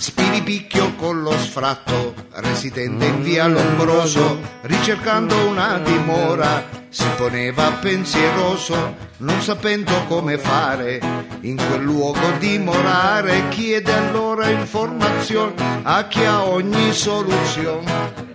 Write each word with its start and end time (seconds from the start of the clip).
spiripicchio 0.00 0.94
con 0.94 1.20
lo 1.20 1.32
sfratto, 1.32 2.14
residente 2.36 3.04
in 3.04 3.22
via 3.22 3.46
Lombroso, 3.46 4.40
ricercando 4.62 5.46
una 5.46 5.78
dimora, 5.78 6.66
si 6.88 7.04
poneva 7.18 7.70
pensieroso, 7.72 8.96
non 9.18 9.42
sapendo 9.42 9.92
come 10.08 10.38
fare, 10.38 11.00
in 11.42 11.56
quel 11.56 11.82
luogo 11.82 12.30
dimorare, 12.38 13.48
chiede 13.50 13.92
allora 13.92 14.48
informazione 14.48 15.52
a 15.82 16.06
chi 16.06 16.24
ha 16.24 16.46
ogni 16.46 16.94
soluzione. 16.94 18.28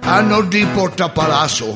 A 0.00 0.20
nord 0.20 0.48
di 0.48 0.66
Porta 0.74 1.08
Palazzo 1.08 1.74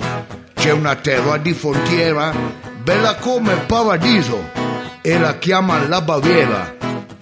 c'è 0.53 0.73
una 0.73 0.95
terra 0.97 1.39
di 1.39 1.55
frontiera 1.55 2.35
bella 2.83 3.15
come 3.15 3.55
paradiso 3.67 4.64
e 5.07 5.19
la 5.19 5.37
chiamano 5.37 5.87
la 5.87 6.01
Baviera. 6.01 6.77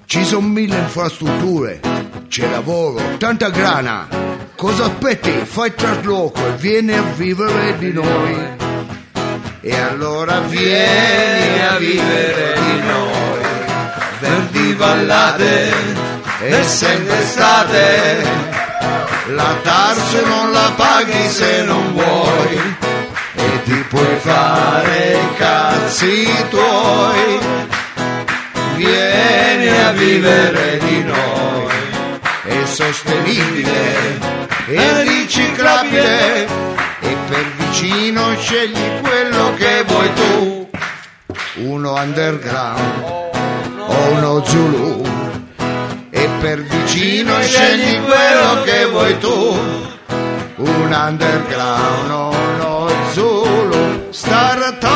Ci 0.05 0.25
sono 0.25 0.47
mille 0.47 0.79
infrastrutture, 0.79 1.81
c'è 2.29 2.49
lavoro, 2.49 3.17
tanta 3.19 3.49
grana. 3.49 4.07
Cosa 4.55 4.85
aspetti? 4.85 5.33
Fai 5.43 5.75
trasloco 5.75 6.47
e 6.47 6.53
vieni 6.59 6.93
a 6.93 7.03
vivere 7.03 7.77
di 7.79 7.93
noi. 7.93 8.37
E 9.63 9.77
allora 9.77 10.39
vieni 10.43 11.61
a 11.67 11.77
vivere 11.79 12.55
di 12.55 12.87
noi. 12.87 13.41
Verdi 14.21 14.75
vallate 14.75 15.73
e 16.41 16.63
sempre 16.63 17.19
estate. 17.19 18.23
La 19.35 19.57
tarso 19.61 20.25
non 20.25 20.53
la 20.53 20.73
paghi 20.77 21.29
se 21.29 21.65
non 21.65 21.93
vuoi 21.95 22.91
ti 23.73 23.85
puoi 23.89 24.17
fare 24.19 25.13
i 25.15 25.37
cazzi 25.37 26.27
tuoi. 26.51 27.39
Vieni 28.77 29.69
a 29.69 29.93
vivere 29.93 30.79
di 30.79 31.03
noi, 31.05 31.73
è 32.45 32.65
sostenibile, 32.67 34.19
è 34.67 35.03
riciclabile 35.05 36.45
e 37.01 37.17
per 37.29 37.45
vicino 37.57 38.35
scegli 38.39 39.01
quello 39.01 39.55
che 39.55 39.85
vuoi 39.87 40.13
tu. 40.15 40.71
Uno 41.55 41.95
underground 41.95 43.05
o 43.79 44.11
uno 44.11 44.45
Zulu 44.45 45.03
e 46.11 46.29
per 46.41 46.63
vicino 46.63 47.41
scegli 47.41 48.01
quello 48.03 48.63
che 48.65 48.85
vuoi 48.87 49.19
tu. 49.19 49.61
Un 50.57 50.93
underground 50.93 52.11
o 52.11 52.29
uno 52.29 52.82
Zulu 54.13 54.21
startup. 54.21 54.89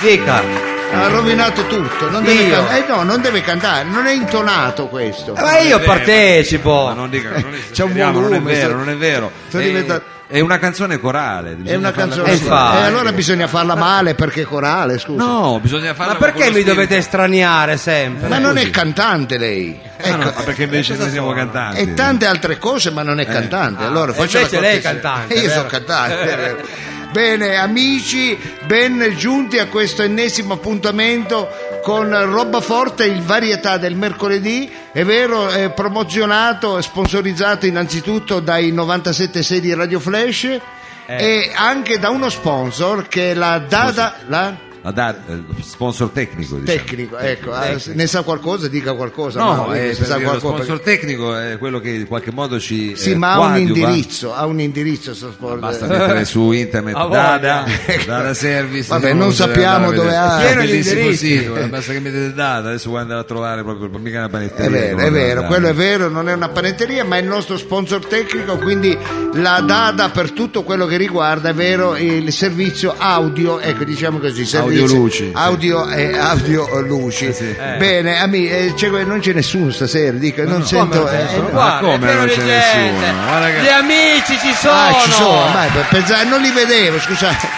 Dica. 0.00 0.76
Ha 0.90 1.08
rovinato 1.08 1.66
tutto, 1.66 2.08
non 2.08 2.22
deve, 2.24 2.42
Io? 2.44 2.64
can- 2.64 2.76
eh 2.76 2.84
no, 2.88 3.02
non 3.02 3.20
deve 3.20 3.42
cantare, 3.42 3.84
non 3.90 4.06
è 4.06 4.12
intonato 4.12 4.86
questo. 4.88 5.34
Ma 5.34 5.58
io 5.58 5.80
partecipo. 5.80 6.84
Ma 6.86 6.94
non 6.94 7.10
dica, 7.10 7.28
non 7.30 7.40
C'è 7.72 7.82
un 7.82 7.90
esageriamo, 7.90 8.20
non 8.20 8.32
è 8.32 8.38
volume, 8.38 8.52
vero, 8.54 8.68
sto- 8.68 8.76
non 8.76 8.88
è 8.88 8.96
vero. 8.96 9.30
sto 9.48 9.58
diventando- 9.58 10.02
è 10.28 10.40
una 10.40 10.58
canzone 10.58 10.98
corale. 10.98 11.56
È 11.64 11.74
una 11.74 11.90
canzone 11.90 12.30
Eh, 12.30 12.34
infatti. 12.34 12.76
e 12.76 12.80
allora 12.82 13.12
bisogna 13.12 13.46
farla 13.46 13.74
male 13.74 14.14
perché 14.14 14.42
è 14.42 14.44
corale, 14.44 14.98
scusa. 14.98 15.24
No, 15.24 15.58
bisogna 15.60 15.94
farla 15.94 16.12
Ma 16.12 16.18
perché 16.18 16.50
mi 16.50 16.62
dovete 16.62 17.00
straniare 17.00 17.76
sempre? 17.78 18.28
Ma 18.28 18.38
non 18.38 18.58
è 18.58 18.68
cantante 18.70 19.38
lei. 19.38 19.80
Ah, 20.02 20.16
no, 20.16 20.22
Ecco, 20.28 20.32
ma 20.36 20.42
perché 20.44 20.64
invece 20.64 20.96
noi 20.96 21.10
siamo 21.10 21.32
cantanti. 21.32 21.80
e 21.80 21.94
tante 21.94 22.26
altre 22.26 22.58
cose, 22.58 22.90
ma 22.90 23.02
non 23.02 23.18
è 23.20 23.26
cantante. 23.26 23.84
allora 23.84 24.12
e 24.12 24.16
invece 24.20 24.60
lei 24.60 24.76
è 24.76 24.80
cantante, 24.82 25.34
E 25.34 25.36
io 25.40 25.48
vero? 25.48 25.54
sono 25.54 25.68
cantante. 25.68 26.86
Bene, 27.10 27.56
amici, 27.56 28.38
ben 28.66 29.14
giunti 29.16 29.58
a 29.58 29.66
questo 29.68 30.02
ennesimo 30.02 30.54
appuntamento 30.54 31.48
con 31.82 32.10
Roba 32.30 32.60
Forte, 32.60 33.04
il 33.04 33.22
varietà 33.22 33.78
del 33.78 33.96
mercoledì. 33.96 34.70
È 34.92 35.02
vero, 35.04 35.48
è 35.48 35.70
promozionato 35.70 36.76
e 36.76 36.82
sponsorizzato 36.82 37.64
innanzitutto 37.64 38.40
dai 38.40 38.72
97 38.72 39.42
sedi 39.42 39.72
Radio 39.72 40.00
Flash. 40.00 40.44
Eh. 40.44 40.60
E 41.06 41.52
anche 41.54 41.98
da 41.98 42.10
uno 42.10 42.28
sponsor 42.28 43.08
che 43.08 43.30
è 43.30 43.34
la 43.34 43.58
Dada. 43.58 44.16
La? 44.26 44.67
La 44.88 44.92
da- 44.92 45.16
eh, 45.26 45.42
sponsor 45.60 46.08
tecnico, 46.08 46.56
diciamo. 46.56 46.78
Tecnico, 46.78 47.18
ecco, 47.18 47.52
ah, 47.52 47.76
ne 47.92 48.06
sa 48.06 48.22
qualcosa? 48.22 48.68
Dica 48.68 48.94
qualcosa. 48.94 49.38
No, 49.38 49.66
ma 49.66 49.76
eh, 49.76 49.92
sa 49.92 50.18
qualcosa, 50.18 50.38
sponsor 50.38 50.80
tecnico 50.80 51.36
è 51.36 51.58
quello 51.58 51.78
che 51.78 51.90
in 51.90 52.06
qualche 52.06 52.32
modo 52.32 52.58
ci 52.58 52.96
Sì, 52.96 53.10
eh, 53.10 53.16
ma 53.16 53.32
ha 53.34 53.40
un 53.40 53.58
indirizzo, 53.58 54.34
ha 54.34 54.46
un 54.46 54.60
indirizzo 54.60 55.12
sto 55.14 55.30
sport. 55.30 55.58
Basta 55.58 55.86
mettere 55.86 56.24
su 56.24 56.52
internet 56.52 56.94
A 56.96 57.04
voglia. 57.04 57.38
Dada, 57.38 57.64
Dada 58.06 58.32
Service. 58.32 58.88
Vabbè, 58.88 59.12
non 59.12 59.32
sappiamo 59.32 59.88
a 59.88 59.92
dove 59.92 60.16
ha. 60.16 60.38
Pieno 60.38 60.64
di 60.64 60.82
sito, 60.82 61.52
basta 61.68 61.92
che 61.92 62.00
mettete 62.00 62.32
Dada, 62.32 62.68
adesso 62.68 62.88
vuoi 62.88 63.02
andare 63.02 63.20
a 63.20 63.24
trovare 63.24 63.62
proprio 63.62 63.90
mica 63.98 64.18
una 64.18 64.28
panetteria. 64.30 64.66
È 64.66 64.94
vero, 64.94 64.98
è 65.00 65.10
vero, 65.10 65.42
quello 65.44 65.68
è 65.68 65.74
vero, 65.74 66.08
non 66.08 66.30
è 66.30 66.32
una 66.32 66.48
panetteria, 66.48 67.04
ma 67.04 67.18
è 67.18 67.20
il 67.20 67.26
nostro 67.26 67.58
sponsor 67.58 68.06
tecnico, 68.06 68.56
quindi 68.56 68.96
la 69.34 69.60
Dada 69.60 70.08
per 70.08 70.30
tutto 70.30 70.62
quello 70.62 70.86
che 70.86 70.96
riguarda, 70.96 71.50
è 71.50 71.54
vero, 71.54 71.94
il 71.94 72.32
servizio 72.32 72.94
audio, 72.96 73.60
ecco 73.60 73.84
diciamo 73.84 74.18
così, 74.18 74.46
servizio, 74.46 74.77
Audioluci, 74.80 75.30
audio 75.34 75.88
e 75.88 76.16
audio 76.18 76.80
luci. 76.80 77.32
sì. 77.32 77.54
Bene, 77.78 78.20
amici, 78.20 78.48
eh, 78.48 78.72
c'è- 78.74 78.88
non 79.04 79.20
c'è 79.20 79.32
nessuno 79.32 79.70
stasera, 79.70 80.16
dico, 80.16 80.42
non 80.44 80.64
sento... 80.64 81.00
Come 81.02 81.10
eh, 81.10 81.16
non 81.16 81.18
c'è 81.18 81.22
nessuno? 81.24 81.48
eh, 81.48 81.50
Guarda, 81.50 81.78
come 81.86 82.14
non 82.14 82.26
c'è 82.26 82.42
nessuno? 82.42 83.24
Guarda 83.26 83.46
che- 83.50 83.60
Gli 83.62 83.68
amici 83.68 84.38
ci 84.38 84.52
sono. 84.54 84.72
Ah, 84.74 84.94
ci 85.02 85.10
sono, 85.12 85.48
ma 85.52 85.66
per 85.72 85.86
pensare- 85.90 86.24
non 86.28 86.40
li 86.40 86.50
vedevo, 86.50 86.98
scusate. 87.00 87.48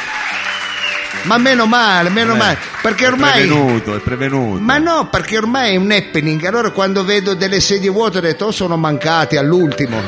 Ma 1.23 1.37
meno 1.37 1.67
male, 1.67 2.09
meno 2.09 2.35
male, 2.35 2.57
perché 2.81 3.05
È 3.05 3.09
ormai... 3.09 3.47
prevenuto, 3.47 3.95
è 3.95 3.99
prevenuto. 3.99 4.63
Ma 4.63 4.79
no, 4.79 5.09
perché 5.11 5.37
ormai 5.37 5.75
è 5.75 5.77
un 5.77 5.91
happening. 5.91 6.45
Allora 6.45 6.71
quando 6.71 7.05
vedo 7.05 7.35
delle 7.35 7.61
sedie 7.61 7.91
vuote 7.91 8.19
ho 8.19 8.21
detto, 8.21 8.47
oh, 8.47 8.51
sono 8.51 8.77
mancati 8.77 9.37
all'ultimo. 9.37 10.01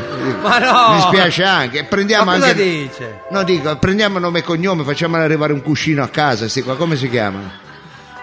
Ma 0.43 0.59
no. 0.59 0.95
Mi 0.95 1.01
spiace 1.03 1.45
anche. 1.45 1.85
Prendiamo 1.85 2.25
Ma 2.25 2.35
cosa 2.35 2.47
anche... 2.47 2.63
dice? 2.63 3.21
No, 3.31 3.43
dico, 3.43 3.77
prendiamo 3.77 4.19
nome 4.19 4.41
e 4.41 4.43
cognome, 4.43 4.85
facciamole 4.85 5.23
arrivare 5.23 5.53
un 5.53 5.63
cuscino 5.63 6.03
a 6.03 6.09
casa, 6.09 6.49
sti 6.49 6.63
qua, 6.63 6.77
come 6.77 6.97
si 6.97 7.09
chiamano? 7.11 7.61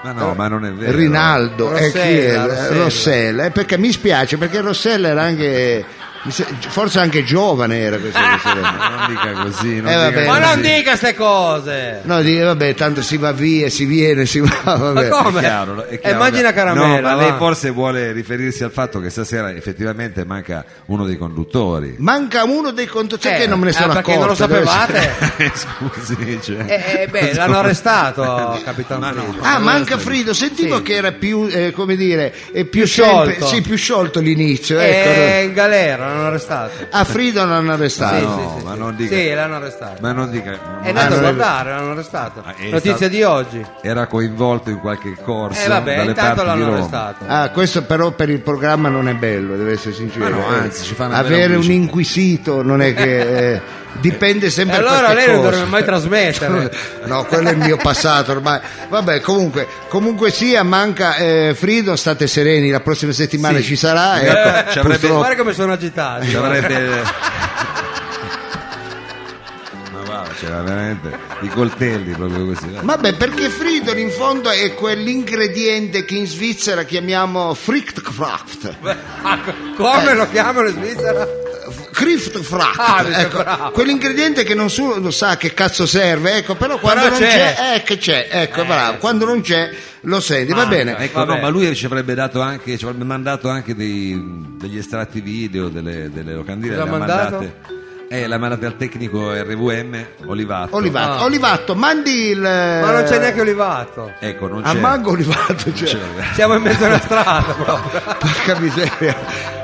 Ma 0.01 0.13
no, 0.13 0.33
ma 0.33 0.47
non 0.47 0.65
è 0.65 0.71
vero. 0.71 0.95
Rinaldo, 0.95 1.75
eh, 1.75 1.91
chi 1.91 1.97
è? 1.97 2.33
Rossella, 2.33 2.45
Rossella. 2.45 2.83
Rossella. 2.83 3.45
Eh, 3.45 3.51
perché 3.51 3.77
mi 3.77 3.91
spiace, 3.91 4.37
perché 4.37 4.61
Rossella 4.61 5.09
era 5.09 5.23
anche, 5.23 5.85
forse 6.69 6.99
anche 6.99 7.23
giovane 7.23 7.79
era 7.79 7.97
questa 7.97 8.31
Rossella. 8.31 8.87
Non 8.99 9.07
dica 9.07 9.31
così, 9.43 9.81
non 9.81 9.91
Eh, 9.91 9.95
vabbè. 9.95 10.19
dica 10.19 10.31
Ma 10.31 10.39
così. 10.39 10.49
non 10.53 10.61
dica 10.61 10.89
queste 10.89 11.15
cose. 11.15 11.99
No, 12.03 12.21
di- 12.21 12.37
vabbè, 12.39 12.73
tanto 12.75 13.01
si 13.01 13.17
va 13.17 13.31
via, 13.31 13.69
si 13.69 13.85
viene, 13.85 14.25
si 14.25 14.39
va, 14.39 14.49
Ma 14.63 14.75
vabbè. 14.75 15.07
come? 15.09 15.39
È 15.39 15.43
chiaro, 15.43 15.85
è 15.85 15.93
Eh, 15.93 15.99
chiaro. 15.99 16.15
immagina 16.15 16.53
caramella. 16.53 17.09
No, 17.11 17.15
ma 17.15 17.21
lei 17.21 17.31
va. 17.31 17.37
forse 17.37 17.69
vuole 17.69 18.11
riferirsi 18.11 18.63
al 18.63 18.71
fatto 18.71 18.99
che 18.99 19.09
stasera 19.09 19.51
effettivamente 19.53 20.25
manca 20.25 20.65
uno 20.87 21.05
dei 21.05 21.17
conduttori. 21.17 21.95
Manca 21.99 22.43
uno 22.43 22.71
dei 22.71 22.87
conduttori, 22.87 23.35
Eh, 23.35 23.37
che 23.39 23.47
non 23.47 23.59
me 23.59 23.65
ne 23.65 23.71
eh, 23.71 23.73
sono 23.73 23.93
perché 23.93 24.11
accorto. 24.13 24.35
non 24.35 24.47
lo 24.49 24.53
deve 24.53 24.65
sapevate? 24.65 25.09
essere- 25.43 25.51
Scusi, 25.55 26.39
cioè. 26.41 26.65
Eh, 26.67 27.01
eh, 27.03 27.07
beh, 27.07 27.33
l'hanno 27.33 27.57
arrestato, 27.59 28.59
capitano 28.63 28.99
Ma 28.99 29.11
no. 29.11 29.21
Frido. 29.23 29.41
Ah, 29.43 29.59
manca 29.59 29.97
Frido, 29.97 30.33
sentivo 30.33 30.77
Sì. 30.77 30.81
che 30.83 30.93
era 30.95 31.11
più, 31.13 31.47
eh, 31.49 31.71
come 31.71 31.95
dire, 31.95 32.33
eh, 32.51 32.65
più, 32.65 32.81
Più 32.83 32.87
sempre- 32.87 33.33
sciolto. 33.35 33.47
sì, 33.47 33.61
più 33.61 33.75
sciolto 33.77 34.19
l'inizio. 34.19 34.77
È 34.79 34.83
Ecco. 35.39 35.47
in 35.47 35.53
galera, 35.53 36.08
l'hanno 36.09 36.27
arrestato. 36.27 36.71
A 36.91 37.03
Frido 37.03 37.45
l'hanno 37.45 37.71
arrestato. 37.73 38.15
Sì, 38.17 38.23
no, 38.25 38.51
sì, 38.53 38.59
sì, 38.59 38.65
ma 38.65 38.73
non 38.75 38.95
dica- 38.95 39.15
Sì, 39.15 39.33
l'hanno 39.33 39.55
arrestato. 39.55 39.97
Ma 40.01 40.11
non 40.11 40.29
dica. 40.31 40.51
È 40.81 40.87
andato 40.89 41.13
a 41.13 41.19
guardare, 41.19 41.69
l'hanno 41.71 41.91
arrestato. 41.91 42.43
Ah, 42.45 42.53
è 42.55 42.69
Notizia 42.69 42.95
stato- 42.95 43.11
di 43.11 43.23
oggi. 43.23 43.65
Era 43.81 44.07
coinvolto 44.07 44.69
in 44.69 44.79
qualche 44.79 45.15
corso 45.23 45.61
Eh 45.63 45.67
vabbè, 45.67 46.03
intanto 46.03 46.43
l'hanno 46.43 46.73
arrestato. 46.73 47.23
Ah, 47.27 47.49
questo 47.51 47.83
però 47.83 48.11
per 48.11 48.29
il 48.29 48.39
programma 48.41 48.89
non 48.89 49.07
è 49.07 49.13
bello, 49.13 49.55
deve 49.55 49.73
essere 49.73 49.93
sincero. 49.93 50.23
Ma 50.25 50.29
no, 50.29 50.45
anzi, 50.47 50.83
ci 50.83 50.93
fa 50.95 51.05
una 51.05 51.21
bella 51.21 51.27
Avere 51.35 51.55
un 51.55 51.71
inquisito 51.71 52.61
non 52.61 52.81
è 52.81 52.93
che 52.93 53.53
eh, 53.53 53.61
dipende 53.93 54.45
E 54.47 54.49
sempre 54.49 54.77
allora 54.77 54.99
qualche 54.99 55.13
lei 55.15 55.27
non 55.27 55.41
dovrebbe 55.41 55.65
mai 55.65 55.83
trasmettere. 55.83 56.71
No, 57.09 57.25
quello 57.25 57.49
è 57.49 57.51
il 57.53 57.57
mio 57.57 57.77
passato 57.77 58.31
ormai. 58.31 58.59
Vabbè, 58.87 59.19
comunque, 59.21 59.67
comunque 59.87 60.31
sia, 60.31 60.63
manca 60.63 61.15
eh, 61.15 61.53
Frido, 61.57 61.95
state 61.95 62.27
sereni, 62.27 62.69
la 62.69 62.81
prossima 62.81 63.11
settimana 63.11 63.57
Sì. 63.57 63.63
ci 63.63 63.75
sarà. 63.75 64.19
Eh, 64.19 64.27
ecco, 64.27 64.71
ci 64.71 64.79
avrebbe- 64.79 64.81
purtroppo- 64.97 65.17
Guarda 65.17 65.35
come 65.37 65.53
sono 65.53 65.73
agitati. 65.73 66.27
Ci 66.29 66.35
avrebbe. 66.35 67.01
Ma 69.91 70.01
va, 70.05 70.25
c'era 70.39 70.61
veramente 70.61 71.09
i 71.41 71.47
coltelli 71.49 72.11
proprio 72.13 72.45
così. 72.45 72.69
va. 72.71 72.81
Vabbè, 72.83 73.13
perché 73.15 73.49
Frido 73.49 73.95
in 73.97 74.11
fondo 74.11 74.49
è 74.49 74.73
quell'ingrediente 74.75 76.05
che 76.05 76.15
in 76.15 76.27
Svizzera 76.27 76.83
chiamiamo 76.83 77.53
Frichtkraft. 77.53 78.75
Ah, 79.23 79.39
Come 79.75 80.13
lo 80.13 80.27
chiamano 80.29 80.67
in 80.67 80.75
Svizzera? 80.75 81.27
Kriftfracht, 81.99 82.79
Ah, 82.79 83.05
ecco, 83.21 83.71
quell'ingrediente 83.71 84.43
che 84.43 84.53
non 84.53 84.69
solo 84.69 85.11
sa 85.11 85.35
che 85.35 85.53
cazzo 85.53 85.85
serve, 85.85 86.35
ecco, 86.37 86.55
però 86.55 86.77
quando 86.79 87.01
Però 87.03 87.11
non 87.19 87.19
c'è. 87.19 87.27
c'è, 87.55 87.75
eh, 87.75 87.83
che 87.83 87.97
c'è, 87.97 88.27
ecco, 88.31 88.63
bravo, 88.63 88.97
quando 88.99 89.25
non 89.25 89.41
c'è 89.41 89.69
lo 90.03 90.21
senti, 90.21 90.53
va 90.53 90.65
bene. 90.65 90.95
Ecco, 90.97 91.19
Vabbè. 91.19 91.33
no, 91.35 91.41
ma 91.41 91.49
lui 91.49 91.75
ci 91.75 91.85
avrebbe 91.85 92.13
dato 92.13 92.39
anche, 92.39 92.77
ci 92.77 92.85
avrebbe 92.85 93.03
mandato 93.03 93.49
anche 93.49 93.75
dei- 93.75 94.17
degli 94.57 94.77
estratti 94.77 95.19
video 95.19 95.67
delle, 95.67 96.09
delle 96.09 96.33
locandine. 96.33 96.75
Cosa 96.75 96.85
le 96.85 96.89
ha 96.89 96.97
mandate. 96.97 97.53
È 98.07 98.25
la 98.25 98.37
mandate 98.39 98.65
al 98.65 98.75
tecnico 98.77 99.31
RVM 99.33 100.05
Olivato. 100.25 100.75
Olivato, 100.77 101.11
Ah. 101.21 101.23
Olivato, 101.25 101.75
mandi 101.75 102.29
il... 102.29 102.39
Ma 102.39 102.91
non 102.91 103.03
c'è 103.03 103.19
neanche 103.19 103.41
Olivato. 103.41 104.13
Ecco, 104.19 104.47
non 104.47 104.63
A 104.65 104.71
c'è. 104.71 104.79
Mango 104.79 105.11
Olivato, 105.11 105.71
cioè, 105.75 105.87
C'è. 105.87 105.97
Siamo 106.33 106.55
in 106.55 106.61
mezzo 106.63 106.85
alla 106.85 106.99
strada 106.99 107.53
proprio. 107.53 108.01
porca 108.17 108.57
miseria. 108.59 109.58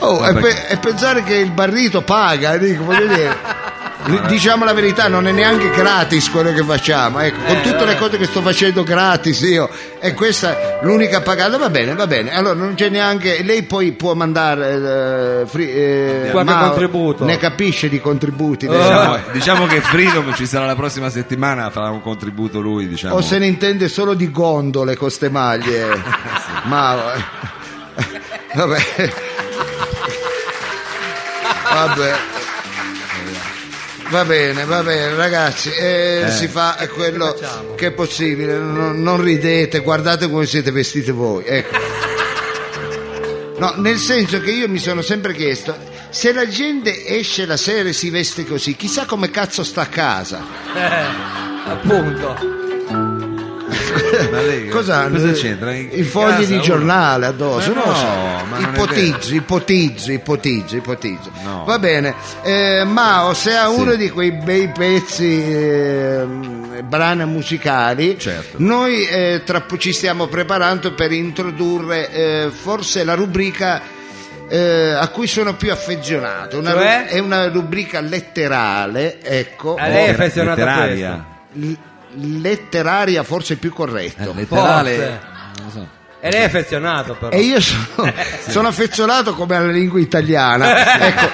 Oh, 0.00 0.26
e, 0.26 0.34
pe- 0.34 0.66
e 0.68 0.76
pensare 0.78 1.22
che 1.22 1.34
il 1.34 1.50
barrito 1.52 2.02
paga, 2.02 2.56
dico, 2.56 2.84
voglio 2.84 3.06
dire. 3.06 3.68
Diciamo 4.28 4.64
la 4.64 4.72
verità, 4.72 5.08
non 5.08 5.28
è 5.28 5.30
neanche 5.30 5.68
gratis 5.70 6.30
quello 6.30 6.54
che 6.54 6.64
facciamo, 6.64 7.20
ecco, 7.20 7.36
con 7.44 7.56
Eh, 7.56 7.60
tutte 7.60 7.84
le 7.84 7.98
cose 7.98 8.16
che 8.16 8.24
sto 8.24 8.40
facendo 8.40 8.82
gratis 8.82 9.40
io, 9.42 9.68
e 10.00 10.14
questa 10.14 10.58
è 10.58 10.78
l'unica 10.84 11.20
pagata, 11.20 11.58
va 11.58 11.68
bene, 11.68 11.94
va 11.94 12.06
bene, 12.06 12.34
allora 12.34 12.54
non 12.54 12.72
c'è 12.74 12.88
neanche, 12.88 13.42
lei 13.42 13.62
poi 13.64 13.92
può 13.92 14.14
mandare 14.14 15.42
eh, 15.42 15.46
fri- 15.46 15.70
eh, 15.70 16.28
Qualche 16.30 16.50
Mao 16.50 16.68
contributo. 16.70 17.24
ne 17.26 17.36
capisce 17.36 17.90
di 17.90 18.00
contributi, 18.00 18.66
Oh. 18.66 18.72
Diciamo, 18.72 19.18
diciamo 19.32 19.66
che 19.66 19.80
Freedom 19.82 20.34
ci 20.34 20.46
sarà 20.46 20.64
la 20.64 20.74
prossima 20.76 21.10
settimana, 21.10 21.68
farà 21.68 21.90
un 21.90 22.00
contributo 22.00 22.58
lui, 22.60 22.88
diciamo. 22.88 23.14
o 23.16 23.20
se 23.20 23.36
ne 23.38 23.46
intende 23.46 23.86
solo 23.88 24.14
di 24.14 24.30
gondole 24.32 24.96
con 24.96 25.10
ste 25.10 25.28
maglie, 25.28 25.86
ma 26.64 26.96
vabbè, 28.54 29.12
vabbè. 31.86 32.12
Va 34.10 34.24
bene, 34.24 34.64
va 34.64 34.82
bene, 34.82 35.14
ragazzi, 35.14 35.70
eh, 35.70 36.26
si 36.30 36.48
fa 36.48 36.76
quello 36.92 37.26
facciamo? 37.26 37.74
che 37.76 37.86
è 37.88 37.90
possibile, 37.92 38.58
non, 38.58 39.00
non 39.00 39.22
ridete, 39.22 39.78
guardate 39.80 40.28
come 40.28 40.46
siete 40.46 40.72
vestiti 40.72 41.12
voi. 41.12 41.44
Ecco. 41.46 41.78
No, 43.58 43.74
nel 43.76 43.98
senso 43.98 44.40
che 44.40 44.50
io 44.50 44.68
mi 44.68 44.78
sono 44.78 45.00
sempre 45.00 45.32
chiesto, 45.32 45.76
se 46.08 46.32
la 46.32 46.48
gente 46.48 47.06
esce 47.06 47.46
la 47.46 47.56
sera 47.56 47.90
e 47.90 47.92
si 47.92 48.10
veste 48.10 48.44
così, 48.44 48.74
chissà 48.74 49.04
come 49.04 49.30
cazzo 49.30 49.62
sta 49.62 49.82
a 49.82 49.86
casa. 49.86 50.44
Eh, 50.74 51.70
appunto. 51.70 52.59
Lei- 54.30 54.68
Cosa 54.70 54.96
hanno? 54.96 55.16
cosa 55.18 55.32
c'entra? 55.32 55.72
In- 55.74 55.88
I 55.92 56.02
fogli 56.02 56.30
casa 56.30 56.44
di 56.54 56.60
giornale 56.60 57.26
addosso, 57.26 57.72
no, 57.72 57.94
so. 57.94 58.06
ipotizzo, 58.58 59.34
ipotizzo, 59.34 60.12
ipotizzo, 60.12 60.76
ipotizzo. 60.76 61.30
No. 61.42 61.64
Va 61.64 61.78
bene, 61.78 62.14
eh, 62.42 62.84
Mao, 62.84 63.34
se 63.34 63.54
ha 63.54 63.68
Sì. 63.68 63.80
uno 63.80 63.94
di 63.94 64.10
quei 64.10 64.32
bei 64.32 64.68
pezzi, 64.68 65.42
ehm, 65.42 66.82
brani 66.84 67.24
musicali, 67.26 68.18
Certo. 68.18 68.56
noi 68.60 69.06
eh, 69.06 69.42
tra 69.44 69.64
ci 69.78 69.92
stiamo 69.92 70.26
preparando 70.26 70.92
per 70.94 71.12
introdurre 71.12 72.10
eh, 72.10 72.50
forse 72.50 73.04
la 73.04 73.14
rubrica 73.14 73.80
eh, 74.48 74.90
a 74.98 75.06
cui 75.08 75.26
sono 75.28 75.54
più 75.54 75.70
affezionato. 75.70 76.58
Una 76.58 76.72
Cioè? 76.72 76.98
ru- 77.02 77.08
è 77.10 77.18
una 77.20 77.48
rubrica 77.48 78.00
letterale, 78.00 79.18
ecco. 79.22 79.76
A 79.76 79.86
lei 79.86 79.92
è 79.92 80.06
Lettera- 80.08 80.12
affezionato 80.24 80.60
a 80.60 80.64
letteraria. 80.64 81.24
L- 81.52 81.72
letteraria 82.14 83.22
forse 83.22 83.56
più 83.56 83.72
corretto. 83.72 84.30
Eh, 84.30 84.34
letterale. 84.34 85.20
Forse. 85.54 85.98
E 86.22 86.30
lei 86.30 86.40
è 86.42 86.44
affezionato 86.44 87.14
però. 87.14 87.30
E 87.34 87.40
io 87.40 87.60
sono, 87.60 88.12
sono 88.48 88.68
affezionato 88.68 89.34
come 89.34 89.56
alla 89.56 89.70
lingua 89.72 89.98
italiana, 90.00 91.06
ecco, 91.06 91.28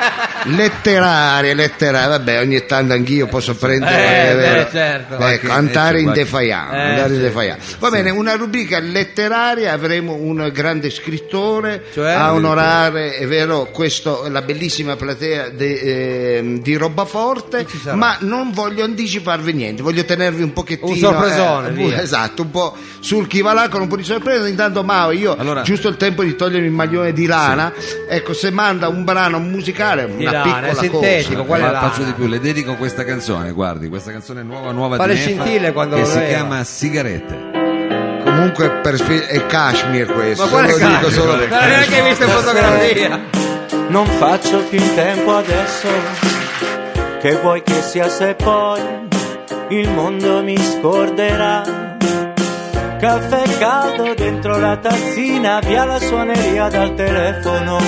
letteraria, 0.51 1.55
letteraria, 1.55 2.09
vabbè, 2.09 2.41
ogni 2.41 2.65
tanto 2.67 2.93
anch'io 2.93 3.27
posso 3.27 3.55
prendere, 3.57 4.31
Eh, 4.31 4.35
beh, 4.35 4.61
eh, 4.61 4.67
certo. 4.71 5.19
ecco, 5.19 5.51
andare 5.53 5.97
eh, 5.97 6.01
in 6.01 6.05
qualche- 6.07 6.23
defaiano, 6.25 6.73
Eh, 6.73 6.81
andare 6.81 7.09
in 7.09 7.15
sì, 7.17 7.21
defaiano. 7.21 7.63
Va 7.79 7.91
bene, 7.91 8.11
una 8.11 8.35
rubrica 8.37 8.79
letteraria, 8.79 9.73
avremo 9.73 10.15
un 10.15 10.49
grande 10.53 10.91
scrittore 10.91 11.85
Cioè? 11.93 12.13
a 12.13 12.33
onorare, 12.33 13.17
è 13.17 13.27
vero, 13.27 13.67
questo, 13.73 14.27
la 14.29 14.43
bellissima 14.43 14.97
platea 14.97 15.49
de- 15.49 16.37
ehm, 16.39 16.61
di 16.61 16.77
Robaforte, 16.77 17.67
ma 17.95 18.17
non 18.21 18.53
voglio 18.53 18.85
anticiparvi 18.85 19.53
niente, 19.53 19.83
voglio 19.83 20.05
tenervi 20.05 20.43
un 20.43 20.53
pochettino... 20.53 20.91
Un 20.91 20.97
sorpresone, 20.97 21.75
eh. 21.77 22.03
Esatto, 22.03 22.43
un 22.43 22.51
po' 22.51 22.77
sul 23.01 23.27
chi 23.27 23.41
va 23.43 23.53
là 23.53 23.69
con 23.69 23.81
un 23.81 23.89
po' 23.89 23.97
di 23.97 24.05
sorpresa, 24.05 24.47
intanto 24.47 24.76
Mao, 24.83 25.11
io 25.11 25.35
Allora- 25.37 25.63
giusto 25.63 25.89
il 25.89 25.97
tempo 25.97 26.23
di 26.23 26.35
togliermi 26.37 26.67
il 26.67 26.73
maglione 26.73 27.13
di 27.13 27.27
lana 27.27 27.73
ecco 28.09 28.33
se 28.33 28.51
manda 28.51 28.89
un 28.89 29.05
brano 29.05 29.39
musicale 29.39 30.05
una 30.05 30.31
lana, 30.31 30.43
piccola 30.43 30.67
è 30.67 30.75
sintetico, 30.75 31.35
cosa 31.35 31.45
qual 31.47 31.61
è 31.61 31.63
Ma 31.65 31.71
la- 31.71 31.81
faccio 31.81 32.03
di 32.03 32.13
più, 32.13 32.27
le 32.27 32.41
dedico 32.41 32.75
questa 32.77 33.05
canzone, 33.05 33.51
guardi, 33.53 33.89
questa 33.89 34.11
canzone 34.13 34.43
nuova 34.43 34.73
nuova 34.73 34.97
Fa 34.97 35.07
le 35.07 35.15
di 35.15 35.21
Nefa, 35.21 35.43
scintille 35.43 35.73
quando 35.73 35.97
che 35.97 36.05
si 36.05 36.15
leva. 36.19 36.27
chiama 36.29 36.65
Sigarette. 36.65 37.65
comunque 38.25 38.71
per 38.83 38.95
è 39.29 39.47
Kashmir 39.47 40.13
questo 40.13 40.45
Ma 40.45 40.51
quale 40.51 40.71
lo 40.71 40.79
dico 40.79 41.11
solo 41.11 41.31
Non 41.37 41.39
perché- 41.41 41.55
hai 41.55 41.69
neanche 41.69 42.03
visto 42.03 42.25
in 42.25 42.31
fotografia. 42.31 43.21
Non 43.89 44.07
faccio 44.07 44.59
più 44.69 44.79
in 44.81 44.95
tempo 44.95 45.37
adesso, 45.37 45.89
che 47.21 47.37
vuoi 47.41 47.63
che 47.63 47.81
sia 47.83 48.09
se 48.09 48.35
poi 48.35 48.81
il 49.69 49.89
mondo 49.91 50.43
mi 50.43 50.57
scorderà. 50.59 51.63
Caffè 52.99 53.59
caldo 53.59 54.15
dentro 54.15 54.59
la 54.59 54.77
tazzina, 54.79 55.61
via 55.61 55.85
la 55.85 55.99
suoneria 56.01 56.69
dal 56.69 56.95
telefono. 56.95 57.79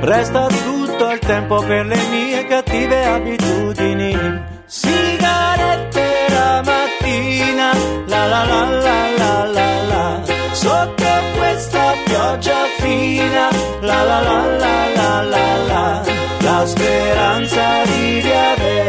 Resta 0.00 0.46
tutto 0.46 1.10
il 1.10 1.18
tempo 1.18 1.60
per 1.62 1.86
le 1.86 1.98
mie 2.10 2.46
cattive 2.46 3.04
abitudini. 3.04 4.16
Sigarette 4.64 6.06
la 6.28 6.62
mattina, 6.64 7.72
la 8.06 8.26
la 8.26 8.44
la 8.44 8.64
la 8.64 9.08
la 9.18 9.44
la 9.44 9.82
la. 9.88 10.22
Sotto 10.52 11.10
questa 11.36 11.92
pioggia 12.04 12.64
fina, 12.78 13.48
la 13.80 14.02
la 14.04 14.20
la 14.20 14.46
la 14.46 14.86
la 14.94 15.22
la 15.22 15.56
la. 15.66 16.02
La 16.40 16.66
speranza 16.66 17.82
di 17.84 18.20
riaverti 18.20 18.81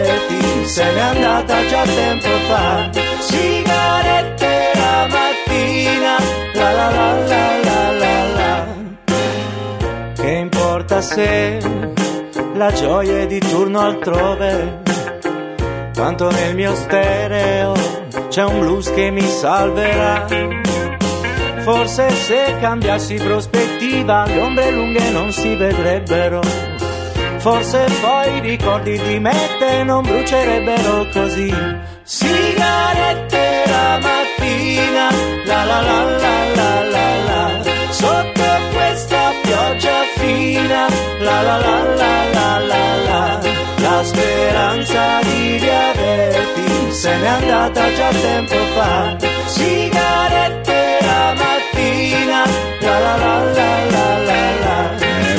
se 0.65 0.83
n'è 0.83 1.00
andata 1.00 1.65
già 1.68 1.83
tempo 1.83 2.30
fa. 2.48 2.89
Sigarette 3.19 4.71
la 4.74 5.07
mattina, 5.10 6.18
la 6.54 6.71
la 6.71 6.89
la 6.89 7.13
la 7.27 7.60
la 7.63 7.92
la 7.92 8.24
la. 8.33 8.65
Che 10.15 10.30
importa 10.30 11.01
se 11.01 11.57
la 12.54 12.71
gioia 12.71 13.19
è 13.19 13.27
di 13.27 13.39
turno 13.39 13.80
altrove? 13.80 14.81
Tanto 15.94 16.31
nel 16.31 16.56
mio 16.56 16.74
stereo 16.75 17.74
c'è 18.30 18.44
un 18.44 18.59
blues 18.59 18.92
che 18.94 19.09
mi 19.12 19.21
salverà. 19.21 20.25
Forse 21.59 22.09
se 22.09 22.57
cambiassi 22.59 23.16
prospettiva 23.16 24.26
le 24.26 24.40
ombre 24.42 24.71
lunghe 24.71 25.09
non 25.11 25.31
si 25.31 25.56
vedrebbero. 25.56 26.72
Forse 27.44 27.85
poi 28.00 28.38
i 28.38 28.40
ricordi 28.40 28.97
di 29.00 29.19
me 29.19 29.31
e 29.31 29.57
te 29.59 29.83
non 29.83 30.02
brucierebbero 30.02 31.09
così. 31.12 31.54
Sigarette 32.04 33.64
la 33.66 34.00
mattina, 34.00 35.09
la 35.44 35.66
la 35.66 35.81
la 35.81 36.04
la 36.23 36.35
la 36.56 36.83
la 36.94 37.07
la. 37.28 37.64
Sotto 37.90 38.45
questa 38.71 39.33
pioggia 39.42 40.04
fina, 40.16 40.88
la 41.19 41.42
la 41.42 41.57
la 41.57 41.83
la 41.83 42.14
la 42.31 42.59
la 42.59 42.95
la. 43.09 43.40
La 43.76 44.04
speranza 44.06 45.19
di 45.23 45.57
riaverti 45.57 46.92
se 46.94 47.14
n'è 47.18 47.28
andata 47.28 47.94
già 47.94 48.09
tempo 48.09 48.56
fa. 48.73 49.18
Sigarette 49.47 50.97
la 51.02 51.33
mattina, 51.35 52.44
la 52.80 53.00
la 53.00 53.16
la 53.18 53.35
la 53.52 53.83
la 53.92 54.18
la 54.30 54.52
la. 54.64 54.93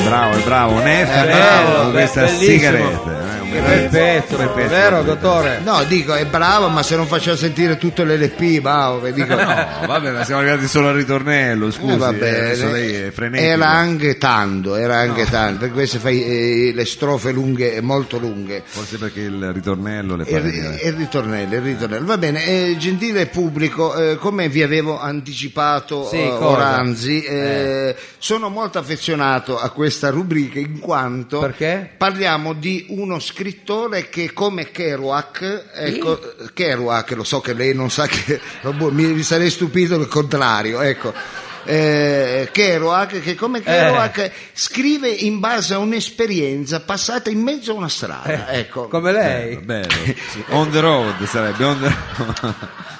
Eh, 0.05 0.09
bravo, 0.09 0.37
bravo, 0.43 0.79
Neff, 0.81 1.09
bello, 1.09 1.35
bravo 1.35 1.91
questa 1.91 2.21
bellissimo. 2.21 2.51
sigarette. 2.51 3.34
Eh, 3.57 3.61
Che 3.61 3.67
bel 3.67 3.89
pezzo, 3.89 4.37
bel 4.37 4.49
pezzo. 4.49 4.69
vero 4.69 5.03
dottore? 5.03 5.59
no 5.63 5.83
dico 5.85 6.13
è 6.13 6.25
bravo 6.25 6.67
ma 6.69 6.83
se 6.83 6.95
non 6.95 7.07
faceva 7.07 7.35
sentire 7.35 7.77
tutto 7.77 8.03
l'LP 8.03 8.61
che 9.01 9.13
dico 9.13 9.33
No, 9.45 9.87
vabbè, 9.87 10.11
ma 10.11 10.23
siamo 10.23 10.41
arrivati 10.41 10.67
solo 10.67 10.89
al 10.89 10.95
ritornello, 10.95 11.69
scusi, 11.71 11.93
Eh, 11.93 11.97
va 11.97 12.09
eh, 12.09 12.13
bene. 12.13 12.71
lei 12.71 12.93
è 12.93 13.11
frenetico. 13.11 13.49
Era 13.49 13.69
anche 13.69 14.17
tanto, 14.17 14.75
era 14.75 14.97
anche 14.97 15.25
tanto, 15.25 15.59
perché 15.59 15.73
queste 15.73 15.99
fai 15.99 16.23
eh, 16.23 16.71
le 16.73 16.85
strofe 16.85 17.31
lunghe, 17.31 17.79
molto 17.81 18.17
lunghe. 18.17 18.63
Forse 18.65 18.97
perché 18.97 19.21
il 19.21 19.51
ritornello 19.53 20.15
le 20.15 20.25
fa 20.25 20.37
Il, 20.37 20.79
il 20.83 20.93
ritornello, 20.93 21.55
il 21.55 21.61
ritornello. 21.61 22.05
Va 22.05 22.17
bene, 22.17 22.45
eh, 22.45 22.75
gentile 22.77 23.27
pubblico, 23.27 23.95
eh, 23.95 24.15
come 24.17 24.49
vi 24.49 24.63
avevo 24.63 24.99
anticipato 24.99 26.07
Sì, 26.07 26.17
eh? 26.17 26.29
Oranzi, 26.29 27.21
eh, 27.23 27.95
sono 28.17 28.49
molto 28.49 28.79
affezionato 28.79 29.59
a 29.59 29.69
questa 29.69 30.09
rubrica 30.09 30.59
in 30.59 30.79
quanto 30.79 31.39
Perché? 31.39 31.89
parliamo 31.97 32.53
di 32.53 32.85
uno 32.89 33.19
scrittore 33.45 34.09
che 34.09 34.33
come 34.33 34.71
Kerouac, 34.71 35.65
ecco, 35.75 36.19
Kerouac, 36.51 37.11
lo 37.11 37.23
so 37.23 37.41
che 37.41 37.53
lei 37.53 37.75
non 37.75 37.91
sa 37.91 38.07
che, 38.07 38.41
mi, 38.89 39.05
mi 39.05 39.21
sarei 39.21 39.51
stupito 39.51 39.93
il 39.95 40.07
contrario, 40.07 40.81
ecco. 40.81 41.13
Eh, 41.65 42.49
Kerouac, 42.51 43.21
che 43.21 43.35
come 43.35 43.61
Kerouac 43.61 44.31
scrive 44.53 45.09
in 45.09 45.39
base 45.39 45.73
a 45.73 45.77
un'esperienza 45.79 46.79
passata 46.81 47.29
in 47.29 47.41
mezzo 47.41 47.71
a 47.71 47.75
una 47.75 47.89
strada. 47.89 48.49
ecco. 48.49 48.87
Come 48.87 49.11
lei. 49.11 49.57
Bello. 49.57 49.87
Sì, 50.29 50.43
On 50.49 50.69
the 50.71 50.79
road 50.79 51.23
sarebbe. 51.25 51.63
On 51.63 51.79
the, 51.81 51.95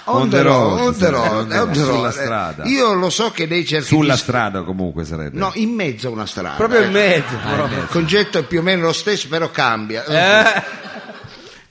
On 0.08 0.30
the 0.30 0.42
road, 0.44 0.80
on 0.80 0.94
the 0.94 1.00
sarebbe, 1.00 1.18
road, 1.18 1.52
on 1.52 1.68
the 1.72 1.80
the 1.80 1.84
Sulla 1.84 1.98
road. 2.02 2.12
strada. 2.12 2.64
Io 2.66 2.94
lo 2.94 3.10
so 3.10 3.32
che 3.32 3.46
lei 3.48 3.66
cerca 3.66 3.86
Sulla 3.86 4.14
di- 4.14 4.20
strada 4.20 4.62
comunque 4.62 5.04
sarebbe. 5.06 5.38
No, 5.38 5.52
in 5.56 5.70
mezzo 5.74 6.08
a 6.08 6.12
una 6.12 6.26
strada. 6.28 6.56
Proprio 6.56 6.82
in 6.82 6.96
ecco. 6.96 7.34
mezzo. 7.34 7.48
Ah, 7.48 7.56
in. 7.56 7.78
Il 7.80 7.88
concetto 7.90 8.38
è 8.40 8.44
più 8.44 8.60
o 8.60 8.62
meno 8.62 8.84
lo 8.84 8.94
stesso, 8.94 9.28
però 9.28 9.50
cambia. 9.50 10.04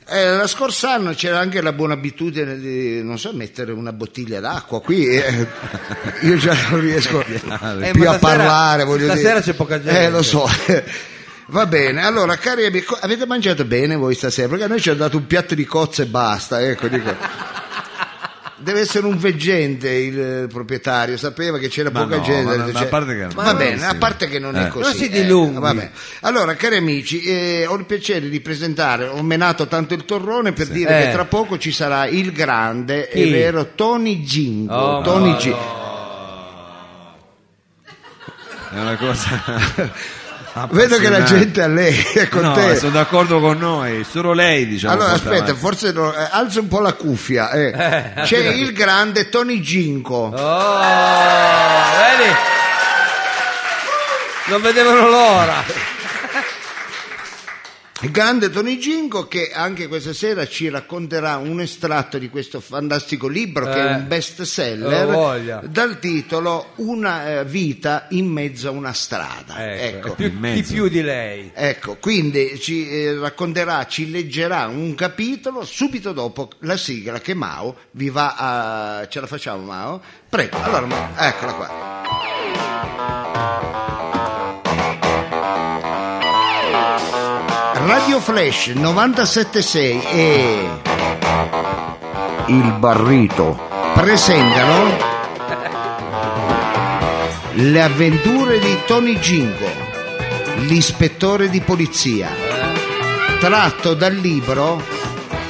Eh, 0.07 0.29
la 0.37 0.47
scorsa 0.47 0.93
anno 0.93 1.15
c'era 1.15 1.39
anche 1.39 1.63
la 1.63 1.73
buona 1.73 1.95
abitudine 1.95 2.59
di, 2.59 3.03
non 3.03 3.19
so, 3.19 3.33
mettere 3.33 3.73
una 3.73 3.93
bottiglia 3.93 4.39
d'acqua 4.39 4.81
qui. 4.83 5.07
eh, 5.07 5.47
io 6.23 6.37
già 6.37 6.55
non 6.71 6.81
riesco 6.81 7.21
Eh, 7.25 7.41
più 7.93 8.03
a 8.09 8.17
stasera- 8.17 8.19
parlare, 8.19 8.85
voglio 8.85 9.07
stasera 9.07 9.41
dire. 9.41 9.45
c'è 9.45 9.55
poca 9.55 9.81
gente. 9.83 10.03
Eh, 10.03 10.11
lo 10.11 10.23
so. 10.23 10.47
Va 11.47 11.67
bene, 11.67 12.03
allora 12.05 12.37
cari 12.37 12.65
amici, 12.67 12.87
avete 13.01 13.27
mangiato 13.27 13.65
bene 13.65 13.97
voi 13.97 14.15
stasera? 14.15 14.49
Perché 14.49 14.65
a 14.65 14.67
noi 14.69 14.81
ci 14.81 14.89
hanno 14.91 14.99
dato 14.99 15.17
un 15.19 15.27
piatto 15.27 15.55
di 15.55 15.65
cozze 15.67 16.03
e 16.03 16.07
basta, 16.07 16.61
ecco, 16.63 16.89
dico. 16.89 17.15
Deve 18.65 18.81
essere 18.81 19.07
un 19.07 19.19
veggente 19.19 19.91
il 19.91 20.47
proprietario, 20.49 21.17
sapeva 21.19 21.59
che 21.59 21.69
c'era 21.69 21.91
Ma 21.93 22.03
poca 22.03 22.17
no, 22.17 22.23
gente. 22.23 22.57
ma- 22.57 22.65
ma 22.65 22.73
cioè- 22.73 22.83
a 22.83 22.87
parte 22.87 23.15
che- 23.17 23.27
Va 23.35 23.55
bene, 23.55 23.77
non 23.77 23.89
a 23.89 23.95
parte 23.97 24.27
che 24.29 24.39
non 24.39 24.57
è 24.57 24.65
eh. 24.65 24.69
così. 24.69 24.85
Non 24.85 24.95
si 24.95 25.05
eh, 25.05 25.11
dilunghi. 25.23 25.61
va 25.61 25.75
bene. 25.75 25.91
Allora, 26.23 26.55
cari 26.55 26.77
amici, 26.77 27.23
eh, 27.23 27.67
ho 27.67 27.75
il 27.77 27.85
piacere 27.85 28.29
di 28.31 28.41
presentare, 28.41 29.07
ho 29.07 29.23
menato 29.23 29.67
tanto 29.67 29.93
il 29.95 30.05
torrone 30.05 30.53
per 30.53 30.69
dire 30.69 30.99
Eh. 30.99 31.05
che 31.07 31.13
tra 31.13 31.27
poco 31.27 31.59
ci 31.59 31.71
sarà 31.73 32.07
il 32.07 32.33
grande, 32.33 33.09
è 33.09 33.23
Chi? 33.23 33.31
vero, 33.31 33.73
Tony 33.75 34.23
Gingo. 34.25 34.75
Oh, 34.75 35.03
Tony 35.03 35.31
ma 35.31 35.37
Gi- 35.37 35.55
È 38.71 38.81
una 38.81 38.97
cosa. 38.97 39.43
Vedo 40.71 40.99
che 40.99 41.09
la 41.09 41.25
gente 41.25 41.63
a 41.63 41.67
lei 41.67 42.01
è 42.15 42.29
con 42.29 42.43
No, 42.43 42.53
te. 42.53 42.77
sono 42.77 42.93
d'accordo 42.93 43.41
con 43.41 43.59
noi, 43.59 44.05
solo 44.09 44.33
lei 44.33 44.67
diciamo. 44.69 44.93
Allora 44.95 45.13
aspetta, 45.13 45.35
avanti. 45.37 45.59
forse 45.61 45.91
no, 45.93 46.15
eh, 46.15 46.29
alza 46.31 46.61
un 46.61 46.69
po' 46.69 46.79
la 46.81 46.93
cuffia. 46.93 47.51
eh. 47.51 48.13
C'è 48.23 48.39
il 48.39 48.73
grande 48.73 49.29
Tony 49.29 49.61
Ginko. 49.61 50.15
Oh, 50.33 50.81
vedi? 51.99 52.31
Non 54.47 54.61
vedevano 54.63 55.09
l'ora. 55.09 55.65
Il 58.05 58.11
grande 58.11 58.51
Tony 58.51 58.77
Ginko 58.77 59.27
che 59.29 59.51
anche 59.51 59.89
questa 59.89 60.13
sera 60.13 60.47
ci 60.47 60.69
racconterà 60.69 61.39
un 61.39 61.59
estratto 61.61 62.19
di 62.19 62.29
questo 62.29 62.61
fantastico 62.61 63.29
libro 63.29 63.65
che 63.65 63.73
è 63.81 63.93
Eh. 63.93 63.95
un 63.95 64.07
best 64.07 64.43
seller 64.43 65.63
dal 65.65 65.99
titolo 66.01 66.73
Una 66.77 67.39
eh, 67.41 67.45
vita 67.47 68.05
in 68.11 68.27
mezzo 68.27 68.69
a 68.69 68.73
una 68.73 68.93
strada. 68.93 69.73
Ecco, 69.75 69.97
Ecco. 70.09 70.15
più- 70.17 70.27
in 70.27 70.37
mezzo. 70.39 70.55
di 70.73 70.75
più 70.75 70.89
di 70.89 71.01
lei. 71.01 71.51
Ecco, 71.55 71.97
quindi 71.99 72.61
ci 72.61 72.87
eh, 72.91 73.15
racconterà, 73.19 73.87
ci 73.87 74.11
leggerà 74.11 74.67
un 74.67 74.95
capitolo 74.95 75.65
subito 75.65 76.13
dopo 76.13 76.51
la 76.61 76.77
sigla 76.77 77.21
che 77.21 77.33
Mao 77.33 77.75
vi 77.93 78.11
va 78.11 78.35
a... 79.01 79.09
ce 79.09 79.21
la 79.21 79.27
facciamo 79.27 79.65
Mao? 79.65 80.03
Prego, 80.29 80.61
allora 80.63 80.85
Mao, 80.85 81.09
eccola 81.17 81.53
qua. 81.55 82.44
Radio 87.87 88.19
Flash 88.19 88.69
976 88.69 90.03
e 90.07 90.69
Il 92.47 92.73
Barrito 92.79 93.69
presentano 93.93 94.97
Le 97.53 97.83
avventure 97.83 98.59
di 98.59 98.79
Tony 98.87 99.19
Gingo, 99.19 99.69
l'ispettore 100.61 101.51
di 101.51 101.61
polizia, 101.61 102.31
tratto 103.39 103.93
dal 103.93 104.15
libro 104.15 104.83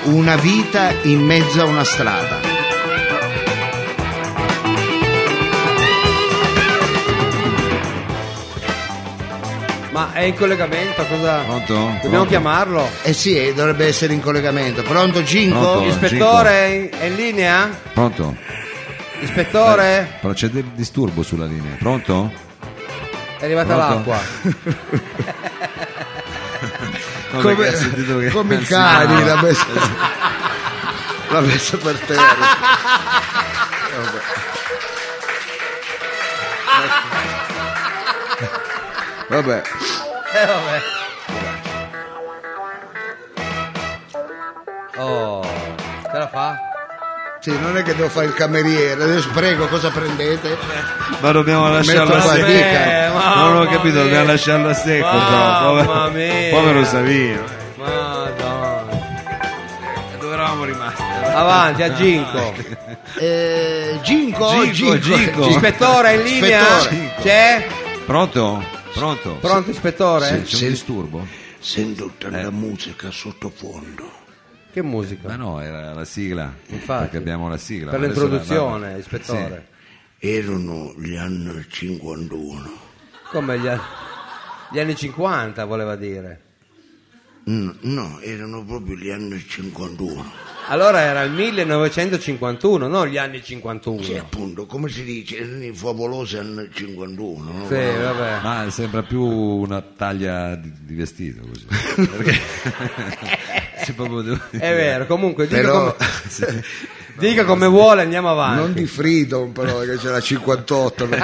Una 0.06 0.34
vita 0.34 0.92
in 1.02 1.20
mezzo 1.20 1.62
a 1.62 1.66
una 1.66 1.84
strada. 1.84 2.33
In 10.24 10.34
collegamento? 10.36 11.04
Cosa... 11.06 11.38
Pronto? 11.40 11.74
Dobbiamo 11.74 11.98
Pronto? 12.08 12.28
chiamarlo? 12.28 12.88
Eh 13.02 13.12
sì, 13.12 13.36
eh, 13.36 13.54
dovrebbe 13.54 13.86
essere 13.86 14.12
in 14.14 14.20
collegamento. 14.20 14.82
Pronto 14.82 15.22
Gingo? 15.22 15.60
Pronto? 15.60 15.88
Ispettore, 15.88 16.50
è 16.50 16.64
in- 16.66 16.88
è 16.98 17.04
in 17.06 17.14
linea? 17.14 17.70
Pronto? 17.92 18.36
Ispettore? 19.20 20.18
Però 20.20 20.32
c'è 20.32 20.48
del 20.48 20.64
disturbo 20.74 21.22
sulla 21.22 21.46
linea. 21.46 21.76
Pronto? 21.78 22.32
È 23.38 23.44
arrivata 23.44 23.74
Pronto? 23.86 24.10
l'acqua. 24.10 25.32
No, 27.34 27.40
Come, 27.40 27.56
che- 27.68 28.30
come 28.30 28.54
i 28.54 28.62
cani, 28.62 29.12
no. 29.14 29.24
l'ha 29.26 29.42
messa, 29.42 29.66
l'ha 31.30 31.40
messa 31.40 31.76
per 31.78 31.98
terra. 31.98 32.36
Vabbè. 39.28 39.62
Eh, 40.34 40.46
vabbè. 40.46 40.82
Oh, 44.96 45.42
ce 46.10 46.18
la 46.18 46.28
fa? 46.28 46.58
Sì, 47.40 47.56
non 47.60 47.76
è 47.76 47.82
che 47.82 47.94
devo 47.94 48.08
fare 48.08 48.26
il 48.26 48.34
cameriere, 48.34 49.02
adesso 49.02 49.28
prego 49.34 49.66
cosa 49.68 49.90
prendete? 49.90 50.56
Ma 51.20 51.30
dobbiamo 51.30 51.68
lasciarlo 51.70 52.14
a 52.14 52.20
secco. 52.20 53.18
Non 53.36 53.56
ho 53.58 53.66
capito, 53.66 54.02
dobbiamo 54.02 54.26
lasciarlo 54.26 54.68
a 54.70 54.74
secco. 54.74 55.06
però. 55.08 55.74
Mamma 55.74 55.84
Povero, 55.84 56.10
mia. 56.10 56.50
povero 56.50 56.84
Savino. 56.84 57.42
Madonna. 57.76 58.82
Dove 60.18 60.32
eravamo 60.32 60.64
rimasti? 60.64 61.02
Avanti, 61.34 61.82
a 61.82 61.92
Ginko. 61.92 62.54
Eh, 63.18 63.98
Ginko, 64.02 64.64
Ginko, 64.70 64.98
Ginko. 64.98 65.46
Ispettore, 65.48 66.14
in 66.14 66.22
linea? 66.22 66.60
Ispettore. 66.78 67.14
C'è? 67.22 67.66
Pronto? 68.06 68.64
Pronto? 68.94 69.36
Pronto, 69.40 69.70
ispettore? 69.70 70.42
C'è 70.42 70.44
Sì. 70.44 70.64
un 70.64 70.70
disturbo? 70.70 71.26
Sento 71.58 72.12
tanta 72.18 72.50
musica 72.50 73.10
sottofondo. 73.10 74.22
Che 74.72 74.82
musica? 74.82 75.28
Ma 75.28 75.36
no, 75.36 75.60
era 75.60 75.92
la 75.92 76.04
sigla. 76.04 76.52
Infatti. 76.68 77.02
Perché 77.02 77.16
abbiamo 77.16 77.48
la 77.48 77.56
sigla. 77.56 77.90
Per 77.90 77.98
ma 78.00 78.06
adesso 78.06 78.20
la- 78.22 78.28
l'introduzione, 78.28 78.90
la- 78.92 78.98
ispettore. 78.98 79.66
Erano 80.18 80.94
gli 80.98 81.16
anni 81.16 81.64
51. 81.68 82.70
Come 83.30 83.58
gli 83.58 83.66
anni, 83.66 83.80
gli 84.70 84.78
anni 84.78 84.96
50 84.96 85.64
voleva 85.64 85.96
dire. 85.96 86.40
No, 87.46 88.20
erano 88.20 88.64
proprio 88.64 88.96
gli 88.96 89.10
anni 89.10 89.38
51. 89.46 90.32
Allora 90.68 91.00
era 91.00 91.20
il 91.22 91.30
1951, 91.32 92.86
non 92.88 93.06
gli 93.08 93.18
anni 93.18 93.42
51. 93.42 94.02
Sì, 94.02 94.16
appunto, 94.16 94.64
come 94.64 94.88
si 94.88 95.04
dice, 95.04 95.36
erano 95.38 95.62
i 95.64 95.74
favolosi 95.74 96.38
anni 96.38 96.70
51. 96.72 97.52
no? 97.52 97.66
Sì, 97.68 97.74
vabbè. 97.74 98.40
Ma 98.42 98.66
sembra 98.70 99.02
più 99.02 99.22
una 99.22 99.82
taglia 99.82 100.54
di, 100.54 100.72
di 100.80 100.94
vestito 100.94 101.42
così. 101.46 101.66
Perché. 102.08 102.40
È 103.84 104.58
vero, 104.58 105.04
comunque 105.04 105.46
dica, 105.46 105.60
Però 105.60 105.94
come, 105.94 106.64
dica 107.18 107.44
come 107.44 107.66
vuole, 107.66 108.00
andiamo 108.00 108.30
avanti. 108.30 108.60
non 108.62 108.72
di 108.72 108.86
Freedom, 108.86 109.52
però, 109.52 109.80
che 109.80 109.98
c'era 109.98 110.18
58. 110.20 111.06
no? 111.06 111.16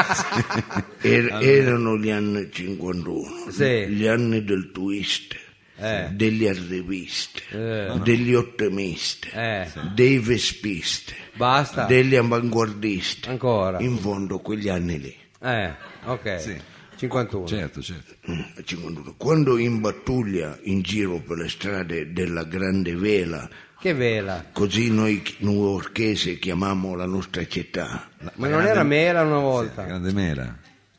Er- 1.01 1.39
erano 1.41 1.97
gli 1.97 2.11
anni 2.11 2.51
51, 2.53 3.23
Sì. 3.49 3.87
gli 3.89 4.07
anni 4.07 4.45
del 4.45 4.71
twist, 4.73 5.35
Eh. 5.81 6.09
degli 6.13 6.47
arrivisti, 6.47 7.43
Eh. 7.53 7.93
degli 8.03 8.35
ottimisti, 8.35 9.29
Eh. 9.33 9.67
dei 9.95 10.19
vespisti, 10.19 11.15
Basta. 11.37 11.85
degli 11.87 12.15
avanguardisti. 12.17 13.29
Ancora. 13.29 13.79
In 13.81 13.97
fondo 13.99 14.39
quegli 14.41 14.69
anni 14.69 15.01
lì. 15.01 15.17
Eh, 15.43 15.73
ok. 16.05 16.41
Sì. 16.41 16.61
51. 16.97 17.47
Certo, 17.47 17.81
certo. 17.81 18.15
Mm, 18.31 18.41
51. 18.63 19.15
Quando 19.17 19.57
in 19.57 19.81
battaglia 19.81 20.59
in 20.65 20.83
giro 20.83 21.19
per 21.21 21.39
le 21.39 21.49
strade 21.49 22.13
della 22.13 22.45
Grande 22.45 22.95
Vela, 22.95 23.49
Che 23.81 23.95
vela. 23.95 24.45
così 24.53 24.91
noi 24.91 25.23
newyorkesi 25.39 26.39
chiamiamo 26.39 26.95
la 26.95 27.07
nostra 27.07 27.47
città. 27.47 28.07
Ma 28.35 28.49
non 28.49 28.67
era 28.67 28.83
mela 28.83 29.23
una 29.23 29.39
volta? 29.39 29.85
Grande 29.85 30.13
mela. 30.13 30.55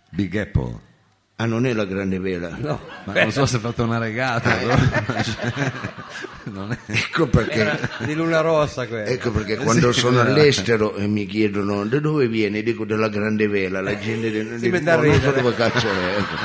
Big 0.09 0.35
Apple. 0.35 0.79
Ah, 1.41 1.45
non 1.48 1.65
è 1.65 1.74
la 1.74 1.86
Grande 1.86 2.19
Vela? 2.19 2.55
No. 2.60 2.79
Ma 3.05 3.13
non 3.13 3.31
so 3.31 3.45
se 3.48 3.55
ha 3.55 3.60
fatto 3.60 3.83
una 3.83 3.98
regata. 3.98 4.51
però- 4.51 4.75
non 6.51 6.71
è... 6.71 6.77
Ecco 6.86 7.27
perché, 7.27 7.53
Era 7.53 7.79
di 8.00 8.13
luna 8.13 8.41
rossa 8.41 8.86
quella. 8.88 9.05
ecco 9.05 9.31
perché 9.31 9.55
quando 9.63 9.91
Sì, 9.91 10.00
sono 10.01 10.19
era- 10.19 10.29
all'estero 10.29 10.95
e 10.95 11.07
mi 11.07 11.25
chiedono 11.25 11.83
da 11.86 12.00
dove 12.00 12.27
vieni, 12.27 12.62
dico 12.62 12.86
dalla 12.86 13.10
Grande 13.10 13.48
Vela, 13.48 13.81
la 13.81 13.98
gente 13.98 14.29
dice, 14.29 14.60
Si 14.60 14.69
mette 14.69 14.89
a 14.91 14.95
"No, 14.98 15.01
non 15.03 15.13
so 15.13 15.17
ridere." 15.19 15.41
dove 15.41 15.55
cazzo 15.55 15.88
è. 15.89 16.15
ecco. 16.17 16.36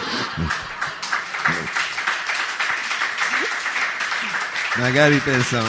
Magari 4.78 5.18
pensano. 5.18 5.68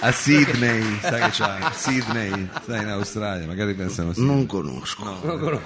a 0.00 0.12
Sydney, 0.12 0.98
sai 1.00 1.20
che 1.22 1.28
c'ha 1.32 1.72
Sydney, 1.74 2.48
sai 2.66 2.82
in 2.82 2.88
Australia, 2.88 3.46
magari 3.46 3.72
pensano 3.74 4.12
sì. 4.12 4.22
Non 4.24 4.44
conosco. 4.46 5.02
Non 5.22 5.38
conosco. 5.38 5.62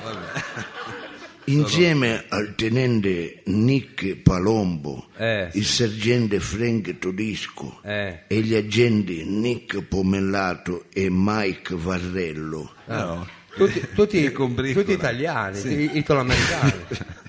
Insieme 1.53 2.25
al 2.29 2.55
tenente 2.55 3.43
Nick 3.47 4.17
Palombo, 4.17 5.09
Eh, 5.17 5.49
sì. 5.53 5.59
il 5.59 5.65
sergente 5.65 6.41
Frank 6.41 6.99
Todisco 6.99 7.81
Eh. 7.83 8.21
e 8.27 8.41
gli 8.41 8.55
agenti 8.55 9.25
Nick 9.25 9.81
Pomellato 9.83 10.85
e 10.93 11.09
Mike 11.11 11.75
Varrello. 11.77 12.73
No. 12.87 13.27
Tutti, 13.55 13.81
tutti, 13.95 14.31
tutti 14.73 14.93
italiani, 14.93 15.57
Sì. 15.59 15.91
italoamericani. 15.95 16.73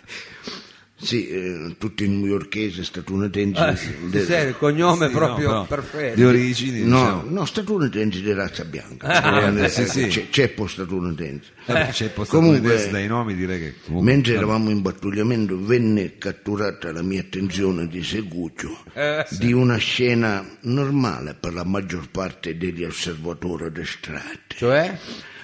Sì, 1.02 1.30
eh, 1.30 1.76
tutti 1.78 2.08
newyorkesi, 2.08 2.84
statunitensi. 2.84 3.62
Eh, 3.62 4.10
de- 4.10 4.26
sì, 4.26 4.34
il 4.34 4.56
cognome 4.58 5.08
Sì, 5.08 5.14
proprio 5.14 5.52
no, 5.52 5.66
perfetto. 5.66 6.16
Di 6.16 6.26
origini, 6.26 6.82
No, 6.84 6.98
diciamo. 7.00 7.24
no, 7.30 7.46
statunitensi 7.46 8.22
di 8.22 8.34
razza 8.34 8.66
bianca. 8.66 9.08
Ah, 9.08 9.48
Eh, 9.64 9.70
sì, 9.70 9.86
sì. 9.86 10.08
C'è, 10.08 10.28
ceppo 10.30 10.68
statunitense. 10.68 11.52
Vabbè, 11.66 11.90
c'è 11.92 12.10
posto 12.10 12.36
Comunque- 12.38 12.90
dai 12.90 13.08
nomi 13.08 13.34
direi 13.36 13.60
che 13.60 13.74
comunque 13.86 14.12
Mentre 14.12 14.34
eravamo 14.36 14.70
in 14.72 14.82
pattugliamento 14.82 15.58
venne 15.64 16.18
catturata 16.18 16.92
la 16.92 17.02
mia 17.04 17.22
attenzione 17.22 17.88
di 17.88 18.04
seguito 18.04 18.84
Eh, 18.94 19.26
di 19.38 19.54
una 19.54 19.78
scena 19.78 20.46
normale 20.62 21.34
per 21.40 21.54
la 21.54 21.64
maggior 21.64 22.10
parte 22.10 22.58
degli 22.58 22.84
osservatori 22.84 23.72
distratti. 23.72 24.56
Cioè? 24.58 24.98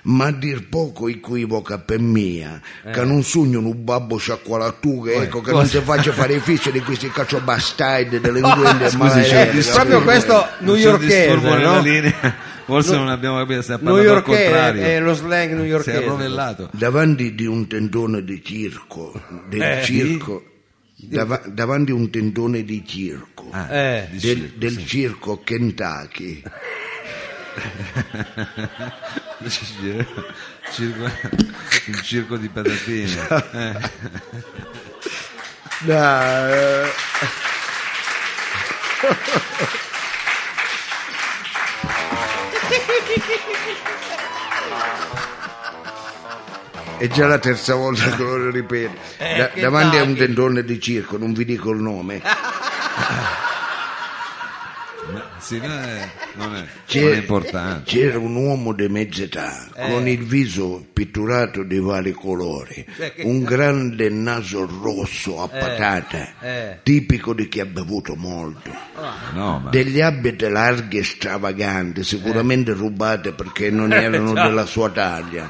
Ma 0.07 0.25
a 0.27 0.31
dir 0.31 0.67
poco 0.69 1.07
equivoca 1.07 1.79
per 1.79 1.99
mia, 1.99 2.61
che 2.93 3.03
non 3.03 3.23
sogno 3.23 3.59
un 3.59 3.83
babbo 3.83 4.17
sciacqualatughe, 4.17 5.15
ecco, 5.15 5.41
che 5.41 5.51
non 5.51 5.65
si 5.65 5.79
faccia 5.79 6.11
fare 6.11 6.35
i 6.35 6.39
fissi 6.39 6.71
di 6.71 6.79
questi 6.81 7.09
caccio 7.09 7.39
bastardi, 7.41 8.19
delinquenti 8.19 8.85
Scusi, 8.89 9.21
c'è 9.21 9.45
maledeti, 9.51 9.57
un 9.57 9.63
Eh, 9.63 9.73
proprio 9.73 10.01
questo 10.03 10.47
newyorkese, 10.59 11.35
no? 11.35 12.33
Forse 12.65 12.95
non 12.95 13.09
abbiamo 13.09 13.37
capito 13.37 13.61
se 13.61 13.73
ha 13.73 13.77
parlato 13.77 13.97
al 13.97 14.03
Newyorkese 14.05 14.43
contrario. 14.43 14.81
è 14.83 14.99
lo 14.99 15.13
slang 15.13 15.49
Si 15.49 15.53
è 15.53 15.55
newyorkese. 15.55 15.97
arrovellato. 15.97 16.69
davanti 16.73 17.35
di 17.35 17.45
un 17.45 17.67
tendone 17.67 18.23
di 18.23 18.41
circo, 18.43 19.13
del 19.49 19.61
Eh, 19.61 19.81
circo, 19.83 20.43
dava- 20.95 21.41
davanti 21.45 21.91
a 21.91 21.95
un 21.95 22.09
tendone 22.09 22.63
di 22.63 22.83
circo, 22.85 23.47
Ah, 23.51 23.71
Eh. 23.71 24.07
di 24.11 24.17
del, 24.19 24.37
circo, 24.37 24.53
del 24.57 24.71
sì. 24.77 24.85
circo 24.87 25.41
Kentucky. 25.43 26.41
Circo- 30.71 31.11
un 31.87 32.01
circo 32.03 32.37
di 32.37 32.49
patatine. 32.49 33.27
Dai, 35.81 36.51
eh. 36.51 36.91
È 46.97 47.07
già 47.09 47.27
la 47.27 47.39
terza 47.39 47.75
volta 47.75 48.09
che 48.11 48.23
lo 48.23 48.49
ripeto. 48.49 48.93
Eh, 49.17 49.37
Da- 49.37 49.49
che 49.49 49.59
davanti 49.61 49.97
a 49.97 50.03
un 50.03 50.13
dai. 50.13 50.25
tendone 50.25 50.63
di 50.63 50.79
circo, 50.79 51.17
non 51.17 51.33
vi 51.33 51.43
dico 51.43 51.71
il 51.71 51.81
nome. 51.81 52.21
Ma 55.11 55.29
sì, 55.39 55.57
non 55.59 55.71
è, 55.71 56.09
non 56.37 56.55
è, 56.55 56.63
C'è- 56.85 57.01
non 57.01 57.11
è 57.13 57.15
importante. 57.17 57.83
C'era 57.91 58.17
un 58.17 58.35
uomo 58.35 58.73
di 58.73 58.87
mezza 58.87 59.23
età, 59.23 59.67
con 59.75 60.07
il 60.07 60.23
viso 60.23 60.85
pitturato 60.93 61.63
di 61.63 61.79
vari 61.79 62.11
colori, 62.11 62.85
Eh, 62.97 63.13
che- 63.13 63.23
un 63.23 63.43
grande 63.43 64.09
naso 64.09 64.65
rosso 64.65 65.41
a 65.41 65.47
patata, 65.47 66.33
eh. 66.41 66.79
tipico 66.83 67.33
di 67.33 67.47
chi 67.47 67.59
ha 67.59 67.65
bevuto 67.65 68.15
molto. 68.15 68.71
No, 69.33 69.59
ma 69.63 69.69
Degli 69.69 70.01
abiti 70.01 70.47
larghi 70.47 70.97
e 70.99 71.03
stravaganti, 71.03 72.03
sicuramente 72.03 72.71
rubate 72.73 73.33
perché 73.33 73.69
non 73.69 73.91
erano 73.93 74.33
Già. 74.33 74.47
della 74.47 74.65
sua 74.65 74.89
taglia. 74.89 75.49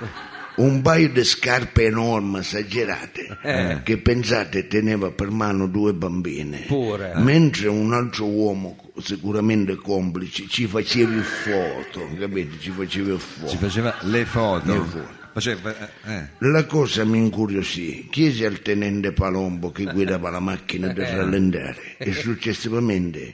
Un 0.55 0.81
paio 0.81 1.09
di 1.09 1.23
scarpe 1.23 1.85
enormi, 1.85 2.39
esagerate, 2.39 3.81
che 3.83 3.97
pensate 3.97 4.67
teneva 4.67 5.11
per 5.11 5.29
mano 5.29 5.67
due 5.67 5.93
bambine. 5.93 6.59
Pure. 6.67 7.13
Mentre 7.17 7.67
un 7.67 7.91
altro 7.91 8.25
uomo, 8.25 8.77
sicuramente 9.01 9.75
complice, 9.75 10.47
ci 10.47 10.65
faceva 10.65 11.13
il 11.13 11.23
foto, 11.23 12.07
capite? 12.17 12.57
Ci 12.59 12.71
faceva 12.71 13.13
il 13.13 13.19
foto. 13.19 13.49
ci 13.49 13.57
faceva 13.57 13.97
le 14.01 14.25
foto. 14.25 14.73
Le 14.73 14.79
foto. 14.79 15.23
Faceva, 15.33 15.75
eh, 16.05 16.29
La 16.37 16.65
cosa 16.65 17.03
mi 17.03 17.17
incuriosì. 17.17 18.07
Chiesi 18.09 18.45
al 18.45 18.61
tenente 18.61 19.11
Palombo 19.11 19.69
che 19.69 19.83
guidava 19.83 20.29
la 20.29 20.39
macchina 20.39 20.93
di 20.93 21.01
rallentare 21.01 21.97
e 21.97 22.13
successivamente 22.13 23.33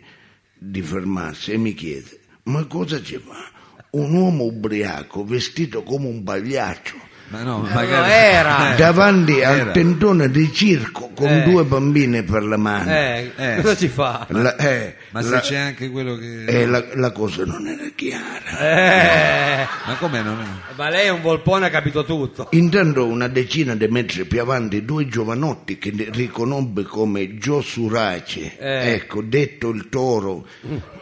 di 0.58 0.82
fermarsi 0.82 1.52
e 1.52 1.58
mi 1.58 1.76
chiese: 1.76 2.19
Ma 2.46 2.65
cosa 2.65 3.00
ci 3.04 3.22
fa? 3.24 3.52
Un 3.91 4.15
uomo 4.15 4.46
ubriaco 4.46 5.24
vestito 5.24 5.84
come 5.84 6.08
un 6.08 6.24
pagliaccio 6.24 7.10
ma 7.32 7.44
no, 7.44 7.58
No, 7.62 7.70
magari 7.74 8.12
era. 8.12 8.74
Eh, 8.74 8.76
davanti 8.78 9.41
al 9.44 9.58
era. 9.60 9.72
tendone 9.72 10.30
di 10.30 10.52
circo 10.54 11.10
con 11.15 11.28
Eh. 11.30 11.44
due 11.44 11.63
bambine 11.63 12.24
per 12.24 12.44
la 12.44 12.58
mano. 12.58 12.91
Eh, 12.91 13.32
Eh. 13.36 13.56
cosa 13.62 13.76
ci 13.78 13.88
fa? 13.88 14.26
La, 14.30 14.56
eh, 14.58 14.96
Ma 15.12 15.22
se 15.22 15.30
la- 15.30 15.39
c'è 15.39 15.56
anche 15.58 15.89
quello 15.89 16.15
che 16.17 16.44
eh, 16.46 16.65
la- 16.65 16.84
la 16.96 17.12
cosa 17.12 17.44
non 17.46 17.65
era 17.67 17.89
chiara. 17.96 18.60
Eh, 18.60 19.67
Ma 19.88 19.96
come 19.96 20.22
non 20.22 20.39
è? 20.41 20.74
ma 20.76 20.89
lei 20.89 21.06
è 21.06 21.10
un 21.10 21.22
volpone, 21.22 21.65
ha 21.67 21.70
capito 21.70 22.04
tutto. 22.04 22.48
Intanto 22.52 23.06
una 23.06 23.28
decina 23.28 23.76
di 23.76 23.88
metri 23.88 24.26
più 24.26 24.41
avanti 24.41 24.84
due 24.86 25.08
giovanotti 25.08 25.78
che 25.78 25.91
ne- 25.94 26.08
riconobbe 26.12 26.84
come 26.84 27.38
Gio 27.38 27.62
Surace, 27.62 28.58
Eh. 28.60 28.94
ecco, 28.94 29.22
detto 29.22 29.70
il 29.70 29.88
toro 29.89 30.46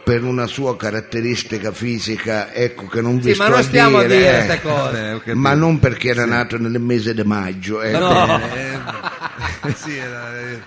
per 0.04 0.22
una 0.24 0.46
sua 0.46 0.76
caratteristica 0.76 1.72
fisica, 1.72 2.52
ecco 2.52 2.86
che 2.86 3.00
non 3.00 3.16
vi 3.18 3.28
Sì, 3.28 3.34
sto 3.34 3.42
ma 3.44 3.48
non 3.48 3.62
stiamo 3.62 3.98
a 3.98 4.04
dire 4.04 4.28
eh, 4.28 4.44
queste 4.46 4.60
cose. 4.62 4.80
Vabbè, 5.00 5.14
ho 5.14 5.18
capito. 5.18 5.36
ma 5.36 5.54
non 5.54 5.78
perché 5.78 6.08
era 6.08 6.19
nato 6.26 6.58
nel 6.58 6.78
mese 6.80 7.14
di 7.14 7.22
maggio, 7.22 7.80
ecco. 7.80 7.98
No. 7.98 8.40
Eh, 8.54 8.78
sì, 9.74 9.96
era 9.96 10.40
eh, 10.40 10.60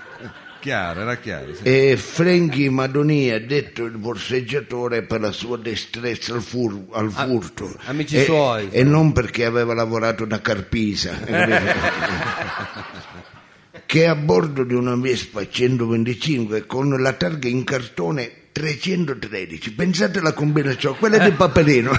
chiaro, 0.59 1.01
era 1.01 1.17
chiaro. 1.17 1.53
sì. 1.53 1.63
E 1.63 1.97
Franchi 1.97 2.69
Madonia, 2.69 3.39
detto 3.39 3.83
il 3.83 3.97
borseggiatore 3.97 5.03
per 5.03 5.21
la 5.21 5.31
sua 5.31 5.57
destrezza 5.57 6.33
al, 6.33 6.41
fur- 6.41 6.87
al 6.91 7.11
furto. 7.11 7.75
amici 7.85 8.17
e, 8.17 8.23
suoi. 8.23 8.69
E 8.71 8.83
non 8.83 9.11
perché 9.11 9.45
aveva 9.45 9.73
lavorato 9.73 10.25
da 10.25 10.41
Carpisa. 10.41 11.17
capito? 11.19 11.71
che 13.85 14.07
a 14.07 14.15
bordo 14.15 14.63
di 14.63 14.73
una 14.73 14.95
Vespa 14.95 15.47
125 15.47 16.65
con 16.65 16.89
la 16.99 17.13
targa 17.13 17.47
in 17.47 17.63
cartone 17.63 18.31
313. 18.53 19.73
Pensate 19.73 20.19
alla 20.19 20.31
combinazione, 20.33 20.97
quella 20.97 21.17
di 21.17 21.31
Paperino. 21.31 21.89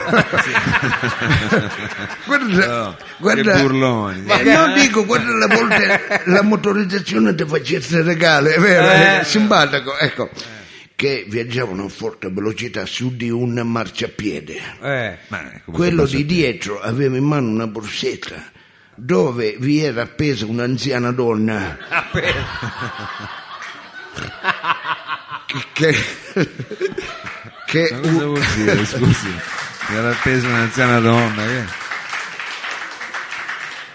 guarda, 2.26 2.66
No, 2.66 2.96
guarda- 3.18 3.60
burloni. 3.60 4.22
Ma 4.22 4.40
non 4.42 4.74
dico, 4.74 5.04
guarda 5.04 5.32
la 5.34 5.46
volte 5.48 6.22
la 6.26 6.42
motorizzazione 6.42 7.34
ti 7.34 7.44
facesse 7.44 8.02
regalo, 8.02 8.48
è 8.48 8.58
vero, 8.58 8.88
Eh. 8.90 9.20
è 9.20 9.24
simpatico, 9.24 9.98
ecco. 9.98 10.30
Che 10.96 11.26
viaggiavano 11.28 11.86
a 11.86 11.88
forte 11.88 12.30
velocità 12.30 12.86
su 12.86 13.16
di 13.16 13.28
un 13.28 13.52
marciapiede. 13.54 14.60
Eh, 14.80 15.18
eh, 15.28 15.62
Quello 15.70 16.06
di 16.06 16.24
dietro 16.24 16.80
aveva 16.80 17.16
in 17.16 17.24
mano 17.24 17.48
una 17.50 17.66
borsetta 17.66 18.52
dove 18.94 19.56
vi 19.58 19.82
era 19.82 20.02
appesa 20.02 20.46
un'anziana 20.46 21.10
donna 21.10 21.76
appena. 21.90 22.46
Che, 25.72 25.96
che 27.66 27.88
Ma 27.92 27.98
cosa 28.00 28.24
vuol 28.26 28.44
dire, 28.56 28.84
scusi? 28.86 29.28
Mi 29.88 29.96
era 29.96 30.10
appesa 30.10 30.46
un'anziana 30.48 30.98
donna 30.98 31.42
che... 31.44 31.64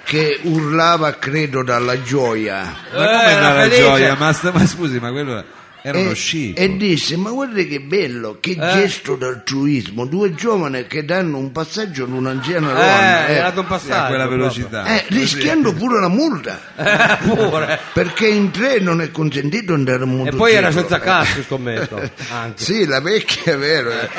che 0.03 0.39
urlava, 0.43 1.13
credo, 1.17 1.63
dalla 1.63 2.01
gioia. 2.01 2.63
Ma 2.63 2.71
Eh, 2.89 2.91
come 2.91 3.31
era 3.31 3.41
dalla 3.41 3.61
felice. 3.61 3.81
gioia? 3.81 4.15
Ma, 4.15 4.33
sta- 4.33 4.51
ma 4.51 4.65
scusi, 4.65 4.99
ma 4.99 5.11
quello 5.11 5.43
era 5.81 5.97
uno 5.97 6.11
E, 6.11 6.15
scippo. 6.15 6.59
e 6.59 6.75
disse: 6.77 7.15
Ma 7.17 7.29
guarda 7.31 7.61
che 7.63 7.79
bello, 7.79 8.37
che 8.39 8.55
gesto 8.55 9.15
d'altruismo! 9.15 10.05
Due 10.05 10.33
giovani 10.35 10.85
che 10.87 11.05
danno 11.05 11.37
un 11.37 11.51
passaggio 11.51 12.03
ad 12.03 12.11
un'anziana 12.11 12.67
donna. 12.73 13.27
Eh, 13.27 13.35
eh. 13.35 13.39
dato 13.41 13.59
un 13.61 13.65
Sì, 13.67 13.73
a 13.73 13.77
passaggio. 13.77 14.07
quella 14.07 14.27
velocità. 14.27 14.85
Eh, 14.85 15.05
rischiando 15.09 15.73
pure 15.73 15.99
la 15.99 16.09
multa. 16.09 16.59
Eh, 16.89 17.17
pure. 17.27 17.79
Perché 17.93 18.27
in 18.27 18.51
tre 18.51 18.79
non 18.79 19.01
è 19.01 19.11
consentito 19.11 19.73
andare 19.73 19.99
a 19.99 20.03
E 20.03 20.05
motociclo. 20.05 20.37
poi 20.37 20.53
era 20.53 20.71
senza 20.71 20.99
cazzo, 20.99 21.43
scommetto. 21.43 21.95
Anche. 22.31 22.63
Sì, 22.63 22.85
la 22.85 22.99
vecchia 23.01 23.53
è 23.53 23.57
vero. 23.57 23.91
eh. 23.91 24.09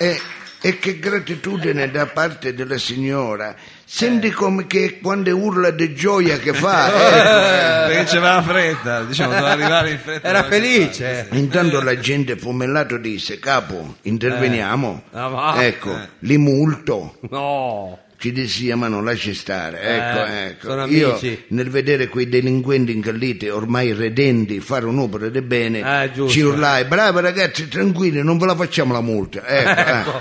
Eh, 0.62 0.68
e, 0.68 0.78
che 0.78 0.98
gratitudine 0.98 1.90
da 1.90 2.06
parte 2.06 2.54
della 2.54 2.78
signora. 2.78 3.54
Senti 3.84 4.30
come 4.30 4.66
che 4.66 5.00
quando 5.00 5.34
urla 5.36 5.70
di 5.70 5.94
gioia 5.94 6.38
che 6.38 6.52
fa. 6.52 6.86
ecco. 7.86 7.92
Perché 7.92 8.04
c'aveva 8.04 8.42
fretta, 8.42 9.02
diciamo, 9.02 9.30
doveva 9.30 9.50
arrivare 9.50 9.90
in 9.90 9.98
fretta. 9.98 10.28
Era 10.28 10.44
felice. 10.44 11.26
Intanto 11.32 11.80
la 11.82 11.98
gente 11.98 12.36
pomellato 12.36 12.98
disse, 12.98 13.38
capo, 13.38 13.96
interveniamo. 14.02 15.02
Ah, 15.12 15.28
va. 15.28 15.64
ecco, 15.64 15.98
li 16.20 16.36
multo. 16.38 17.16
No. 17.30 17.98
ci 18.20 18.32
dissi, 18.32 18.70
ma 18.74 18.86
non 18.86 19.02
lasci 19.02 19.32
stare. 19.32 19.80
Ecco, 19.80 20.24
Eh, 20.26 20.44
ecco. 20.48 20.66
sono 20.68 20.86
Io, 20.86 21.10
amici. 21.12 21.44
nel 21.48 21.70
vedere 21.70 22.06
quei 22.08 22.28
delinquenti 22.28 22.92
incalliti, 22.92 23.48
ormai 23.48 23.94
redenti, 23.94 24.60
fare 24.60 24.84
un'opera 24.84 25.30
di 25.30 25.40
bene, 25.40 26.02
Eh, 26.04 26.12
giusto. 26.12 26.30
ci 26.30 26.42
urlai, 26.42 26.84
bravi 26.84 27.18
ragazzi, 27.22 27.66
tranquilli, 27.66 28.22
non 28.22 28.36
ve 28.36 28.44
la 28.44 28.54
facciamo 28.54 28.92
la 28.92 29.00
multa. 29.00 29.46
Ecco, 29.46 29.70
eh. 29.80 29.98
Ecco, 30.00 30.20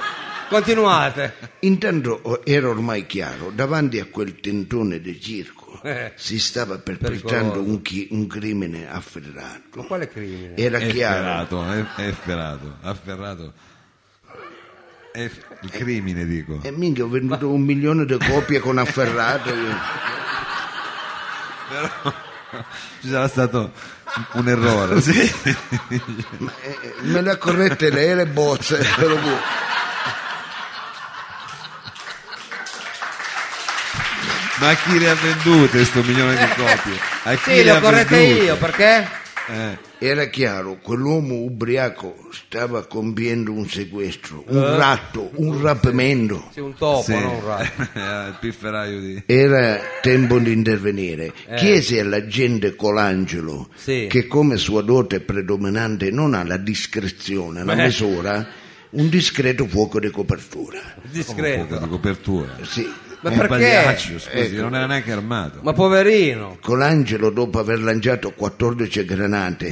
continuate. 0.49 1.33
Intanto 1.59 2.19
oh, 2.23 2.41
era 2.43 2.67
ormai 2.69 3.05
chiaro, 3.05 3.51
davanti 3.53 3.99
a 3.99 4.05
quel 4.05 4.39
tentone 4.39 4.99
di 4.99 5.19
circo 5.21 5.79
Eh. 5.83 6.11
si 6.15 6.39
stava 6.39 6.77
Pericoloso. 6.77 7.21
perpetrando 7.21 7.61
un, 7.61 7.81
chi- 7.81 8.07
un 8.11 8.27
crimine 8.27 8.89
afferrato. 8.91 9.61
Ma 9.75 9.83
quale 9.83 10.09
crimine? 10.09 10.55
Era 10.55 10.77
È 10.79 10.87
chiaro. 10.87 11.47
ferrato, 11.47 11.95
è, 11.97 12.07
è 12.07 12.11
ferrato, 12.11 12.75
afferrato. 12.81 13.53
È 15.11 15.27
f- 15.27 15.45
il 15.61 15.69
crimine, 15.71 16.25
dico. 16.25 16.59
E 16.61 16.71
minchia, 16.71 17.03
ho 17.03 17.09
venduto 17.09 17.49
un 17.49 17.61
milione 17.61 18.05
di 18.05 18.17
copie 18.17 18.59
con 18.59 18.77
afferrato. 18.77 19.49
io. 19.53 19.75
Ci 23.01 23.09
sarà 23.09 23.27
stato 23.27 23.71
un 24.33 24.47
errore. 24.47 25.01
Sì. 25.01 25.31
Ma, 26.37 26.51
eh, 26.61 26.77
eh, 26.81 26.93
me 27.01 27.21
le 27.21 27.31
ha 27.31 27.37
corrette 27.37 27.89
lei 27.91 28.15
le 28.15 28.25
bozze. 28.27 28.77
te 28.97 29.05
lo 29.07 29.19
giuro. 29.19 29.37
Ma 34.59 34.69
a 34.69 34.75
chi 34.75 34.99
le 34.99 35.09
ha 35.09 35.15
vendute 35.15 35.69
questo 35.69 36.03
milione 36.03 36.35
di 36.35 36.45
copie? 36.55 36.97
A 37.23 37.35
chi 37.37 37.51
Sì, 37.55 37.63
le 37.63 37.71
ho 37.71 37.75
ha 37.75 37.79
corrette 37.79 38.15
vendute? 38.17 38.43
io, 38.43 38.57
perché? 38.57 39.07
Eh, 39.51 39.77
Era 40.01 40.25
chiaro, 40.25 40.77
quell'uomo 40.81 41.35
ubriaco 41.41 42.15
stava 42.31 42.85
compiendo 42.85 43.51
un 43.51 43.67
sequestro, 43.67 44.43
un 44.47 44.57
Eh. 44.63 44.75
ratto, 44.77 45.31
un 45.35 45.61
rapimento. 45.61 46.49
Sì, 46.53 46.59
un 46.59 46.73
topo, 46.75 47.01
sì. 47.03 47.11
non 47.13 47.23
un 47.25 47.45
ratto. 47.45 47.87
Eh, 47.99 48.27
il 48.29 48.37
pifferaio 48.39 48.99
di... 48.99 49.23
Era 49.25 49.79
tempo 50.01 50.37
di 50.39 50.51
intervenire. 50.53 51.33
Chiese 51.55 51.99
all'agente 51.99 52.75
Colangelo, 52.75 53.69
Sì. 53.75 54.07
che 54.09 54.27
come 54.27 54.57
sua 54.57 54.81
dote 54.83 55.19
predominante 55.21 56.11
non 56.11 56.33
ha 56.33 56.43
la 56.43 56.57
discrezione, 56.57 57.63
la 57.65 57.75
Beh. 57.75 57.83
misura, 57.85 58.47
un 58.91 59.09
discreto 59.09 59.65
fuoco 59.67 59.99
di 59.99 60.09
copertura. 60.11 60.79
Discreto. 61.09 61.77
di 61.77 61.87
copertura. 61.87 62.57
Sì. 62.61 62.87
Ma 63.21 63.29
Un 63.31 63.35
perché? 63.35 63.47
pagliaccio, 63.47 64.19
scusi, 64.19 64.37
Ecco. 64.55 64.61
non 64.61 64.75
era 64.75 64.85
neanche 64.85 65.11
armato. 65.11 65.59
Ma 65.61 65.73
poverino. 65.73 66.57
Colangelo, 66.61 67.29
dopo 67.31 67.59
aver 67.59 67.81
lanciato 67.81 68.31
14 68.31 69.03
granate, 69.05 69.67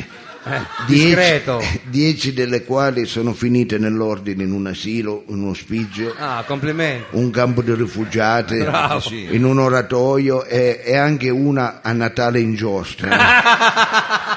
Eh, 0.49 0.60
10, 0.88 1.05
discreto. 1.05 1.62
10 1.89 2.33
delle 2.33 2.63
quali 2.63 3.05
sono 3.05 3.33
finite 3.33 3.77
nell'ordine 3.77 4.43
in 4.43 4.51
un 4.51 4.67
asilo, 4.67 5.23
in 5.29 5.41
un 5.43 5.49
ospizio, 5.49 6.13
Ah, 6.17 6.43
complimenti. 6.45 7.05
un 7.12 7.29
campo 7.31 7.62
di 7.62 7.73
rifugiati, 7.73 8.57
Bravo. 8.60 9.01
In 9.12 9.43
un 9.45 9.60
oratoio 9.60 10.43
e, 10.45 10.81
e 10.83 10.95
anche 10.97 11.29
una 11.29 11.79
a 11.81 11.91
Natale 11.93 12.39
in 12.41 12.53
giostra. 12.55 13.10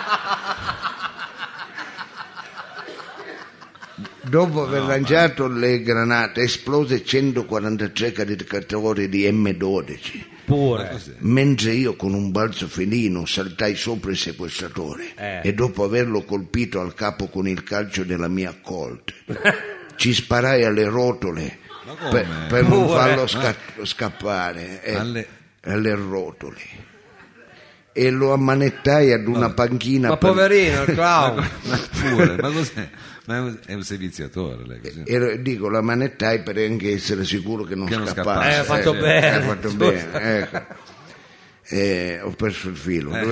Dopo 4.30 4.62
aver 4.62 4.82
lanciato 4.82 5.48
le 5.48 5.82
granate 5.82 6.42
esplose 6.42 7.04
143 7.04 8.12
caricatori 8.12 9.08
di 9.08 9.28
M12, 9.28 10.20
Pure. 10.44 11.00
mentre 11.18 11.72
io 11.72 11.96
con 11.96 12.14
un 12.14 12.30
balzo 12.30 12.68
felino 12.68 13.26
saltai 13.26 13.74
sopra 13.74 14.12
il 14.12 14.16
sequestratore 14.16 15.10
Eh. 15.16 15.40
e 15.42 15.52
dopo 15.52 15.82
averlo 15.82 16.22
colpito 16.22 16.80
al 16.80 16.94
capo 16.94 17.26
con 17.26 17.48
il 17.48 17.64
calcio 17.64 18.04
della 18.04 18.28
mia 18.28 18.54
colte, 18.62 19.14
ci 19.96 20.14
sparai 20.14 20.64
alle 20.64 20.84
rotole 20.84 21.58
Ma 21.86 22.08
per, 22.10 22.26
per 22.48 22.68
non 22.68 22.88
farlo 22.88 23.26
sca- 23.26 23.56
scappare 23.82 24.84
eh, 24.84 24.94
Alle- 24.94 25.26
alle 25.62 25.94
rotole 25.96 26.88
e 27.92 28.10
lo 28.10 28.32
ammanettai 28.32 29.10
ad 29.12 29.26
una 29.26 29.50
panchina 29.50 30.10
Ma 30.10 30.16
per- 30.16 30.30
poverino, 30.30 30.84
clown. 30.94 31.50
Ma 31.64 31.80
pure, 32.00 32.36
ma 32.40 32.50
cos'è? 32.50 32.88
Ma 33.26 33.36
è 33.36 33.40
un, 33.40 33.58
è 33.66 33.74
un 33.74 33.82
seviziatore 33.84 34.66
lei 34.66 34.80
così. 34.80 35.02
e 35.04 35.42
dico 35.42 35.68
la 35.68 35.80
manettai 35.82 36.42
per 36.42 36.56
anche 36.56 36.92
essere 36.94 37.24
sicuro 37.24 37.64
che 37.64 37.74
non 37.74 37.86
Che 37.86 37.96
non 37.96 38.06
scappasse 38.06 38.48
Eh, 38.50 38.54
ha 38.54 38.64
fatto 38.64 38.94
Eh, 38.94 38.98
bene. 38.98 39.30
ha 39.34 39.40
fatto 39.42 39.70
bene 39.74 40.38
ecco. 40.38 40.62
Eh, 41.72 42.20
ho 42.22 42.30
perso 42.30 42.68
il 42.70 42.76
filo 42.76 43.12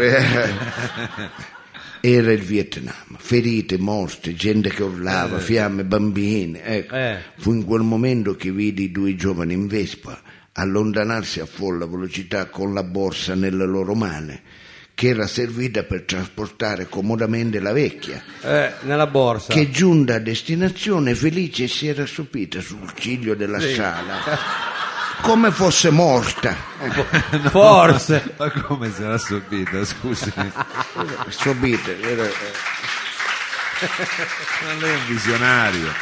era 2.00 2.32
il 2.32 2.40
Vietnam 2.42 2.94
ferite, 3.16 3.76
morte, 3.78 4.34
gente 4.34 4.68
che 4.70 4.82
urlava 4.84 5.38
fiamme, 5.38 5.84
bambini 5.84 6.60
ecco. 6.62 6.94
Eh. 6.94 7.18
fu 7.36 7.52
in 7.52 7.64
quel 7.64 7.82
momento 7.82 8.36
che 8.36 8.52
vidi 8.52 8.84
i 8.84 8.92
due 8.92 9.16
giovani 9.16 9.54
in 9.54 9.66
Vespa 9.66 10.20
allontanarsi 10.52 11.40
a 11.40 11.46
folla 11.46 11.86
velocità 11.86 12.46
con 12.46 12.72
la 12.74 12.84
borsa 12.84 13.34
nelle 13.34 13.64
loro 13.66 13.94
mani 13.94 14.38
che 14.98 15.10
era 15.10 15.28
servita 15.28 15.84
per 15.84 16.02
trasportare 16.02 16.88
comodamente 16.88 17.60
la 17.60 17.70
vecchia 17.72 18.20
Eh, 18.42 18.72
nella 18.80 19.06
borsa. 19.06 19.52
che 19.52 19.70
giunta 19.70 20.14
a 20.16 20.18
destinazione 20.18 21.14
felice 21.14 21.68
si 21.68 21.86
era 21.86 22.04
stupita 22.04 22.60
sul 22.60 22.90
ciglio 22.98 23.36
della 23.36 23.60
sala 23.60 24.16
come 25.22 25.52
fosse 25.52 25.90
morta 25.90 26.56
Forse. 27.50 28.34
Ma 28.38 28.50
come 28.50 28.92
si 28.92 29.02
era 29.02 29.18
subita, 29.18 29.84
scusi? 29.84 30.32
Ma 30.34 31.24
stupita 31.28 31.90
era- 32.00 32.22
lei 34.80 34.90
è 34.90 34.94
un 34.96 35.06
visionario. 35.06 35.92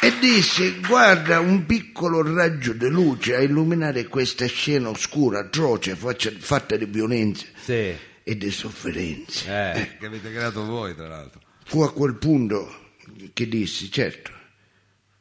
E 0.00 0.12
disse 0.20 0.76
guarda 0.86 1.40
un 1.40 1.66
piccolo 1.66 2.22
raggio 2.22 2.72
di 2.72 2.88
luce 2.88 3.34
a 3.34 3.40
illuminare 3.40 4.06
questa 4.06 4.46
scena 4.46 4.88
oscura 4.90 5.40
atroce 5.40 5.96
faccia- 5.96 6.32
fatta 6.38 6.76
di 6.76 6.84
violenza 6.84 7.44
Sì. 7.60 7.92
e 8.22 8.36
di 8.36 8.50
sofferenze 8.50 9.46
Eh. 9.74 9.96
Che 9.98 10.06
avete 10.06 10.30
creato 10.30 10.64
voi, 10.64 10.94
tra 10.94 11.08
l'altro. 11.08 11.40
fu 11.64 11.80
a 11.82 11.92
quel 11.92 12.14
punto 12.14 12.90
che 13.32 13.48
dissi 13.48 13.90
certo 13.90 14.30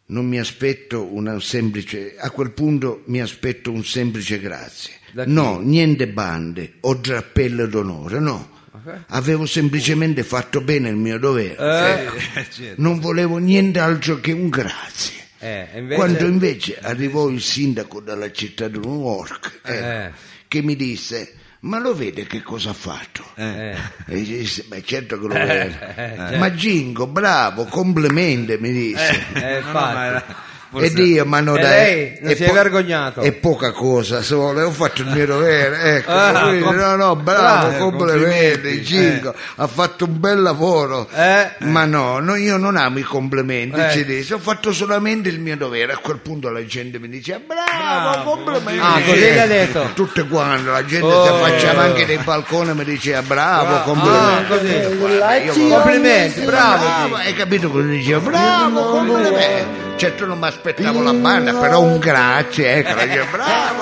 non 0.09 0.25
mi 0.25 0.39
aspetto 0.39 1.03
una 1.13 1.39
semplice 1.39 2.15
a 2.17 2.29
quel 2.31 2.51
punto 2.51 3.01
mi 3.07 3.19
aspetto 3.21 3.71
un 3.71 3.83
semplice 3.83 4.39
grazie 4.39 4.93
no 5.25 5.59
niente 5.59 6.07
bande 6.07 6.75
o 6.81 6.93
drappelle 6.93 7.67
d'onore 7.67 8.19
no 8.19 8.55
avevo 9.07 9.45
semplicemente 9.45 10.23
fatto 10.23 10.61
bene 10.61 10.89
il 10.89 10.95
mio 10.95 11.17
dovere 11.19 11.55
Eh. 11.57 12.39
Eh, 12.39 12.45
certo. 12.51 12.81
non 12.81 12.99
volevo 12.99 13.37
niente 13.37 13.79
altro 13.79 14.19
che 14.19 14.31
un 14.31 14.49
grazie 14.49 15.15
Eh, 15.39 15.67
invece... 15.75 15.95
quando 15.95 16.25
invece 16.25 16.77
arrivò 16.81 17.27
il 17.29 17.41
sindaco 17.41 17.99
dalla 18.01 18.31
città 18.31 18.67
di 18.67 18.79
New 18.79 19.01
York 19.01 19.59
ecco, 19.63 19.85
Eh. 19.85 20.11
che 20.47 20.61
mi 20.61 20.75
disse 20.75 21.33
ma 21.61 21.79
lo 21.79 21.93
vede 21.95 22.25
che 22.27 22.41
cosa 22.43 22.69
ha 22.69 22.73
fatto 22.73 23.23
Eh. 23.35 23.75
e 24.07 24.21
disse, 24.23 24.65
beh 24.67 24.83
certo 24.83 25.19
che 25.19 25.27
lo 25.27 25.33
eh, 25.33 26.37
Ma 26.37 26.53
Gingo, 26.53 27.07
bravo, 27.07 27.65
complimenti, 27.65 28.55
mi 28.59 28.71
disse. 28.71 29.25
Eh, 29.33 29.33
No, 29.33 29.39
no, 29.41 29.57
infatti. 29.57 30.33
E 30.73 30.89
Dio, 30.91 31.25
ma 31.25 31.39
non 31.39 31.57
E 31.57 31.61
dai, 31.61 31.71
lei 31.71 32.17
non 32.21 32.31
è 32.31 32.35
si 32.35 32.43
è 32.43 32.51
vergognato? 32.51 33.21
È 33.21 33.31
poca 33.31 33.71
cosa, 33.71 34.21
solo, 34.21 34.65
ho 34.65 34.71
fatto 34.71 35.01
il 35.01 35.07
mio 35.09 35.25
dovere. 35.25 35.95
Ecco, 35.97 36.11
Ah, 36.11 36.41
quindi, 36.41 36.61
com- 36.63 36.75
no, 36.75 36.95
no, 36.95 37.15
bravo, 37.15 37.69
bravo, 37.69 37.77
complimenti, 37.77 38.27
complimenti, 38.27 38.81
Gingo, 38.83 39.33
ha 39.55 39.67
fatto 39.67 40.05
un 40.05 40.19
bel 40.19 40.41
lavoro. 40.41 41.07
Eh. 41.13 41.51
Ma 41.59 41.85
no, 41.85 42.19
no, 42.19 42.35
io 42.35 42.57
non 42.57 42.75
amo 42.75 42.99
i 42.99 43.03
complimenti, 43.03 43.79
Eh. 43.79 43.91
ci 43.91 44.05
disse, 44.05 44.33
ho 44.33 44.39
fatto 44.39 44.71
solamente 44.73 45.29
il 45.29 45.39
mio 45.39 45.55
dovere. 45.57 45.93
A 45.93 45.97
quel 45.97 46.17
punto 46.17 46.49
la 46.49 46.65
gente 46.65 46.99
mi 46.99 47.07
diceva, 47.09 47.39
bravo, 47.45 47.65
Bravo, 48.11 48.31
complimenti. 48.31 48.79
Ah, 48.81 49.01
così 49.05 49.37
ha 49.39 49.45
detto. 49.47 49.89
Tutte 49.93 50.27
quante, 50.27 50.69
la 50.69 50.85
gente 50.85 51.05
Oh. 51.05 51.23
si 51.23 51.29
affacciava 51.29 51.81
anche 51.83 52.05
nei 52.05 52.17
balconi 52.17 52.69
e 52.69 52.73
mi 52.73 52.83
diceva, 52.83 53.21
bravo, 53.21 53.75
Ah, 53.75 53.81
complimenti. 53.81 54.47
così. 54.47 54.95
Guarda, 54.97 55.35
Complimenti, 55.77 56.41
bravo. 56.41 56.83
Bravo, 56.85 57.15
hai 57.15 57.33
capito 57.33 57.69
cosa 57.69 57.85
dicevo? 57.87 58.29
Bravo, 58.29 58.81
complimenti. 58.89 59.86
Certo 59.97 60.27
non 60.27 60.37
mi 60.37 60.45
aspettavo 60.45 61.01
la 61.01 61.11
banda, 61.11 61.53
però 61.55 61.81
un 61.81 61.97
grazie, 61.97 62.75
ecco, 62.75 62.93
dicevo, 63.01 63.25
bravo. 63.31 63.77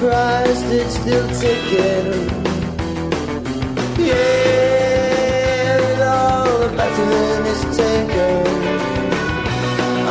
Surprised 0.00 0.64
it's 0.72 0.94
still 0.94 1.28
ticking. 1.40 2.06
Yeah, 3.98 5.76
with 5.82 6.00
all 6.00 6.58
the 6.60 6.68
battling 6.78 7.44
is 7.52 7.62
taken. 7.76 8.46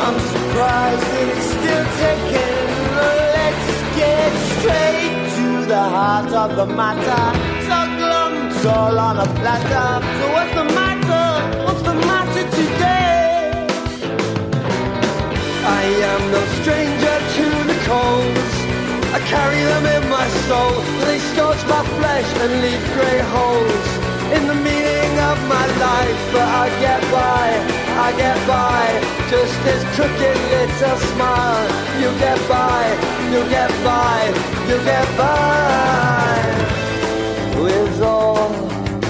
I'm 0.04 0.18
surprised 0.34 1.06
that 1.12 1.26
it's 1.34 1.48
still 1.56 1.84
ticking. 1.98 2.68
Let's 3.36 3.68
get 3.98 4.32
straight. 4.54 5.16
To 5.36 5.46
the 5.66 5.84
heart 5.96 6.32
of 6.42 6.50
the 6.54 6.66
matter. 6.66 7.24
Glum, 7.98 8.32
it's 8.46 8.64
all 8.66 8.98
on 8.98 9.16
a 9.18 9.28
platter. 9.40 9.90
So 10.18 10.24
what's 10.34 10.54
the 10.54 10.66
matter? 10.80 11.28
What's 11.64 11.82
the 11.82 11.94
matter 11.94 12.44
today? 12.58 13.66
I 15.80 15.82
am 16.12 16.22
no 16.30 16.40
stranger 16.62 16.99
carry 19.30 19.62
them 19.62 19.86
in 19.86 20.04
my 20.10 20.26
soul. 20.48 20.74
They 21.06 21.18
scorch 21.30 21.62
my 21.70 21.82
flesh 21.98 22.28
and 22.42 22.52
leave 22.64 22.84
grey 22.94 23.20
holes 23.34 23.86
in 24.36 24.42
the 24.50 24.58
meaning 24.68 25.14
of 25.30 25.38
my 25.54 25.66
life. 25.86 26.20
But 26.34 26.48
I 26.62 26.66
get 26.86 27.00
by, 27.14 27.46
I 28.06 28.08
get 28.24 28.38
by. 28.54 28.82
Just 29.30 29.54
this 29.66 29.82
crooked 29.94 30.38
little 30.54 30.98
smile. 31.12 31.68
You 32.02 32.10
get 32.26 32.40
by, 32.48 32.82
you 33.32 33.40
get 33.56 33.70
by, 33.86 34.18
you 34.68 34.76
get 34.92 35.08
by. 35.16 36.38
With 37.62 38.02
all 38.02 38.48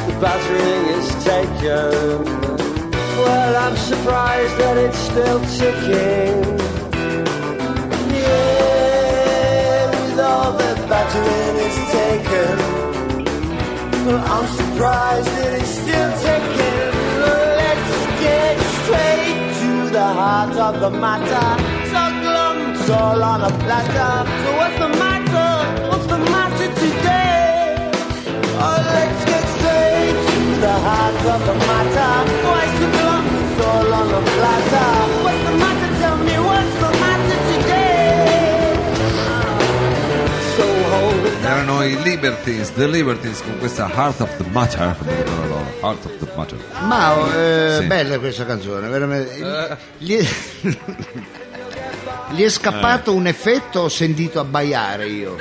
the 0.07 0.15
battering 0.21 0.85
is 0.99 1.09
taken. 1.25 2.25
Well, 3.21 3.53
I'm 3.65 3.77
surprised 3.77 4.57
that 4.63 4.77
it's 4.77 5.01
still 5.11 5.41
ticking. 5.59 6.70
The 11.13 11.57
is 11.67 11.79
taken. 11.91 12.57
Well, 14.07 14.23
I'm 14.35 14.47
surprised 14.47 15.31
that 15.39 15.53
it's 15.61 15.73
still 15.83 16.11
ticking. 16.23 16.91
Let's 17.61 17.93
get 18.23 18.55
straight 18.79 19.41
to 19.61 19.71
the 19.91 20.09
heart 20.21 20.57
of 20.57 20.81
the 20.81 20.91
matter. 20.91 21.49
So 21.93 22.03
glum, 22.23 22.57
it's 22.73 22.91
all 22.91 23.23
on 23.23 23.41
a 23.43 23.53
platter. 23.63 24.15
So 24.43 24.49
what's 24.59 24.79
the 24.85 24.91
matter? 25.05 25.53
What's 25.91 26.07
the 26.07 26.19
matter 26.19 26.69
today? 26.85 27.91
Oh, 28.65 28.79
let's 28.95 29.23
get 29.31 29.45
straight 29.57 30.19
to 30.31 30.41
the 30.67 30.77
heart 30.87 31.21
of 31.35 31.41
the 31.49 31.57
matter. 31.71 32.13
Why 32.47 32.65
so 32.79 32.87
glum? 32.97 33.25
It's 33.43 33.61
all 33.67 33.95
on 34.01 34.09
a 34.15 34.23
platter. 34.37 35.00
Erano 41.51 41.83
i 41.83 42.01
Libertines, 42.03 42.73
The 42.75 42.87
Libertines 42.87 43.43
con 43.43 43.59
questa 43.59 43.91
Heart 43.93 44.21
of 44.21 44.37
the 44.37 44.45
Matter, 44.51 44.97
Heart 45.83 46.05
of 46.05 46.17
the 46.19 46.29
Matter. 46.37 46.57
Mao, 46.83 47.27
eh, 47.33 47.79
Sì. 47.81 47.87
bella 47.87 48.21
questa 48.21 48.47
canzone, 48.47 48.87
veramente. 48.87 49.77
Gli 49.99 50.15
è, 50.15 50.25
gli 52.31 52.43
è 52.45 52.49
scappato 52.49 53.13
un 53.13 53.27
effetto, 53.27 53.81
ho 53.81 53.89
sentito 53.89 54.39
abbaiare 54.39 55.09
io. 55.09 55.37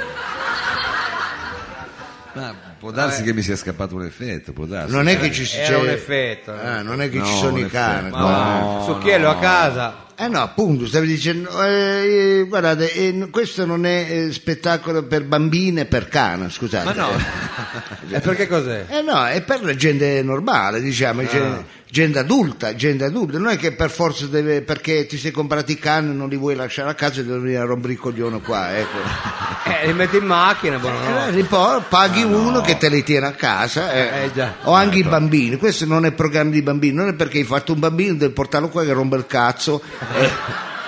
Ma 2.34 2.56
può 2.80 2.92
darsi 2.92 3.24
che 3.24 3.34
mi 3.34 3.42
sia 3.42 3.56
scappato 3.56 3.96
un 3.96 4.06
effetto, 4.06 4.54
può 4.54 4.66
darsi. 4.66 4.94
Non 4.96 5.08
è 5.08 5.20
che 5.20 5.32
ci 5.32 5.46
si 5.46 5.58
Era 5.58 5.68
c'è- 5.68 5.82
un 5.82 5.90
effetto. 5.90 6.54
eh. 6.54 6.66
Ah, 6.66 6.82
non 6.82 7.02
è 7.02 7.10
che 7.10 7.18
No, 7.20 7.26
ci 7.26 7.34
sono 7.36 7.54
un 7.54 7.60
i 7.66 7.70
cani. 7.70 8.08
effetto. 8.08 8.18
Ma 8.18 8.82
Succhiello 8.86 9.30
a 9.30 9.38
casa. 9.38 10.08
Eh 10.22 10.28
no, 10.28 10.42
appunto, 10.42 10.86
stavi 10.86 11.08
dicendo, 11.08 11.64
eh, 11.64 12.40
eh, 12.40 12.46
guardate, 12.46 12.92
eh, 12.94 13.28
questo 13.32 13.66
non 13.66 13.86
è 13.86 14.06
eh, 14.10 14.34
spettacolo 14.34 15.04
per 15.04 15.24
bambine 15.24 15.82
e 15.82 15.86
per 15.86 16.10
cane, 16.10 16.50
scusate. 16.50 16.84
Ma 16.86 16.92
no. 16.94 17.10
E 18.12 18.20
perché 18.20 18.48
cos'è? 18.48 18.86
Eh 18.90 19.02
no, 19.02 19.26
è 19.26 19.42
per 19.44 19.64
la 19.64 19.76
gente 19.76 20.22
normale, 20.24 20.82
diciamo, 20.82 21.24
gen- 21.26 21.64
gente 21.92 22.20
adulta, 22.20 22.76
gente 22.76 23.04
adulta. 23.04 23.38
Non 23.40 23.50
è 23.50 23.58
che 23.58 23.72
per 23.74 23.90
forza 23.90 24.26
deve, 24.28 24.62
perché 24.62 25.06
ti 25.06 25.18
sei 25.18 25.32
comprati 25.32 25.72
i 25.74 25.80
cani 25.80 26.16
non 26.16 26.30
li 26.30 26.36
vuoi 26.38 26.56
lasciare 26.56 26.90
a 26.90 26.94
casa 26.94 27.22
e 27.22 27.26
devi 27.26 27.40
venire 27.40 27.60
a 27.62 27.66
rompere 27.66 27.94
il 27.94 28.00
coglione 28.00 28.42
qua, 28.42 28.78
ecco. 28.78 28.98
Eh, 29.70 29.86
li 29.88 29.94
metti 29.94 30.18
in 30.18 30.26
macchina, 30.26 30.78
Eh, 30.78 30.80
buonanotte. 30.80 31.38
e 31.38 31.44
poi 31.44 31.82
paghi 31.88 32.24
uno 32.24 32.60
che 32.62 32.78
te 32.78 32.90
li 32.90 33.04
tiene 33.04 33.28
a 33.28 33.32
casa, 33.34 33.94
eh. 33.94 34.24
Eh, 34.26 34.32
già. 34.34 34.56
o 34.64 34.74
anche 34.74 34.98
i 34.98 35.04
bambini. 35.04 35.58
Questo 35.58 35.86
non 35.86 36.06
è 36.06 36.12
programma 36.12 36.50
di 36.52 36.62
bambini, 36.64 36.94
non 36.96 37.08
è 37.10 37.14
perché 37.14 37.38
hai 37.38 37.44
fatto 37.44 37.74
un 37.74 37.80
bambino, 37.80 38.16
devi 38.16 38.34
portarlo 38.34 38.70
qua 38.70 38.84
che 38.84 38.94
rompe 38.94 39.16
il 39.18 39.28
cazzo. 39.28 39.82
eh. 40.16 40.30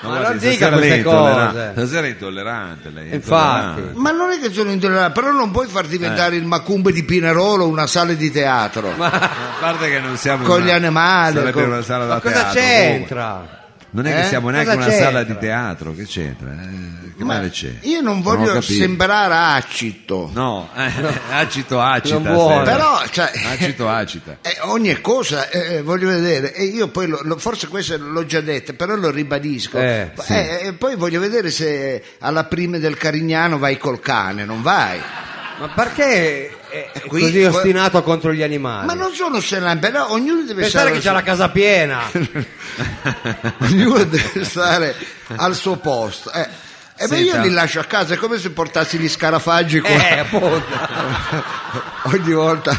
Ma 0.00 0.08
guardi, 0.16 0.44
non 0.44 0.52
dica 0.52 0.70
queste 0.70 1.02
cose. 1.02 1.70
Stasera 1.72 2.06
è 2.06 2.10
intollerante 2.10 2.90
lei. 2.90 3.10
è 3.10 3.14
Infatti. 3.14 3.56
intollerante. 3.80 3.98
Ma 4.00 4.10
non 4.12 4.30
è 4.30 4.38
che 4.38 4.52
sono 4.52 4.70
intollerante, 4.70 5.20
però 5.20 5.32
non 5.32 5.50
puoi 5.50 5.66
far 5.66 5.86
diventare 5.86 6.36
il 6.36 6.44
Macumbe 6.44 6.92
di 6.92 7.02
Pinerolo 7.04 7.66
una 7.66 7.86
sala 7.86 8.12
di 8.12 8.30
teatro. 8.30 8.92
A 8.96 9.30
parte 9.58 9.88
che 9.90 9.98
non 9.98 10.16
siamo 10.16 10.44
Con 10.44 10.60
gli 10.60 10.70
animali, 10.70 11.34
sarebbe 11.34 11.52
con- 11.52 11.64
una 11.64 11.82
sala 11.82 12.06
da 12.06 12.14
Ma 12.14 12.20
cosa 12.20 12.34
teatro, 12.34 12.60
c'entra? 12.60 13.57
Non 13.90 14.06
è 14.06 14.12
che 14.12 14.20
Eh? 14.20 14.24
siamo 14.24 14.50
neanche 14.50 14.74
Cosa 14.74 14.86
una 14.86 14.94
sala 14.96 15.22
di 15.24 15.38
teatro, 15.38 15.94
che 15.94 16.04
c'entra? 16.04 16.50
Eh, 16.50 17.14
che 17.16 17.24
Ma 17.24 17.34
male 17.36 17.48
c'è? 17.48 17.72
io 17.82 18.02
non 18.02 18.18
ho 18.18 18.22
voglio 18.22 18.52
capito. 18.52 18.72
sembrare 18.72 19.34
acito, 19.58 20.30
No, 20.34 20.68
eh, 20.76 20.92
acito 21.32 21.80
acita. 21.80 22.18
Non 22.18 22.32
vuole. 22.34 22.64
però 22.64 23.02
cioè, 23.10 23.30
Acito 23.50 23.88
acita. 23.88 24.38
eh, 24.42 24.58
ogni 24.64 25.00
cosa 25.00 25.48
eh, 25.48 25.80
voglio 25.82 26.08
vedere 26.08 26.52
e 26.54 26.64
io 26.64 26.88
poi 26.88 27.06
lo- 27.08 27.20
lo- 27.22 27.38
forse 27.38 27.68
questo 27.68 27.96
l'ho 27.98 28.26
già 28.26 28.42
detto 28.42 28.74
però 28.74 28.94
lo 28.94 29.10
ribadisco 29.10 29.78
Eh, 29.78 30.10
sì. 30.22 30.32
Eh, 30.34 30.60
e 30.66 30.72
poi 30.74 30.94
voglio 30.96 31.18
vedere 31.18 31.50
se 31.50 32.02
alla 32.20 32.44
prima 32.44 32.76
del 32.78 32.96
Carignano 32.98 33.56
vai 33.58 33.78
col 33.78 34.00
cane 34.00 34.44
non 34.44 34.60
vai 34.62 35.00
Ma 35.60 35.68
perché 35.68 36.50
è 36.68 36.90
è 36.92 37.00
qui- 37.02 37.20
così 37.22 37.44
ostinato 37.44 38.02
contro 38.02 38.32
gli 38.32 38.42
animali? 38.42 38.86
ma 38.86 38.94
non 38.94 39.12
sono 39.12 39.40
selan 39.40 39.78
però 39.78 40.10
ognuno 40.10 40.42
deve 40.42 40.62
Pensare 40.62 40.86
stare 40.88 40.90
che 40.92 41.00
c'ha 41.04 41.12
la 41.12 41.22
casa 41.22 41.48
piena. 41.50 42.00
ognuno 43.60 44.04
deve 44.04 44.44
stare 44.44 44.94
al 45.36 45.54
suo 45.54 45.76
posto 45.76 46.30
eh. 46.32 46.66
E 47.00 47.06
beh, 47.06 47.20
io 47.20 47.40
li 47.42 47.50
lascio 47.50 47.78
a 47.78 47.84
casa, 47.84 48.14
è 48.14 48.16
come 48.16 48.38
se 48.38 48.50
portassi 48.50 48.98
gli 48.98 49.08
scarafaggi 49.08 49.78
qua 49.78 49.88
Eh, 49.90 50.26
ogni 52.04 52.32
volta. 52.32 52.76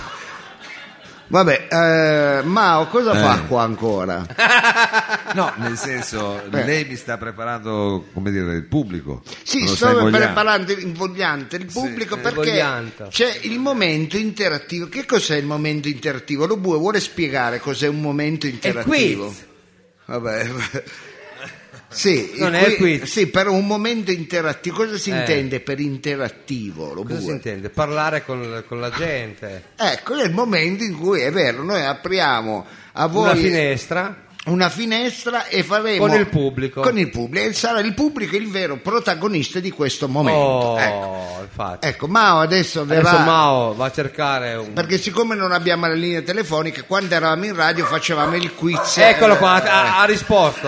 Vabbè, 1.31 1.67
eh, 1.69 2.41
Mao, 2.43 2.87
cosa 2.87 3.13
Eh. 3.13 3.19
fa 3.19 3.41
qua 3.47 3.63
ancora? 3.63 4.25
No, 5.31 5.53
nel 5.57 5.77
senso, 5.77 6.41
Eh. 6.51 6.63
lei 6.65 6.85
mi 6.85 6.95
sta 6.95 7.17
preparando, 7.19 8.05
come 8.13 8.31
dire, 8.31 8.55
il 8.55 8.63
pubblico. 8.65 9.21
Sì, 9.43 9.59
Me 9.59 9.65
lo 9.67 9.75
sta 9.75 9.87
sto 9.89 9.97
invogliando. 9.99 10.17
preparando 10.25 10.71
invogliante 10.71 11.55
il 11.57 11.65
pubblico 11.65 12.15
eh, 12.15 12.17
perché 12.19 12.39
invogliante. 12.49 13.07
c'è 13.11 13.39
il 13.43 13.59
momento 13.59 14.17
interattivo. 14.17 14.87
Che 14.89 15.05
cos'è 15.05 15.35
il 15.37 15.45
momento 15.45 15.87
interattivo? 15.87 16.47
Lo 16.47 16.57
Bue 16.57 16.77
vuole 16.79 16.99
spiegare 16.99 17.59
cos'è 17.59 17.87
un 17.87 18.01
momento 18.01 18.47
interattivo? 18.47 19.25
quiz. 19.27 19.45
Vabbè. 20.05 20.49
Sì, 21.91 22.33
Non 22.37 22.53
il 22.53 22.61
è 22.61 22.75
qui- 22.75 23.05
sì, 23.05 23.27
però 23.27 23.51
un 23.51 23.65
momento 23.65 24.11
interattivo. 24.11 24.75
Cosa 24.77 24.97
si 24.97 25.09
Eh. 25.09 25.17
intende 25.17 25.59
per 25.59 25.79
interattivo? 25.79 26.93
Lo 26.93 27.03
Cosa 27.03 27.19
si 27.19 27.29
intende? 27.29 27.69
Parlare 27.69 28.23
con, 28.23 28.63
con 28.67 28.79
la 28.79 28.91
gente. 28.91 29.63
Ecco, 29.75 30.15
è 30.17 30.23
il 30.25 30.31
momento 30.31 30.83
in 30.83 30.97
cui 30.97 31.21
è 31.21 31.31
vero, 31.31 31.63
noi 31.63 31.83
apriamo 31.83 32.65
a 32.93 33.07
voi 33.07 33.23
Una 33.31 33.35
finestra. 33.35 34.15
una 34.45 34.69
finestra 34.69 35.47
e 35.47 35.63
faremo 35.63 36.05
Con 36.07 36.15
il 36.17 36.27
pubblico. 36.27 36.81
con 36.81 36.97
il 36.97 37.09
pubblico 37.09 37.47
e 37.47 37.53
sarà 37.53 37.79
il 37.81 37.93
pubblico 37.93 38.35
il 38.35 38.49
vero 38.49 38.77
protagonista 38.77 39.59
di 39.59 39.69
questo 39.71 40.07
momento 40.07 40.39
Oh, 40.39 40.79
ecco. 40.79 41.37
infatti. 41.41 41.87
Ecco, 41.87 42.07
Mao 42.07 42.39
adesso 42.39 42.85
verrà 42.85 43.09
Adesso 43.09 43.23
Mao 43.25 43.73
va 43.75 43.85
a 43.85 43.91
cercare 43.91 44.55
un... 44.55 44.73
perché 44.73 44.97
siccome 44.97 45.35
non 45.35 45.51
abbiamo 45.51 45.87
la 45.87 45.93
linea 45.93 46.21
telefonica 46.21 46.83
quando 46.83 47.13
eravamo 47.15 47.45
in 47.45 47.55
radio 47.55 47.85
facevamo 47.85 48.35
il 48.37 48.53
quiz 48.55 48.97
Eccolo 48.97 49.33
eh, 49.33 49.37
qua, 49.37 49.61
ha, 49.63 49.99
ha 50.01 50.05
risposto. 50.05 50.67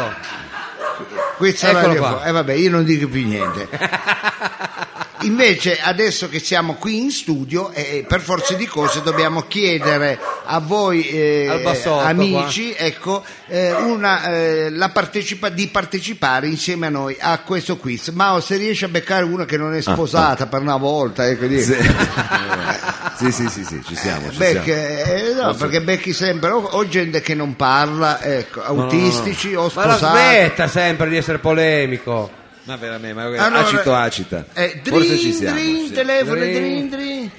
Quiz 1.42 1.64
eccolo 1.64 1.80
radiofonico. 1.88 2.18
qua. 2.20 2.26
eh 2.28 2.32
vabbè 2.32 2.54
io 2.54 2.70
non 2.70 2.84
dico 2.84 3.08
più 3.08 3.26
niente 3.28 3.68
Invece 5.24 5.80
adesso 5.80 6.28
che 6.30 6.40
siamo 6.40 6.76
qui 6.76 6.98
in 7.00 7.12
studio 7.12 7.72
eh, 7.72 8.06
per 8.08 8.22
forza 8.22 8.54
di 8.56 8.66
cose 8.66 9.02
dobbiamo 9.02 9.44
chiedere 9.48 10.20
a 10.46 10.60
voi 10.60 11.08
eh, 11.08 11.60
bassotto, 11.64 12.00
amici 12.00 12.74
ecco, 12.78 13.24
eh, 13.48 13.72
una, 13.74 14.24
eh, 14.34 14.70
la 14.72 14.90
partecipa- 14.90 15.50
di 15.50 15.68
partecipare 15.68 16.48
insieme 16.48 16.88
a 16.88 16.90
noi 16.90 17.16
a 17.20 17.40
questo 17.40 17.78
quiz. 17.78 18.10
Mao 18.10 18.40
se 18.42 18.58
riesci 18.58 18.84
a 18.86 18.88
beccare 18.90 19.24
una 19.24 19.46
che 19.46 19.58
non 19.58 19.74
è 19.74 19.82
sposata 19.82 20.48
per 20.48 20.62
una 20.62 20.78
volta 20.78 21.28
ecco, 21.28 21.46
di- 21.46 21.62
Sì, 23.22 23.32
sì, 23.32 23.48
sì, 23.50 23.64
sì, 23.64 23.82
ci 23.86 23.96
siamo. 23.96 24.32
Ci 24.32 24.38
Becchi, 24.38 24.72
siamo. 24.72 24.82
eh, 24.82 25.34
no, 25.40 25.54
perché 25.54 25.82
becchi 25.82 26.12
sempre 26.12 26.50
o, 26.50 26.58
o 26.60 26.88
gente 26.88 27.22
che 27.22 27.36
non 27.36 27.56
parla, 27.56 28.20
ecco, 28.22 28.64
autistici 28.64 29.54
o 29.54 29.72
Ma 29.76 29.86
la 29.86 29.96
sposati. 29.96 30.18
smetta 30.18 30.68
sempre 30.68 31.08
di 31.10 31.18
essere 31.18 31.38
polemico. 31.38 32.32
Ma 32.64 32.76
veramente, 32.78 33.14
ma 33.16 33.24
Allora, 33.24 33.60
acito 33.66 33.94
acita. 33.94 34.46
Eh, 34.54 34.82
Forse 34.84 35.08
drin, 35.08 35.20
ci 35.20 35.34
siamo. 35.34 35.56
drin, 35.56 35.88
sì. 35.88 35.94
telefono, 35.94 36.36
Drin. 36.36 36.54
drin, 36.54 36.90
drin. 36.90 37.32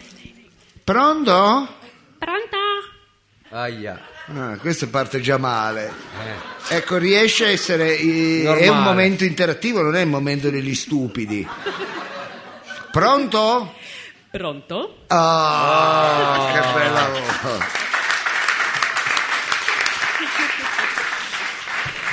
Pronto? 0.85 1.69
Pronto? 2.19 2.57
Aia. 3.51 4.01
Ah, 4.35 4.57
questo 4.59 4.89
parte 4.89 5.21
già 5.21 5.37
male. 5.39 5.93
Eh. 6.69 6.77
Ecco, 6.77 6.97
riesce 6.97 7.45
a 7.47 7.49
essere. 7.51 7.97
eh, 7.99 8.43
Normale. 8.45 8.65
è 8.65 8.69
un 8.69 8.83
momento 8.83 9.25
interattivo, 9.25 9.83
non 9.83 9.95
è 9.97 10.01
il 10.01 10.09
momento 10.09 10.51
degli 10.51 10.75
stupidi. 10.75 11.47
Pronto? 12.91 13.75
Pronto? 14.31 14.97
Ah, 15.09 16.51
che 16.53 16.79
bella 16.79 17.09
voce. 17.09 17.81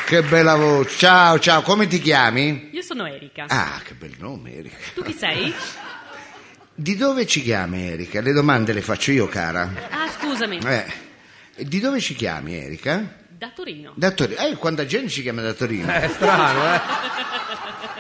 Che 0.10 0.24
bella 0.24 0.56
voce. 0.56 0.98
Ciao, 0.98 1.38
ciao, 1.38 1.62
come 1.62 1.86
ti 1.86 2.00
chiami? 2.02 2.69
Io 2.72 2.82
sono 2.82 3.06
Erika. 3.06 3.45
Ah, 3.48 3.80
che 3.84 3.93
bel 3.93 4.15
nome, 4.17 4.56
Erika. 4.56 4.76
Tu 4.95 5.04
chi 5.04 5.13
sei? 5.13 5.54
Di 6.74 6.95
dove 6.95 7.28
ci 7.28 7.43
chiami 7.43 7.91
Erika? 7.91 8.19
Le 8.19 8.32
domande 8.32 8.74
le 8.74 8.82
faccio 8.82 9.12
io, 9.12 9.28
cara. 9.28 9.72
Ah, 9.91 10.10
scusami. 10.10 10.62
Eh, 10.65 10.86
di 11.58 11.80
dove 11.80 12.00
ci 12.00 12.15
chiami 12.15 12.56
Erika? 12.56 13.17
Da 13.38 13.52
Torino. 13.54 13.91
Da 13.93 14.10
Torino. 14.10 14.39
Eh, 14.39 14.56
quanta 14.56 14.88
gente 14.88 15.10
ci 15.10 15.22
chiama 15.22 15.43
da 15.43 15.54
Torino. 15.54 15.91
È 15.91 16.08
strano, 16.08 16.74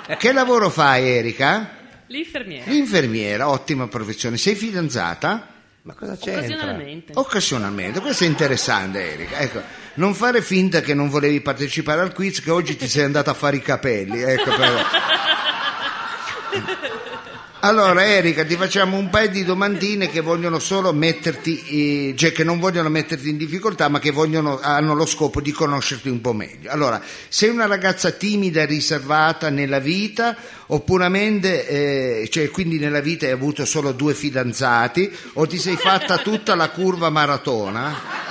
eh? 0.07 0.17
Che 0.17 0.33
lavoro 0.33 0.71
fai 0.71 1.07
Erika? 1.07 1.75
L'infermiera. 2.07 2.71
L'infermiera, 2.71 3.49
ottima 3.49 3.87
professione. 3.87 4.37
Sei 4.37 4.55
fidanzata? 4.55 5.58
Ma 5.89 5.95
cosa 5.95 6.15
c'entra? 6.17 6.43
Occasionalmente. 6.43 7.13
Occasionalmente, 7.15 7.99
questo 7.99 8.23
è 8.23 8.27
interessante 8.27 9.11
Erika. 9.11 9.39
Ecco, 9.39 9.61
non 9.95 10.13
fare 10.13 10.43
finta 10.43 10.81
che 10.81 10.93
non 10.93 11.09
volevi 11.09 11.41
partecipare 11.41 12.01
al 12.01 12.13
quiz, 12.13 12.41
che 12.41 12.51
oggi 12.51 12.75
ti 12.75 12.87
sei 12.87 13.05
andata 13.05 13.31
a 13.31 13.33
fare 13.33 13.55
i 13.55 13.61
capelli. 13.61 14.21
Ecco, 14.21 14.55
però. 14.55 14.69
Allora 17.61 18.05
Erika, 18.05 18.45
ti 18.45 18.55
facciamo 18.55 18.95
un 18.95 19.09
paio 19.09 19.27
di 19.27 19.43
domandine 19.43 20.07
che 20.07 20.21
vogliono 20.21 20.59
solo 20.59 20.93
metterti, 20.93 22.11
eh, 22.11 22.15
cioè 22.15 22.31
che 22.31 22.45
non 22.45 22.57
vogliono 22.57 22.87
metterti 22.87 23.27
in 23.27 23.35
difficoltà, 23.35 23.89
ma 23.89 23.99
che 23.99 24.11
vogliono, 24.11 24.61
hanno 24.61 24.93
lo 24.93 25.05
scopo 25.05 25.41
di 25.41 25.51
conoscerti 25.51 26.07
un 26.07 26.21
po' 26.21 26.31
meglio. 26.31 26.71
Allora, 26.71 27.01
sei 27.27 27.49
una 27.49 27.65
ragazza 27.65 28.11
timida 28.11 28.61
e 28.61 28.65
riservata 28.65 29.49
nella 29.49 29.79
vita, 29.79 30.37
o 30.67 30.85
eh, 30.87 32.29
cioè 32.31 32.49
quindi 32.49 32.79
nella 32.79 33.01
vita 33.01 33.25
hai 33.25 33.33
avuto 33.33 33.65
solo 33.65 33.91
due 33.91 34.13
fidanzati, 34.13 35.11
o 35.33 35.45
ti 35.45 35.57
sei 35.57 35.75
fatta 35.75 36.19
tutta 36.19 36.55
la 36.55 36.69
curva 36.69 37.09
maratona? 37.09 38.28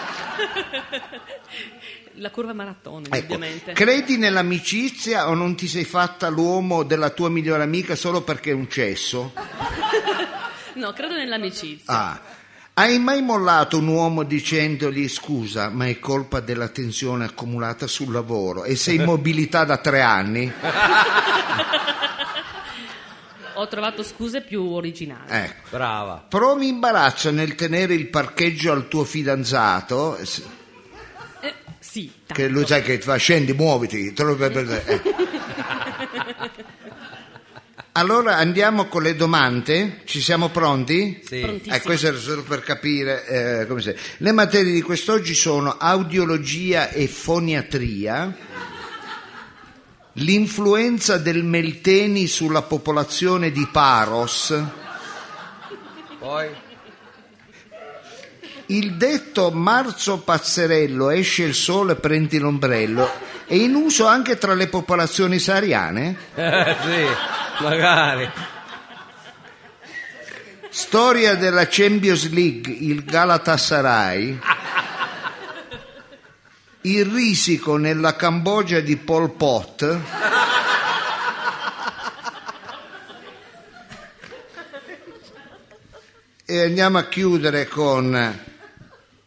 La 2.18 2.30
curva 2.30 2.52
maratona, 2.52 3.06
Ecco, 3.10 3.34
ovviamente. 3.34 3.72
credi 3.72 4.16
nell'amicizia 4.18 5.28
o 5.28 5.34
non 5.34 5.54
ti 5.56 5.68
sei 5.68 5.84
fatta 5.84 6.28
l'uomo 6.28 6.82
della 6.82 7.10
tua 7.10 7.28
migliore 7.30 7.62
amica 7.62 7.94
solo 7.94 8.22
perché 8.22 8.50
è 8.50 8.54
un 8.54 8.68
cesso? 8.68 9.32
No, 10.78 10.92
credo 10.92 11.14
nell'amicizia. 11.14 11.92
Ah, 11.92 12.20
hai 12.74 13.00
mai 13.00 13.20
mollato 13.20 13.78
un 13.78 13.88
uomo 13.88 14.22
dicendogli 14.22 15.08
scusa, 15.08 15.70
ma 15.70 15.88
è 15.88 15.98
colpa 15.98 16.38
della 16.38 16.68
tensione 16.68 17.24
accumulata 17.24 17.88
sul 17.88 18.12
lavoro 18.12 18.62
e 18.62 18.76
sei 18.76 18.94
in 18.94 19.02
mobilità 19.04 19.64
da 19.64 19.78
tre 19.78 20.02
anni? 20.02 20.52
Ho 23.54 23.66
trovato 23.66 24.04
scuse 24.04 24.42
più 24.42 24.62
originali. 24.70 25.24
Ecco. 25.30 25.68
Brava. 25.70 26.24
Provi 26.28 26.68
imbarazzo 26.68 27.32
nel 27.32 27.56
tenere 27.56 27.94
il 27.94 28.06
parcheggio 28.06 28.70
al 28.70 28.86
tuo 28.86 29.02
fidanzato, 29.02 30.16
sì, 31.88 32.10
tanto. 32.26 32.34
che 32.34 32.48
lui 32.48 32.66
sai 32.66 32.82
che 32.82 32.98
ti 32.98 33.04
fa 33.04 33.16
scendi, 33.16 33.52
muoviti. 33.54 34.12
eh. 34.12 35.02
Allora 37.92 38.36
andiamo 38.36 38.86
con 38.86 39.02
le 39.02 39.16
domande, 39.16 40.02
ci 40.04 40.20
siamo 40.20 40.50
pronti? 40.50 41.20
Sì. 41.24 41.40
Eh, 41.40 41.80
questo 41.82 42.08
era 42.08 42.18
solo 42.18 42.42
per 42.42 42.60
capire 42.60 43.26
eh, 43.26 43.66
come 43.66 43.80
sei. 43.80 43.96
Le 44.18 44.32
materie 44.32 44.72
di 44.72 44.82
quest'oggi 44.82 45.34
sono 45.34 45.76
audiologia 45.78 46.90
e 46.90 47.08
foniatria, 47.08 48.36
l'influenza 50.12 51.16
del 51.16 51.42
Melteni 51.42 52.26
sulla 52.26 52.62
popolazione 52.62 53.50
di 53.50 53.66
Paros, 53.72 54.54
Poi? 56.18 56.66
Il 58.68 58.94
detto 58.96 59.50
marzo 59.50 60.18
pazzerello 60.18 61.10
esce 61.10 61.44
il 61.44 61.54
sole 61.54 61.96
prendi 61.96 62.38
l'ombrello 62.38 63.36
è 63.48 63.54
in 63.54 63.74
uso 63.74 64.06
anche 64.06 64.36
tra 64.36 64.52
le 64.52 64.68
popolazioni 64.68 65.38
sahariane? 65.38 66.16
Eh, 66.34 66.76
sì, 66.82 67.62
magari. 67.62 68.30
Storia 70.68 71.34
della 71.34 71.66
Champions 71.66 72.30
League, 72.30 72.70
il 72.70 73.04
Galatasaray. 73.04 74.38
Il 76.82 77.06
risico 77.06 77.78
nella 77.78 78.16
Cambogia 78.16 78.80
di 78.80 78.98
Pol 78.98 79.30
Pot. 79.30 79.98
E 86.44 86.62
andiamo 86.62 86.98
a 86.98 87.04
chiudere 87.04 87.66
con 87.66 88.46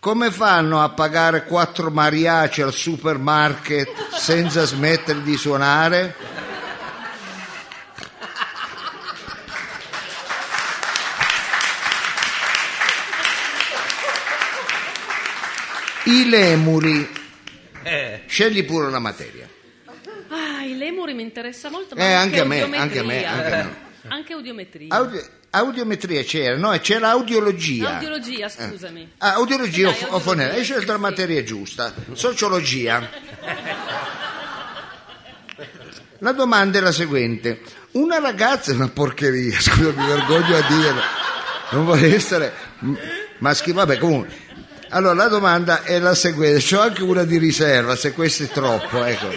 come 0.01 0.31
fanno 0.31 0.81
a 0.81 0.89
pagare 0.89 1.43
quattro 1.43 1.91
mariachi 1.91 2.63
al 2.63 2.73
supermarket 2.73 4.15
senza 4.15 4.65
smettere 4.65 5.21
di 5.21 5.37
suonare? 5.37 6.15
I 16.05 16.27
lemuri. 16.29 17.07
Eh, 17.83 18.21
Scegli 18.25 18.63
pure 18.65 18.89
la 18.89 18.99
materia. 18.99 19.47
Ah, 20.29 20.63
i 20.63 20.75
lemuri 20.77 21.13
mi 21.13 21.21
interessa 21.21 21.69
molto. 21.69 21.95
Ma 21.95 22.01
Eh, 22.03 22.13
anche 22.13 22.39
a 22.39 22.45
me, 22.45 22.61
anche 22.61 22.99
a 22.99 23.03
me, 23.03 23.25
anche 23.25 23.53
a 23.53 23.63
me. 23.63 23.89
Anche 24.07 24.33
audiometria. 24.33 24.87
Audi- 24.95 25.23
audiometria 25.51 26.23
c'era, 26.23 26.57
no? 26.57 26.71
C'era 26.79 27.09
audiologia. 27.09 27.95
Audiologia, 27.95 28.49
scusami. 28.49 29.11
Ah, 29.19 29.33
audiologia 29.33 29.89
o, 29.89 29.91
Dai, 29.91 30.01
o 30.01 30.05
audiologia, 30.05 30.19
fonema. 30.19 30.51
Hai 30.53 30.63
scelto 30.63 30.91
la 30.91 30.97
materia 30.97 31.43
giusta. 31.43 31.93
Sociologia. 32.13 33.09
La 36.19 36.31
domanda 36.31 36.77
è 36.77 36.81
la 36.81 36.91
seguente. 36.91 37.61
Una 37.91 38.19
ragazza 38.19 38.71
è 38.71 38.75
una 38.75 38.89
porcheria, 38.89 39.59
scusa, 39.59 39.91
mi 39.95 40.05
vergogno 40.05 40.55
a 40.55 40.61
dirlo. 40.61 41.01
Non 41.71 41.85
vorrei 41.85 42.13
essere 42.13 42.53
maschile, 43.39 43.75
vabbè, 43.75 43.97
comunque. 43.97 44.49
Allora, 44.89 45.13
la 45.13 45.27
domanda 45.27 45.83
è 45.83 45.99
la 45.99 46.13
seguente. 46.15 46.63
C'ho 46.63 46.79
anche 46.79 47.01
una 47.01 47.23
di 47.23 47.37
riserva, 47.37 47.95
se 47.95 48.13
questo 48.13 48.43
è 48.43 48.47
troppo, 48.49 49.03
ecco. 49.03 49.29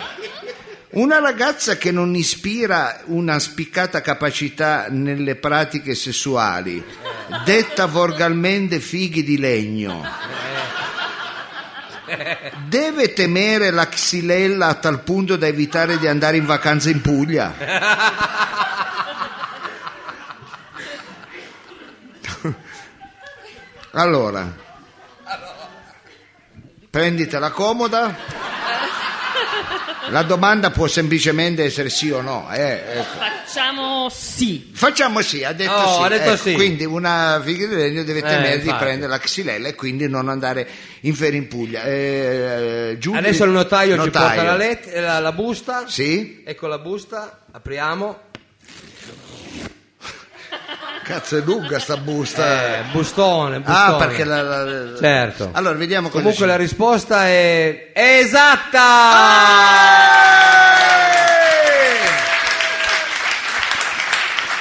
Una 0.94 1.18
ragazza 1.18 1.76
che 1.76 1.90
non 1.90 2.14
ispira 2.14 3.00
una 3.07 3.40
spiccata 3.40 4.00
capacità 4.00 4.87
nelle 4.88 5.35
pratiche 5.35 5.96
sessuali, 5.96 6.85
detta 7.44 7.87
volgarmente 7.87 8.78
fighi 8.78 9.24
di 9.24 9.37
legno, 9.37 10.07
deve 12.68 13.12
temere 13.12 13.72
la 13.72 13.88
xylella 13.88 14.68
a 14.68 14.74
tal 14.74 15.02
punto 15.02 15.35
da 15.35 15.48
evitare 15.48 15.98
di 15.98 16.07
andare 16.07 16.37
in 16.37 16.46
vacanza 16.46 16.90
in 16.90 17.00
Puglia? 17.00 17.54
Allora, 23.90 24.48
prenditela 26.88 27.50
comoda. 27.50 28.43
La 30.10 30.22
domanda 30.22 30.70
può 30.70 30.86
semplicemente 30.86 31.64
essere 31.64 31.88
sì 31.88 32.10
o 32.10 32.20
no. 32.20 32.48
eh, 32.52 32.82
ecco. 32.98 33.02
Facciamo 33.18 34.08
sì. 34.10 34.70
Facciamo 34.74 35.20
sì, 35.22 35.44
ha 35.44 35.52
detto 35.52 35.72
Oh, 35.72 35.96
sì. 35.98 36.02
ha 36.04 36.08
detto 36.08 36.28
ecco, 36.32 36.36
sì. 36.36 36.52
Quindi 36.54 36.84
una 36.84 37.40
figa 37.42 37.66
di 37.66 37.74
legno 37.74 38.02
deve 38.04 38.20
temere 38.22 38.58
di 38.58 38.64
infatti. 38.66 38.84
prendere 38.84 39.10
la 39.10 39.18
xylella 39.18 39.68
e 39.68 39.74
quindi 39.74 40.08
non 40.08 40.28
andare 40.28 40.66
in 41.00 41.14
ferie 41.14 41.38
in 41.38 41.48
Puglia. 41.48 41.82
Eh, 41.84 42.96
Giulio- 42.98 43.18
Adesso 43.18 43.44
il 43.44 43.50
notaio, 43.50 44.02
ci 44.02 44.10
porta 44.10 44.42
la, 44.42 44.56
let- 44.56 44.94
la, 44.96 45.18
la 45.20 45.32
busta. 45.32 45.84
Sì? 45.86 46.42
Ecco 46.44 46.66
la 46.66 46.78
busta, 46.78 47.40
apriamo. 47.52 48.20
Cazzo 51.04 51.37
è 51.37 51.40
lunga 51.42 51.78
sta 51.78 51.98
busta. 51.98 52.78
Eh, 52.78 52.82
bustone, 52.90 53.60
bustone. 53.60 53.78
ah, 53.78 53.94
perché 53.96 54.24
la, 54.24 54.42
la- 54.42 54.98
Certo. 54.98 55.50
Allora, 55.52 55.74
vediamo 55.76 56.08
cosa 56.08 56.22
Comunque 56.22 56.46
la 56.46 56.56
risposta 56.56 57.26
è 57.26 57.90
esatta! 57.92 58.82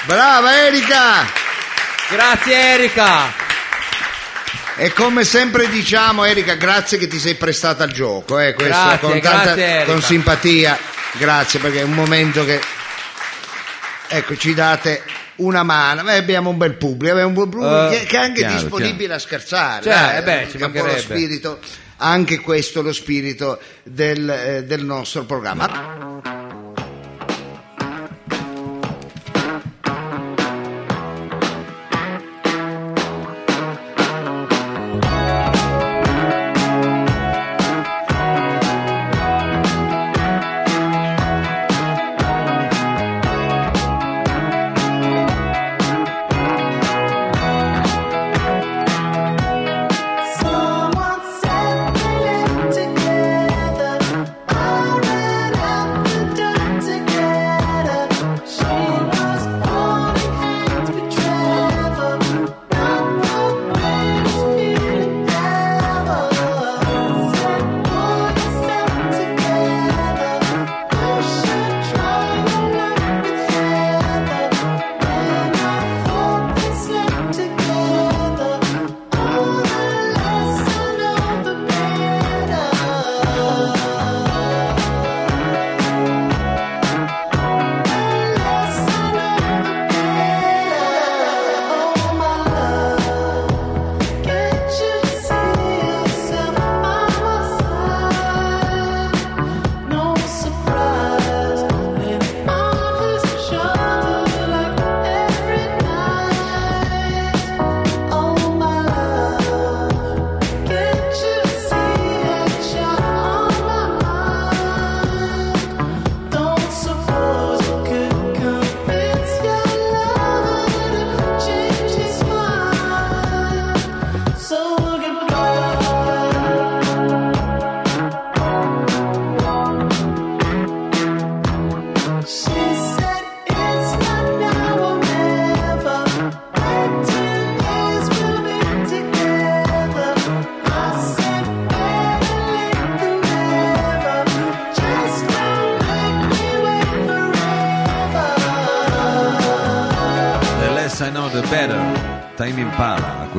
Brava 0.06 0.58
Erika! 0.66 1.26
Grazie 2.10 2.56
Erika! 2.74 3.42
E 4.76 4.92
come 4.92 5.24
sempre 5.24 5.70
diciamo, 5.70 6.26
Erika, 6.26 6.56
grazie 6.56 6.98
che 6.98 7.08
ti 7.08 7.20
sei 7.20 7.36
prestata 7.36 7.84
al 7.84 7.92
gioco, 7.92 8.40
eh, 8.40 8.54
questo 8.54 8.74
Grazie, 8.74 8.98
con, 9.00 9.20
tanta, 9.22 9.54
grazie, 9.54 9.86
con 9.86 10.02
simpatia, 10.02 10.78
grazie 11.14 11.60
perché 11.60 11.80
è 11.82 11.84
un 11.84 11.94
momento 11.94 12.44
che 12.44 12.60
ecco, 14.08 14.36
ci 14.36 14.54
date 14.56 15.04
una 15.38 15.64
mano, 15.64 16.04
Beh, 16.04 16.18
abbiamo 16.18 16.50
un 16.50 16.58
bel 16.58 16.76
pubblico, 16.76 17.12
abbiamo 17.12 17.30
un 17.30 17.34
buon 17.34 17.50
pubblico 17.50 17.88
Eh, 17.90 18.00
che, 18.00 18.06
che 18.06 18.18
è 18.18 18.20
anche 18.20 18.40
chiaro, 18.42 18.54
disponibile 18.54 19.14
a 19.14 19.20
scherzare, 19.20 19.84
Cioè, 19.84 20.18
eh 20.18 20.24
beh, 20.24 20.48
ci 20.50 20.62
un 20.62 20.72
po' 20.72 20.86
lo 20.86 20.98
spirito, 20.98 21.60
anche 21.98 22.40
questo 22.40 22.82
lo 22.82 22.94
spirito 22.94 23.60
del, 23.84 24.30
eh, 24.30 24.64
del 24.66 24.84
nostro 24.84 25.24
programma. 25.24 26.43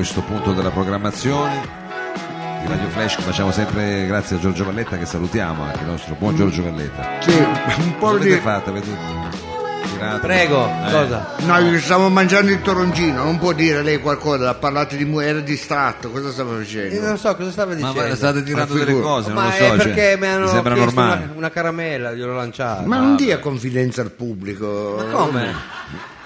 Questo 0.06 0.20
punto 0.20 0.52
della 0.52 0.70
programmazione 0.70 1.62
di 2.60 2.68
Radio 2.68 2.88
Flash 2.90 3.14
facciamo 3.22 3.50
sempre 3.52 4.04
grazie 4.06 4.36
a 4.36 4.38
Giorgio 4.38 4.62
Valletta 4.62 4.98
che 4.98 5.06
salutiamo 5.06 5.62
anche 5.62 5.80
il 5.80 5.86
nostro 5.86 6.14
buon 6.18 6.36
Giorgio 6.36 6.62
Valletta. 6.62 7.08
Sì, 7.20 7.30
un 7.30 7.94
po' 7.98 8.08
Cosa 8.08 8.16
avete 8.16 8.34
di... 8.34 8.40
fatto? 8.42 8.68
Avete 8.68 8.86
tirato? 9.90 10.18
Prego, 10.20 10.66
Eh. 10.66 10.90
cosa? 10.90 11.34
No, 11.38 11.78
stavo 11.78 12.10
mangiando 12.10 12.50
il 12.50 12.60
toroncino, 12.60 13.24
non 13.24 13.38
può 13.38 13.54
dire 13.54 13.82
lei 13.82 13.98
qualcosa, 13.98 14.50
ha 14.50 14.54
parlato 14.54 14.94
di 14.94 15.10
era 15.22 15.40
distratto, 15.40 16.10
cosa 16.10 16.30
stava 16.30 16.50
Io 16.52 16.58
facendo? 16.58 17.00
non 17.00 17.16
so 17.16 17.34
cosa 17.34 17.50
stava 17.50 17.70
Ma 17.70 17.76
dicendo. 17.78 18.08
va- 18.08 18.14
state 18.14 18.42
tirando 18.42 18.74
Ma 18.74 18.84
delle 18.84 19.00
cose, 19.00 19.28
non 19.32 19.36
Ma 19.36 19.44
lo 19.44 19.48
è 19.48 19.56
so. 19.56 19.64
cioè, 19.64 19.76
perché 19.78 20.16
mi 20.20 20.26
hanno 20.26 20.52
normale. 20.52 21.22
una, 21.24 21.32
una 21.34 21.50
caramella, 21.50 22.12
gliel'ho 22.12 22.34
lanciata. 22.34 22.82
Ma 22.86 22.98
non 22.98 23.16
dia 23.16 23.38
confidenza 23.38 24.02
al 24.02 24.10
pubblico. 24.10 24.96
Ma 24.98 25.04
come? 25.12 25.54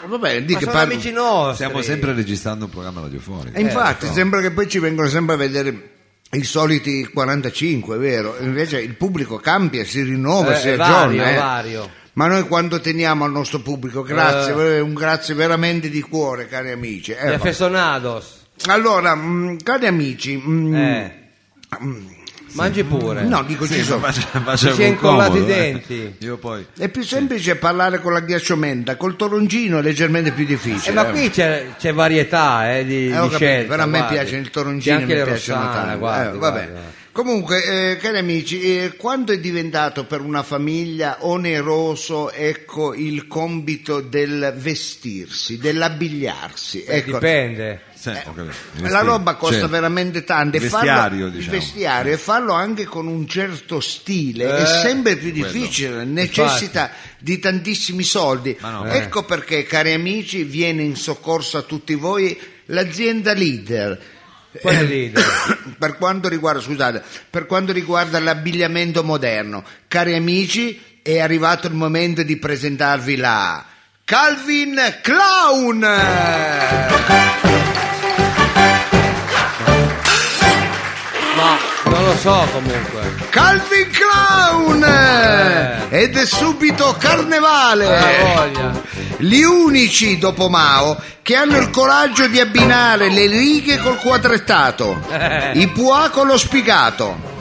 Vabbè, 0.09 0.43
di 0.43 0.53
Ma 0.55 0.59
che 0.59 0.65
sono 0.65 0.77
parlo- 0.77 0.93
amici 0.95 1.13
nostri. 1.13 1.55
Stiamo 1.65 1.83
sempre 1.83 2.13
registrando 2.15 2.65
un 2.67 2.71
programma 2.71 3.01
radiofonico. 3.03 3.57
E 3.57 3.61
infatti 3.61 4.07
sembra 4.13 4.41
che 4.41 4.51
poi 4.51 4.69
ci 4.69 4.79
vengono 4.79 5.09
sempre 5.09 5.35
a 5.35 5.39
vedere 5.39 5.91
i 6.33 6.43
soliti 6.45 7.07
45, 7.13 7.97
è 7.97 7.99
vero? 7.99 8.37
Invece 8.41 8.81
il 8.81 8.95
pubblico 8.97 9.37
cambia, 9.37 9.85
si 9.85 10.03
rinnova, 10.03 10.55
Eh, 10.57 10.61
si 10.61 10.69
aggiorna. 10.69 10.93
vario, 10.93 11.25
eh. 11.25 11.35
vario. 11.35 11.91
Ma 12.15 12.27
noi 12.27 12.43
quando 12.49 12.81
teniamo 12.81 13.25
al 13.25 13.31
nostro 13.31 13.61
pubblico, 13.61 14.03
grazie, 14.03 14.53
Eh. 14.77 14.81
un 14.81 14.93
grazie 14.93 15.35
veramente 15.35 15.89
di 15.89 16.01
cuore, 16.01 16.47
cari 16.49 16.71
amici. 16.71 17.13
Eh, 17.13 17.25
Gli 17.27 17.29
va. 17.29 17.35
affezionados. 17.37 18.47
allora, 18.67 19.15
mh, 19.15 19.59
cari 19.63 19.87
amici, 19.87 20.37
mh, 20.37 20.75
Eh. 20.75 21.15
Mangi 22.53 22.83
pure. 22.85 23.23
no, 23.25 23.43
dico 23.45 23.67
ci 23.67 23.83
sono. 23.83 24.01
faccia, 24.01 24.57
si 24.75 24.83
è 24.83 24.87
incollato 24.87 25.37
i 25.37 25.43
eh. 25.43 25.45
denti. 25.47 26.15
Io 26.19 26.37
poi. 26.39 26.65
È 26.77 26.89
più 26.89 27.03
semplice 27.03 27.57
parlare 27.57 28.01
con 28.01 28.13
la 28.13 28.21
ghiacciomenta, 28.21 28.97
col 28.97 29.17
toroncino 29.17 29.79
è 29.79 29.83
leggermente 29.83 30.33
più 30.33 30.45
difficile. 30.47 30.91
Eh, 30.91 30.95
ma 30.95 31.05
qui 31.07 31.31
c'è, 31.31 31.67
c'è 31.79 31.93
varietà 31.93 32.77
eh, 32.77 32.85
di, 32.85 33.05
Eh, 33.07 33.07
di 33.07 33.13
capito, 33.13 33.37
scelte. 33.37 33.67
però 33.69 33.83
a 33.83 33.87
me 33.87 33.99
guardi. 33.99 34.15
piace 34.15 34.37
il 34.37 34.51
toroncino 34.51 34.97
anche 34.97 35.15
mi 35.17 35.23
piacciono 35.25 35.61
rossane, 35.61 35.83
tanto. 35.85 35.99
guardi, 35.99 36.37
Eh, 36.37 36.39
guardi, 36.39 36.39
vabbè. 36.39 36.71
guardi. 36.71 36.97
Comunque, 37.11 37.65
eh, 37.91 37.97
cari 37.97 38.19
amici, 38.19 38.61
eh, 38.61 38.95
quando 38.97 39.33
è 39.33 39.39
diventato 39.41 40.05
per 40.05 40.21
una 40.21 40.45
famiglia 40.45 41.17
oneroso 41.21 42.31
ecco, 42.31 42.95
il 42.95 43.27
compito 43.27 44.01
del 44.01 44.55
vestirsi, 44.57 45.59
dell'abbigliarsi? 45.59 46.85
Eh, 46.85 46.99
Ecco, 46.99 47.13
Dipende. 47.15 47.81
Sì. 48.01 48.11
I 48.11 48.89
la 48.89 49.01
roba 49.01 49.35
costa 49.35 49.55
Certo. 49.57 49.69
veramente 49.71 50.23
tanto 50.23 50.57
e 50.57 50.61
farlo- 50.61 50.87
vestiario, 50.87 51.27
il 51.27 51.33
diciamo. 51.33 51.53
vestiario, 51.53 52.13
e 52.13 52.17
farlo 52.17 52.53
anche 52.53 52.85
con 52.85 53.09
un 53.09 53.27
certo 53.27 53.81
stile 53.81 54.45
Eh, 54.45 54.57
è 54.63 54.67
sempre 54.67 55.17
più 55.17 55.33
difficile, 55.33 56.05
necessita 56.05 56.93
di 57.19 57.41
tantissimi 57.41 58.05
soldi. 58.05 58.57
No. 58.61 58.85
Ecco 58.87 59.25
perché, 59.25 59.65
cari 59.65 59.93
amici, 59.95 60.45
viene 60.45 60.83
in 60.83 60.95
soccorso 60.95 61.59
a 61.59 61.63
tutti 61.63 61.95
voi 61.97 62.39
l'azienda 62.67 63.33
leader. 63.35 64.01
Leader? 64.63 65.75
per 65.79 65.97
quanto 65.97 66.29
riguarda, 66.29 66.61
scusate, 66.61 67.03
per 67.29 67.47
quanto 67.47 67.73
riguarda 67.73 68.21
l'abbigliamento 68.21 69.03
moderno, 69.03 69.65
cari 69.89 70.15
amici, 70.15 70.81
è 71.03 71.19
arrivato 71.19 71.67
il 71.67 71.75
momento 71.75 72.23
di 72.23 72.37
presentarvi 72.37 73.17
la 73.17 73.65
Calvin 74.05 74.79
Clown! 75.03 75.87
So 82.19 82.47
comunque. 82.53 83.27
Calvin 83.31 83.89
Clown! 83.91 84.83
Eh. 84.83 86.03
Ed 86.03 86.17
è 86.17 86.27
subito 86.27 86.97
carnevale! 86.99 87.87
Voglia. 88.35 88.83
Gli 89.19 89.43
unici 89.43 90.19
dopo 90.19 90.49
Mao 90.49 91.01
che 91.23 91.35
hanno 91.35 91.59
il 91.59 91.71
coraggio 91.71 92.27
di 92.29 92.41
abbinare 92.41 93.11
le 93.11 93.27
righe 93.27 93.79
col 93.79 93.99
quadrettato, 93.99 95.03
Eh. 95.11 95.53
i 95.55 95.69
pois 95.69 96.11
con 96.11 96.27
lo 96.27 96.39
spigato. 96.39 97.37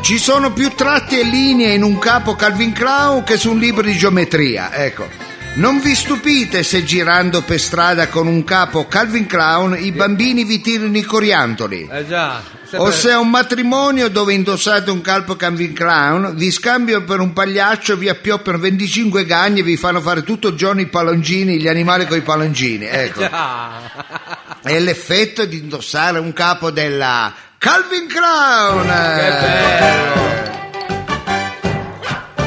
Ci 0.00 0.18
sono 0.18 0.52
più 0.52 0.72
tratti 0.74 1.18
e 1.18 1.24
linee 1.24 1.74
in 1.74 1.82
un 1.82 1.98
capo 1.98 2.34
Calvin 2.36 2.72
Clown 2.72 3.24
che 3.24 3.36
su 3.36 3.50
un 3.50 3.58
libro 3.58 3.82
di 3.82 3.96
geometria, 3.96 4.72
ecco. 4.72 5.08
Non 5.56 5.80
vi 5.80 5.94
stupite 5.94 6.62
se 6.62 6.84
girando 6.84 7.42
per 7.42 7.58
strada 7.58 8.08
con 8.08 8.26
un 8.26 8.44
capo 8.44 8.86
Calvin 8.86 9.26
Clown 9.26 9.76
i 9.80 9.90
bambini 9.90 10.44
vi 10.44 10.60
tirano 10.60 10.96
i 10.96 11.02
coriandoli. 11.02 11.88
Eh 11.90 12.06
già. 12.06 12.40
O 12.74 12.90
se 12.90 13.10
è 13.10 13.16
un 13.16 13.30
matrimonio 13.30 14.08
dove 14.08 14.34
indossate 14.34 14.90
un 14.90 15.00
calpo 15.00 15.36
Calvin 15.36 15.72
Clown, 15.72 16.34
vi 16.34 16.50
scambiano 16.50 17.04
per 17.04 17.20
un 17.20 17.32
pagliaccio, 17.32 17.96
vi 17.96 18.08
appioppano 18.08 18.58
25 18.58 19.24
gagni 19.24 19.60
e 19.60 19.62
vi 19.62 19.76
fanno 19.76 20.00
fare 20.00 20.22
tutto 20.22 20.48
il 20.48 20.56
giorno 20.56 20.80
i 20.80 20.86
palloncini, 20.86 21.60
gli 21.60 21.68
animali 21.68 22.06
con 22.06 22.18
i 22.18 22.22
palloncini. 22.22 22.86
Ecco. 22.86 23.20
Già. 23.20 24.54
È 24.62 24.78
l'effetto 24.80 25.44
di 25.44 25.58
indossare 25.58 26.18
un 26.18 26.32
capo 26.32 26.70
della 26.70 27.32
Calvin 27.58 28.06
Clown. 28.08 28.86
Che 28.86 29.30
bello. 29.40 30.65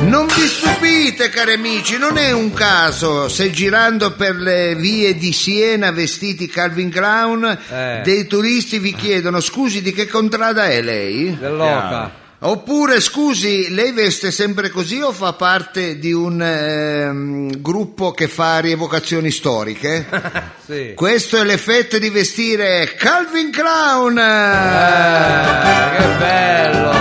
Non 0.01 0.25
vi 0.27 0.47
stupite, 0.47 1.29
cari 1.29 1.53
amici, 1.53 1.97
non 1.97 2.17
è 2.17 2.31
un 2.31 2.53
caso 2.53 3.27
se 3.27 3.51
girando 3.51 4.13
per 4.13 4.35
le 4.35 4.73
vie 4.75 5.15
di 5.15 5.31
Siena 5.33 5.91
vestiti 5.91 6.47
Calvin 6.47 6.89
Clown, 6.89 7.57
Eh. 7.69 8.01
dei 8.03 8.25
turisti 8.25 8.79
vi 8.79 8.95
chiedono 8.95 9.39
scusi 9.41 9.81
di 9.81 9.91
che 9.93 10.07
contrada 10.07 10.67
è 10.67 10.81
lei? 10.81 11.37
Dell'oca. 11.37 12.11
Oppure, 12.41 13.01
scusi, 13.01 13.69
lei 13.73 13.91
veste 13.91 14.31
sempre 14.31 14.69
così 14.69 15.01
o 15.01 15.11
fa 15.11 15.33
parte 15.33 15.99
di 15.99 16.13
un 16.13 16.41
ehm, 16.41 17.61
gruppo 17.61 18.11
che 18.11 18.29
fa 18.29 18.59
rievocazioni 18.59 19.29
storiche? 19.31 20.07
Sì. 20.69 20.93
Questo 20.95 21.37
è 21.37 21.43
l'effetto 21.43 21.97
di 21.97 22.09
vestire 22.11 22.93
Calvin 22.95 23.51
Clown! 23.51 24.19
Eh, 24.19 25.97
che 25.97 26.07
bello. 26.19 26.98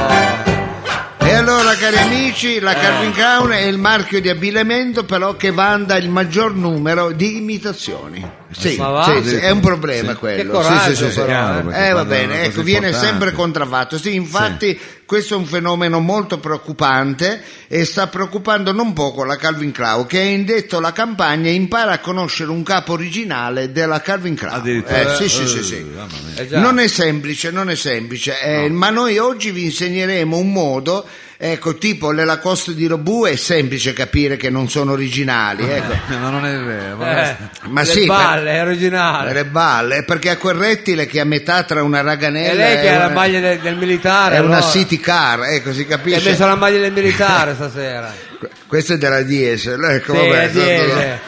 Cari 1.91 1.97
amici, 2.03 2.61
la 2.61 2.75
Calvin 2.75 3.13
Crown 3.13 3.51
è 3.53 3.63
il 3.63 3.79
marchio 3.79 4.21
di 4.21 4.29
abbigliamento 4.29 5.05
però 5.05 5.37
che 5.37 5.51
vanta 5.51 5.97
il 5.97 6.11
maggior 6.11 6.55
numero 6.55 7.13
di 7.13 7.39
imitazioni. 7.39 8.31
Sì, 8.51 8.77
Ma 8.77 8.89
va? 8.89 9.05
sì, 9.23 9.27
sì, 9.29 9.35
è 9.37 9.49
un 9.51 9.61
problema 9.61 10.13
Sì. 10.13 10.19
quello. 10.19 10.43
Che 10.43 10.49
coraggio, 10.49 10.95
Sì, 10.95 11.05
sì, 11.05 11.11
sì, 11.11 11.21
però, 11.21 11.71
eh. 11.71 11.89
Eh, 11.89 11.93
va 11.93 12.05
bene, 12.05 12.43
ecco, 12.45 12.63
viene 12.63 12.93
sempre 12.93 13.33
contraffatto. 13.33 13.97
Sì, 13.97 14.15
infatti 14.15 14.79
questo 15.07 15.33
è 15.33 15.37
un 15.39 15.47
fenomeno 15.47 15.99
molto 16.01 16.39
preoccupante 16.39 17.43
e 17.69 17.87
sta 17.87 18.07
preoccupando 18.09 18.73
non 18.73 18.93
poco 18.93 19.25
la 19.25 19.37
Calvin 19.37 19.73
Crown 19.73 20.05
che 20.07 20.19
ha 20.19 20.25
indetto 20.25 20.81
la 20.81 20.93
campagna 20.93 21.49
Impara 21.51 21.93
a 21.93 21.99
conoscere 22.01 22.51
un 22.51 22.63
capo 22.63 22.93
originale 22.93 23.73
della 23.73 24.03
Calvin 24.03 24.35
Crown. 24.35 24.57
Addirittura. 24.57 25.15
Eh, 25.15 25.17
sì, 25.17 25.29
sì, 25.31 25.43
Eh, 25.43 25.47
sì, 25.47 25.63
sì. 25.63 25.87
Eh 26.37 26.49
già. 26.49 26.59
Non 26.61 26.79
è 26.79 26.87
semplice, 26.87 27.51
non 27.51 27.71
è 27.71 27.75
semplice, 27.75 28.39
eh, 28.43 28.69
ma 28.69 28.91
noi 28.91 29.17
oggi 29.17 29.51
vi 29.53 29.65
insegneremo 29.65 30.37
un 30.37 30.53
modo, 30.53 31.07
ecco, 31.41 31.77
tipo 31.77 32.11
le 32.11 32.25
Lacoste 32.25 32.75
di 32.75 32.87
Robù 32.87 33.25
è 33.25 33.37
semplice 33.37 33.93
capire 33.93 34.37
che 34.37 34.51
non 34.51 34.69
sono 34.69 34.93
originali, 34.93 35.63
ecco. 35.71 35.95
Ma 36.19 36.31
non 36.31 36.45
è 36.45 36.59
vero. 36.59 36.97
ma- 36.97 37.31
Eh, 37.31 37.37
Ma 37.69 37.81
le 37.83 37.87
sì, 37.87 38.07
balle, 38.07 38.51
è 38.53 38.63
originale. 38.63 39.33
Le 39.33 39.45
balle, 39.45 40.03
perché 40.03 40.31
a 40.31 40.37
quel 40.37 40.57
rettile 40.57 41.07
che 41.07 41.21
a 41.21 41.25
metà 41.25 41.63
tra 41.63 41.83
una 41.83 42.01
raganella 42.01 42.51
E 42.51 42.55
lei 42.57 42.75
che 42.77 42.83
e 42.83 42.89
ha 42.89 42.99
la 42.99 43.05
una- 43.07 43.15
maglia 43.15 43.41
del, 43.41 43.59
del 43.61 43.77
militare. 43.77 44.35
è 44.37 44.41
una 44.41 44.57
allora. 44.57 44.71
city 44.71 44.99
car, 44.99 45.45
ecco, 45.45 45.73
si 45.73 45.87
Che 45.87 45.95
ha 45.95 45.97
capisce. 45.97 46.31
messo 46.31 46.47
la 46.47 46.57
maglia 46.57 46.79
del 46.81 46.93
militare 46.93 47.55
stasera. 47.55 48.13
Questa 48.67 48.95
è 48.95 48.99
della 48.99 49.23
diesel, 49.23 49.83
ecco, 49.83 50.13
sì, 50.15 50.19
vabbè, 50.19 50.43
è 50.43 50.51
diesel. 50.51 51.19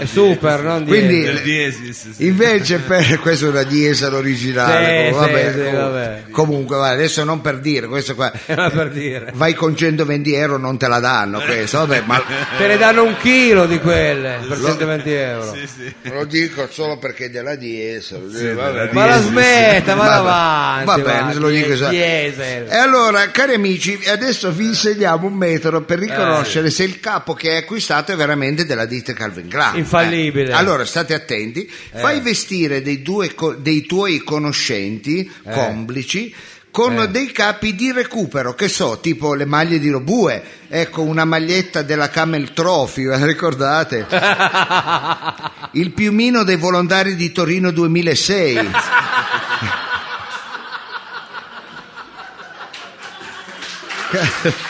È 0.00 0.04
super, 0.04 0.62
non 0.62 0.84
Quindi- 0.84 1.20
diesel. 1.42 1.84
Del 1.84 1.94
sì. 1.94 2.26
Invece 2.26 2.78
per 2.78 3.20
questo 3.20 3.46
è 3.46 3.48
una 3.50 3.62
diesel 3.62 4.12
originale, 4.14 5.06
Sì, 5.06 5.12
comunque, 5.12 5.20
vabbè, 5.20 5.44
sì, 5.44 5.50
sì, 5.52 5.64
comunque, 5.64 5.80
vabbè. 5.80 6.22
comunque, 6.32 6.76
va, 6.76 6.88
adesso 6.90 7.24
non 7.24 7.40
per 7.40 7.58
dire, 7.60 7.86
questo 7.86 8.14
qua 8.16 8.32
Era 8.46 8.68
per 8.70 8.90
dire. 8.90 9.30
vai 9.34 9.54
con 9.54 9.76
120 9.76 10.34
euro 10.34 10.56
non 10.58 10.76
te 10.76 10.88
la 10.88 10.98
danno 10.98 11.40
questo, 11.40 11.78
vabbè, 11.78 12.02
ma 12.04 12.20
Te 12.58 12.66
ne 12.66 12.76
danno 12.78 13.04
un 13.04 13.16
chilo 13.18 13.66
di 13.66 13.78
quelle 13.78 14.38
per 14.48 14.58
120 14.58 15.12
euro. 15.14 15.54
lo 16.02 16.24
dico 16.24 16.66
solo 16.68 16.98
perché 16.98 17.26
è 17.26 17.30
della 17.30 17.54
diesel. 17.54 18.28
eh, 18.34 18.54
vabbè. 18.54 18.88
Ma 18.92 19.06
la 19.06 19.20
smetta, 19.20 19.94
Vabbè, 19.94 20.08
vada 20.08 20.16
avanti. 20.18 20.84
va 20.86 20.98
bene, 20.98 21.22
va, 21.26 21.32
se 21.32 21.38
lo 21.38 21.48
dico 21.48 21.74
diesel. 21.88 22.66
E 22.68 22.76
allora, 22.76 23.30
cari 23.30 23.54
amici, 23.54 23.96
adesso 24.08 24.50
vi 24.50 24.64
insegniamo 24.66 25.28
un 25.28 25.34
metodo 25.34 25.80
per 25.82 26.00
riconoscere 26.00 26.48
se 26.50 26.84
il 26.84 27.00
capo 27.00 27.34
che 27.34 27.50
hai 27.50 27.56
acquistato 27.58 28.12
è 28.12 28.16
veramente 28.16 28.66
della 28.66 28.86
ditta 28.86 29.12
Calvin 29.12 29.48
Klein. 29.48 29.76
Infallibile. 29.76 30.50
Eh, 30.50 30.54
Allora, 30.54 30.84
state 30.84 31.14
attenti, 31.14 31.70
fai 31.94 32.20
vestire 32.20 32.82
dei, 32.82 33.02
due 33.02 33.34
dei 33.58 33.86
tuoi 33.86 34.18
conoscenti, 34.24 35.30
complici, 35.50 36.34
con 36.70 37.00
Eh. 37.00 37.08
dei 37.08 37.32
capi 37.32 37.74
di 37.74 37.90
recupero, 37.92 38.54
che 38.54 38.68
so, 38.68 39.00
tipo 39.00 39.34
le 39.34 39.44
maglie 39.44 39.78
di 39.80 39.90
Robue, 39.90 40.42
ecco 40.68 41.02
una 41.02 41.24
maglietta 41.24 41.82
della 41.82 42.08
Camel 42.10 42.52
Trophy, 42.52 43.06
ricordate? 43.24 44.06
Il 45.72 45.92
piumino 45.92 46.42
dei 46.44 46.56
volontari 46.56 47.14
di 47.16 47.32
Torino 47.32 47.70
2006. 47.70 48.70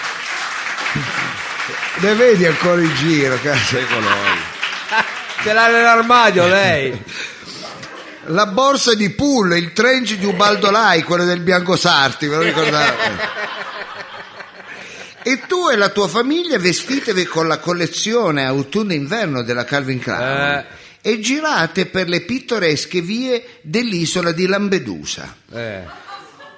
Le 2.00 2.14
vedi 2.14 2.46
ancora 2.46 2.80
in 2.80 2.94
giro, 2.96 3.38
cazzo. 3.42 3.76
Ce 5.42 5.52
l'ha 5.52 5.68
nell'armadio 5.68 6.46
lei. 6.46 7.02
La 8.26 8.46
borsa 8.46 8.94
di 8.94 9.10
Pool, 9.10 9.56
il 9.56 9.72
trench 9.72 10.14
di 10.16 10.24
Ubaldo 10.26 10.70
Lai, 10.70 11.02
quello 11.02 11.24
del 11.24 11.40
Bianco 11.40 11.76
Sarti, 11.76 12.26
ve 12.26 12.36
lo 12.36 12.42
ricordate? 12.42 13.38
E 15.22 15.42
tu 15.46 15.68
e 15.68 15.76
la 15.76 15.88
tua 15.90 16.08
famiglia 16.08 16.58
vestitevi 16.58 17.24
con 17.24 17.46
la 17.48 17.58
collezione 17.58 18.44
autunno-inverno 18.46 19.42
della 19.42 19.64
Calvin 19.64 19.98
Klein 19.98 20.64
Eh. 21.02 21.10
e 21.10 21.20
girate 21.20 21.86
per 21.86 22.08
le 22.08 22.20
pittoresche 22.22 23.00
vie 23.02 23.58
dell'isola 23.62 24.32
di 24.32 24.46
Lampedusa. 24.46 25.34
Eh. 25.52 25.82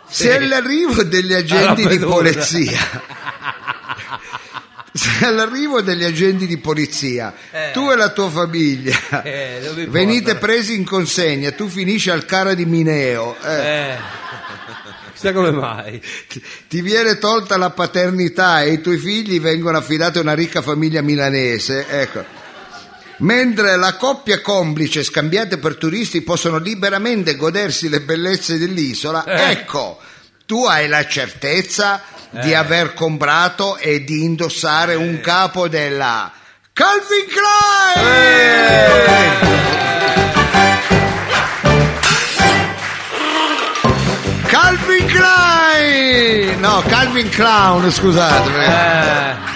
Se 0.09 0.36
all'arrivo 0.36 1.03
degli 1.05 1.32
agenti 1.32 1.86
di 1.86 1.99
polizia 1.99 2.78
se 4.93 5.24
all'arrivo 5.24 5.80
degli 5.80 6.05
agenti 6.05 6.47
di 6.47 6.59
polizia. 6.59 7.32
Tu 7.72 7.90
e 7.90 7.97
la 7.97 8.11
tua 8.11 8.28
famiglia. 8.30 9.22
Eh, 9.22 9.86
venite 9.88 10.36
presi 10.36 10.74
in 10.74 10.84
consegna 10.84 11.51
tu 11.53 11.68
finisci 11.68 12.11
al 12.11 12.24
cara 12.26 12.55
di 12.55 12.64
Mineo 12.66 13.36
eh, 13.43 13.53
Eh. 13.53 13.97
Chissà 15.14 15.32
come 15.32 15.51
mai. 15.51 16.01
ti- 16.28 16.43
ti 16.68 16.80
viene 16.80 17.18
tolta 17.18 17.57
la 17.57 17.70
paternità 17.70 18.62
e 18.62 18.72
i 18.72 18.80
tuoi 18.80 18.99
figli 18.99 19.40
vengono 19.40 19.76
affidati 19.78 20.18
a 20.18 20.20
una 20.22 20.34
ricca 20.34 20.62
famiglia 20.62 21.01
milanese 21.03 21.86
ecco. 21.88 22.24
Mentre 23.18 23.76
la 23.76 23.95
coppia 23.95 24.40
complice 24.40 25.05
scambiate 25.05 25.59
per 25.59 25.76
turisti 25.76 26.22
possono 26.22 26.59
liberamente 26.59 27.36
godersi 27.36 27.88
le 27.88 28.01
bellezze 28.01 28.59
dell'isola, 28.59 29.24
ecco, 29.51 30.01
tu 30.47 30.64
hai 30.64 30.88
la 30.88 31.07
certezza 31.07 32.03
di 32.30 32.55
aver 32.55 32.95
comprato 32.95 33.76
e 33.76 34.05
di 34.05 34.24
indossare 34.24 34.95
un 34.95 35.20
capo 35.20 35.68
della 35.68 36.32
Calvin 36.72 37.26
Klein! 37.95 38.51
Calvin 44.47 45.07
Klein! 45.07 46.61
No, 46.61 46.82
Calvin 46.88 47.28
Clown, 47.28 47.90
scusate. 47.90 49.52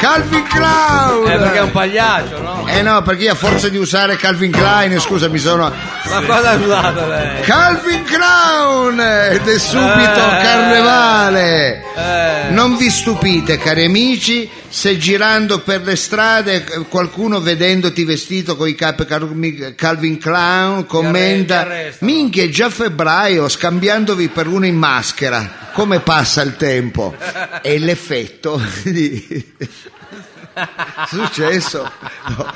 Calvin 0.00 0.42
Clown! 0.44 1.30
Eh, 1.30 1.36
perché 1.36 1.58
è 1.58 1.62
un 1.62 1.70
pagliaccio, 1.72 2.40
no? 2.40 2.66
Eh 2.66 2.80
no, 2.80 3.02
perché 3.02 3.24
io 3.24 3.32
a 3.32 3.34
forza 3.34 3.68
di 3.68 3.76
usare 3.76 4.16
Calvin 4.16 4.50
Klein, 4.50 4.98
scusa, 4.98 5.28
mi 5.28 5.38
sono... 5.38 5.70
Ma 6.08 6.22
cosa 6.22 6.50
ha 6.50 6.54
usato 6.54 7.06
lei? 7.06 7.40
Calvin 7.42 8.02
Clown! 8.04 8.98
Ed 8.98 9.46
è 9.46 9.58
subito 9.58 9.90
Eh. 10.30 10.42
carnevale! 10.42 11.84
Eh. 11.94 12.50
Non 12.50 12.76
vi 12.76 12.88
stupite, 12.88 13.58
cari 13.58 13.84
amici, 13.84 14.50
se 14.72 14.96
girando 14.98 15.62
per 15.62 15.82
le 15.82 15.96
strade 15.96 16.64
qualcuno 16.88 17.40
vedendoti 17.40 18.04
vestito 18.04 18.56
con 18.56 18.68
i 18.68 18.76
capi 18.76 19.04
Cal- 19.04 19.74
Calvin 19.76 20.16
Clown 20.16 20.86
commenta 20.86 21.60
arre- 21.60 21.68
ti 21.68 21.80
arrestano." 21.80 22.12
minchia 22.12 22.44
è 22.44 22.48
già 22.48 22.70
febbraio 22.70 23.48
scambiandovi 23.48 24.28
per 24.28 24.46
uno 24.46 24.66
in 24.66 24.76
maschera 24.76 25.70
come 25.72 25.98
passa 25.98 26.42
il 26.42 26.54
tempo 26.56 27.16
e 27.62 27.78
l'effetto 27.80 28.62
di... 28.84 29.54
successo 31.08 31.90
No. 32.36 32.52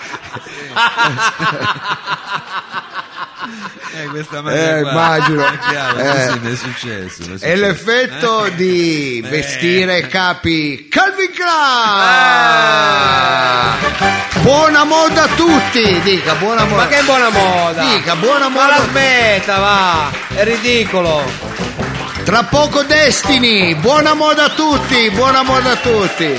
Eh, 3.96 4.06
questa 4.08 4.38
Eh, 4.38 4.42
magia 4.42 4.80
qua. 4.80 4.90
immagino. 4.90 5.44
È 5.46 5.58
chiaro, 5.68 5.98
Eh. 5.98 6.28
sì, 6.32 6.38
mi 6.40 6.52
è 6.52 6.56
successo. 6.56 7.22
è 7.22 7.24
È 7.24 7.38
successo. 7.38 7.60
l'effetto 7.60 8.44
Eh. 8.46 8.54
di 8.54 9.24
vestire 9.28 10.06
capi 10.08 10.88
Calvin 10.88 11.30
Klein! 11.32 11.52
Buona 14.42 14.84
moda 14.84 15.22
a 15.24 15.28
tutti! 15.36 16.00
Dica, 16.02 16.34
buona 16.34 16.64
moda. 16.64 16.82
Ma 16.82 16.88
che 16.88 17.02
buona 17.02 17.28
moda! 17.30 17.82
Dica, 17.82 18.16
buona 18.16 18.48
Ma 18.48 18.66
la 18.68 18.74
moda. 18.78 18.88
smetta, 18.90 19.58
va! 19.58 20.10
È 20.34 20.44
ridicolo! 20.44 21.22
Tra 22.24 22.42
poco 22.44 22.82
Destiny! 22.82 23.74
Buona 23.74 24.14
moda 24.14 24.44
a 24.44 24.50
tutti! 24.50 25.10
Buona 25.10 25.42
moda 25.42 25.70
a 25.72 25.76
tutti! 25.76 26.38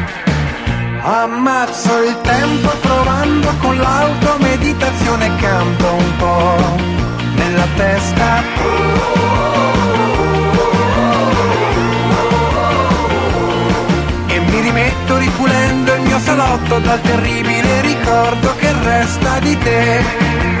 Ammazzo 1.03 2.03
il 2.03 2.21
tempo 2.21 2.69
provando 2.79 3.49
con 3.59 3.75
l'automeditazione 3.75 5.35
canto 5.37 5.93
un 5.93 6.15
po' 6.17 6.75
nella 7.33 7.65
testa. 7.75 8.43
E 14.27 14.39
mi 14.41 14.59
rimetto 14.59 15.17
ripulendo 15.17 15.93
il 15.95 16.01
mio 16.01 16.19
salotto 16.19 16.77
dal 16.77 17.01
terribile 17.01 17.81
ricordo 17.81 18.55
che 18.57 18.71
resta 18.83 19.39
di 19.39 19.57
te. 19.57 20.60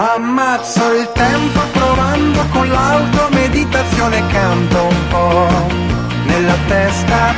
Ammazzo 0.00 0.92
il 0.92 1.10
tempo 1.12 1.58
provando 1.72 2.46
con 2.52 2.68
l'automeditazione 2.68 4.24
canto 4.28 4.82
un 4.84 5.08
po' 5.08 5.48
nella 6.24 6.54
testa. 6.68 7.34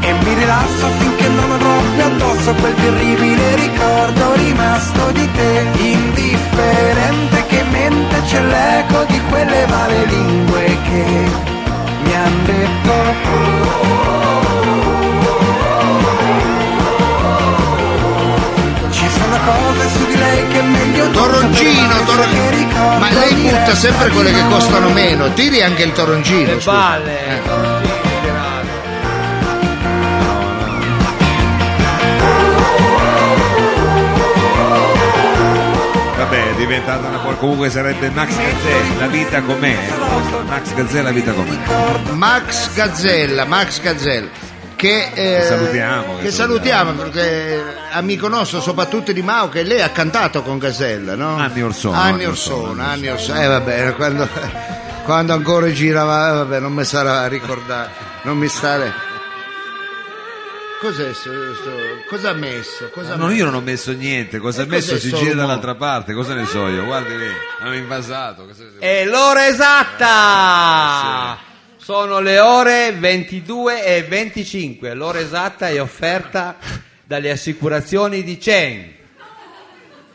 E 0.00 0.12
mi 0.24 0.34
rilasso 0.34 0.86
finché 1.00 1.28
non 1.28 1.50
avrò 1.50 1.80
più 1.92 2.02
addosso 2.02 2.54
quel 2.54 2.74
terribile 2.74 3.56
ricordo 3.56 4.32
rimasto 4.36 5.10
di 5.10 5.30
te. 5.32 5.66
Indifferente 5.82 7.44
che 7.46 7.62
mente 7.64 8.22
c'è 8.22 8.42
l'eco 8.42 9.04
di 9.04 9.20
quelle 9.28 9.66
male 9.66 10.04
lingue 10.06 10.78
che 10.84 11.04
mi 12.04 12.14
han 12.14 12.44
detto. 12.46 13.20
Toroncino, 21.12 21.88
sapere, 21.88 22.04
toro- 22.04 22.22
che 22.22 22.50
ricordo 22.50 22.98
ma 22.98 23.10
lei 23.10 23.34
butta 23.34 23.74
sempre 23.74 24.08
quelle 24.10 24.32
che 24.32 24.46
costano 24.48 24.88
meno. 24.90 25.32
Tiri 25.32 25.62
anche 25.62 25.82
il 25.82 25.92
toroncino. 25.92 26.46
Le 26.46 26.60
scusa. 26.60 26.70
balle! 26.70 27.26
Eh. 27.26 27.68
Vabbè, 36.16 36.50
è 36.50 36.54
diventata 36.54 37.08
una 37.08 37.18
po'. 37.18 37.34
Comunque 37.36 37.70
sarebbe 37.70 38.10
Max 38.10 38.36
Gazzè, 38.36 38.98
la 38.98 39.06
vita 39.06 39.40
com'è. 39.42 39.76
Max 40.46 40.74
Gazzè, 40.74 41.02
la 41.02 41.10
vita 41.10 41.32
com'è. 41.32 42.12
Max 42.12 42.72
Gazzella, 42.74 43.44
Max 43.46 43.80
Gazzella. 43.80 44.28
Che, 44.80 45.10
eh, 45.12 45.36
Che 45.40 45.42
salutiamo, 45.42 46.16
che 46.16 46.22
che 46.22 46.30
salutiamo 46.30 46.92
perché 46.92 47.62
amico 47.92 48.28
nostro 48.28 48.62
soprattutto 48.62 49.12
di 49.12 49.20
Mao 49.20 49.50
che 49.50 49.62
lei 49.62 49.82
ha 49.82 49.90
cantato 49.90 50.42
con 50.42 50.56
Gazzella 50.56 51.14
no? 51.16 51.36
Anni 51.36 51.60
or 51.62 51.74
sono, 51.74 51.96
anni 51.98 52.24
or 52.24 52.34
sono, 52.38 52.82
anni 52.82 53.08
or 53.08 53.20
sono. 53.20 53.38
eh 53.42 53.46
vabbè 53.46 53.94
quando, 53.94 54.26
quando 55.04 55.34
ancora 55.34 55.70
girava 55.70 56.30
eh, 56.30 56.32
vabbè 56.32 56.60
non 56.60 56.72
mi 56.72 56.84
sarà 56.84 57.20
a 57.20 57.26
ricordare 57.26 57.90
non 58.22 58.38
mi 58.38 58.48
stare 58.48 59.08
Cos'è 60.80 61.12
sto- 61.12 61.30
sto- 61.56 61.70
cosa 62.08 62.30
ha 62.30 62.32
messo? 62.32 62.88
Cosa 62.88 63.14
No, 63.16 63.26
messo? 63.26 63.36
io 63.36 63.44
non 63.44 63.52
ho 63.56 63.60
messo 63.60 63.92
niente, 63.92 64.38
cosa 64.38 64.62
ha 64.62 64.64
messo? 64.66 64.96
Si 64.98 65.12
gira 65.12 65.34
dall'altra 65.34 65.74
parte, 65.74 66.14
cosa 66.14 66.32
ne 66.32 66.46
so 66.46 66.68
io? 66.68 66.86
Guardi 66.86 67.18
lì, 67.18 67.28
hanno 67.60 67.74
invasato. 67.74 68.48
E 68.78 69.04
l'ora 69.04 69.46
esatta! 69.46 71.36
Sono 71.82 72.20
le 72.20 72.38
ore 72.38 72.92
22 72.92 73.84
e 73.84 74.02
25. 74.02 74.92
L'ora 74.94 75.18
esatta 75.18 75.68
è 75.70 75.80
offerta 75.80 76.56
dalle 77.04 77.30
assicurazioni 77.30 78.22
di 78.22 78.36
Chen. 78.36 78.94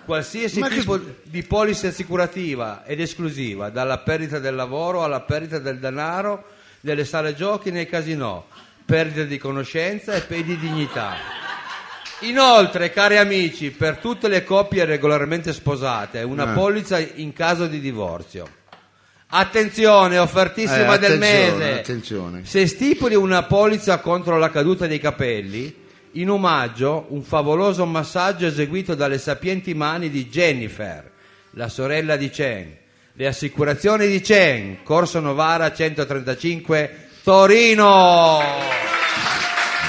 Qualsiasi 0.05 0.59
Ma 0.59 0.67
che- 0.67 0.75
tipo 0.79 0.99
di 1.23 1.41
polizza 1.41 1.87
assicurativa 1.87 2.83
ed 2.85 3.01
esclusiva, 3.01 3.69
dalla 3.71 3.97
perdita 3.97 4.37
del 4.37 4.53
lavoro 4.53 5.03
alla 5.03 5.21
perdita 5.21 5.57
del 5.57 5.79
denaro, 5.79 6.43
nelle 6.81 7.03
sale 7.03 7.33
giochi 7.33 7.71
nei 7.71 7.87
casinò, 7.87 8.45
perdita 8.85 9.23
di 9.23 9.39
conoscenza 9.39 10.13
e 10.13 10.21
pe- 10.21 10.43
di 10.43 10.59
dignità. 10.59 11.13
Inoltre, 12.19 12.91
cari 12.91 13.17
amici, 13.17 13.71
per 13.71 13.97
tutte 13.97 14.27
le 14.27 14.43
coppie 14.43 14.85
regolarmente 14.85 15.51
sposate, 15.51 16.21
una 16.21 16.51
Eh. 16.51 16.53
polizza 16.53 16.99
in 16.99 17.33
caso 17.33 17.65
di 17.65 17.79
divorzio. 17.79 18.47
Attenzione, 19.37 20.17
offertissima 20.17 20.95
Eh, 20.95 20.99
del 20.99 21.17
mese. 21.17 21.73
attenzione. 21.79 22.45
Se 22.45 22.65
stipuli 22.67 23.15
una 23.15 23.43
polizza 23.43 23.99
contro 23.99 24.37
la 24.37 24.49
caduta 24.49 24.87
dei 24.87 24.99
capelli, 24.99 25.83
in 26.13 26.29
omaggio 26.29 27.07
un 27.09 27.21
favoloso 27.21 27.85
massaggio 27.85 28.45
eseguito 28.45 28.95
dalle 28.95 29.17
sapienti 29.17 29.73
mani 29.73 30.09
di 30.09 30.27
Jennifer, 30.27 31.11
la 31.51 31.67
sorella 31.67 32.15
di 32.15 32.29
Chen. 32.29 32.77
Le 33.11 33.27
assicurazioni 33.27 34.07
di 34.07 34.21
Chen, 34.21 34.83
Corso 34.83 35.19
Novara 35.19 35.73
135, 35.73 37.07
Torino. 37.21 38.39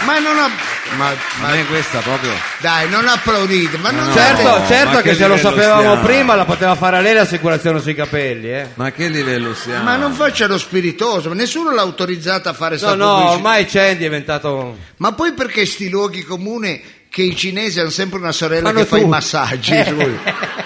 Ma 0.05 0.19
non 0.19 0.39
ha... 0.39 0.51
Ma, 0.97 1.13
Ma 1.41 1.49
me 1.51 1.67
questa 1.67 1.99
proprio... 2.01 2.31
dai, 2.61 2.89
non 2.89 3.07
applaudite, 3.07 3.77
ma 3.79 3.91
non 3.91 4.07
no. 4.07 4.13
certo, 4.15 4.43
ma 4.43 4.67
certo 4.67 4.97
che 4.99 5.11
che 5.11 5.15
se 5.15 5.27
lo 5.27 5.37
sapevamo 5.37 5.81
stiamo? 5.83 6.03
prima 6.03 6.35
la 6.35 6.45
poteva 6.45 6.75
fare 6.75 7.01
lei 7.03 7.15
l'assicurazione 7.15 7.81
sui 7.81 7.95
capelli, 7.95 8.51
eh. 8.51 8.69
Ma 8.75 8.87
a 8.87 8.91
che 8.93 9.09
livello 9.09 9.55
siamo? 9.55 9.85
Ma 9.85 9.97
non 9.97 10.13
faccia 10.13 10.47
lo 10.47 10.59
spiritoso, 10.59 11.33
nessuno 11.33 11.73
l'ha 11.73 11.83
autorizzata 11.83 12.51
a 12.51 12.53
fare 12.55 12.75
No, 12.75 12.79
sta 12.79 12.95
no, 12.95 13.07
pubblicità. 13.09 13.35
ormai 13.35 13.65
Chen 13.67 13.83
è 13.91 13.97
diventato 13.97 14.77
Ma 14.97 15.13
poi 15.13 15.33
perché 15.33 15.67
sti 15.67 15.89
luoghi 15.91 16.23
comuni 16.25 16.83
che 17.09 17.23
i 17.23 17.37
cinesi 17.37 17.81
hanno 17.81 17.91
sempre 17.91 18.19
una 18.19 18.33
sorella 18.33 18.69
Fanno 18.69 18.81
che 18.81 18.87
fa 18.87 18.99
i 18.99 19.07
massaggi? 19.07 19.73
Eh. 19.73 19.91
lui? 19.91 20.19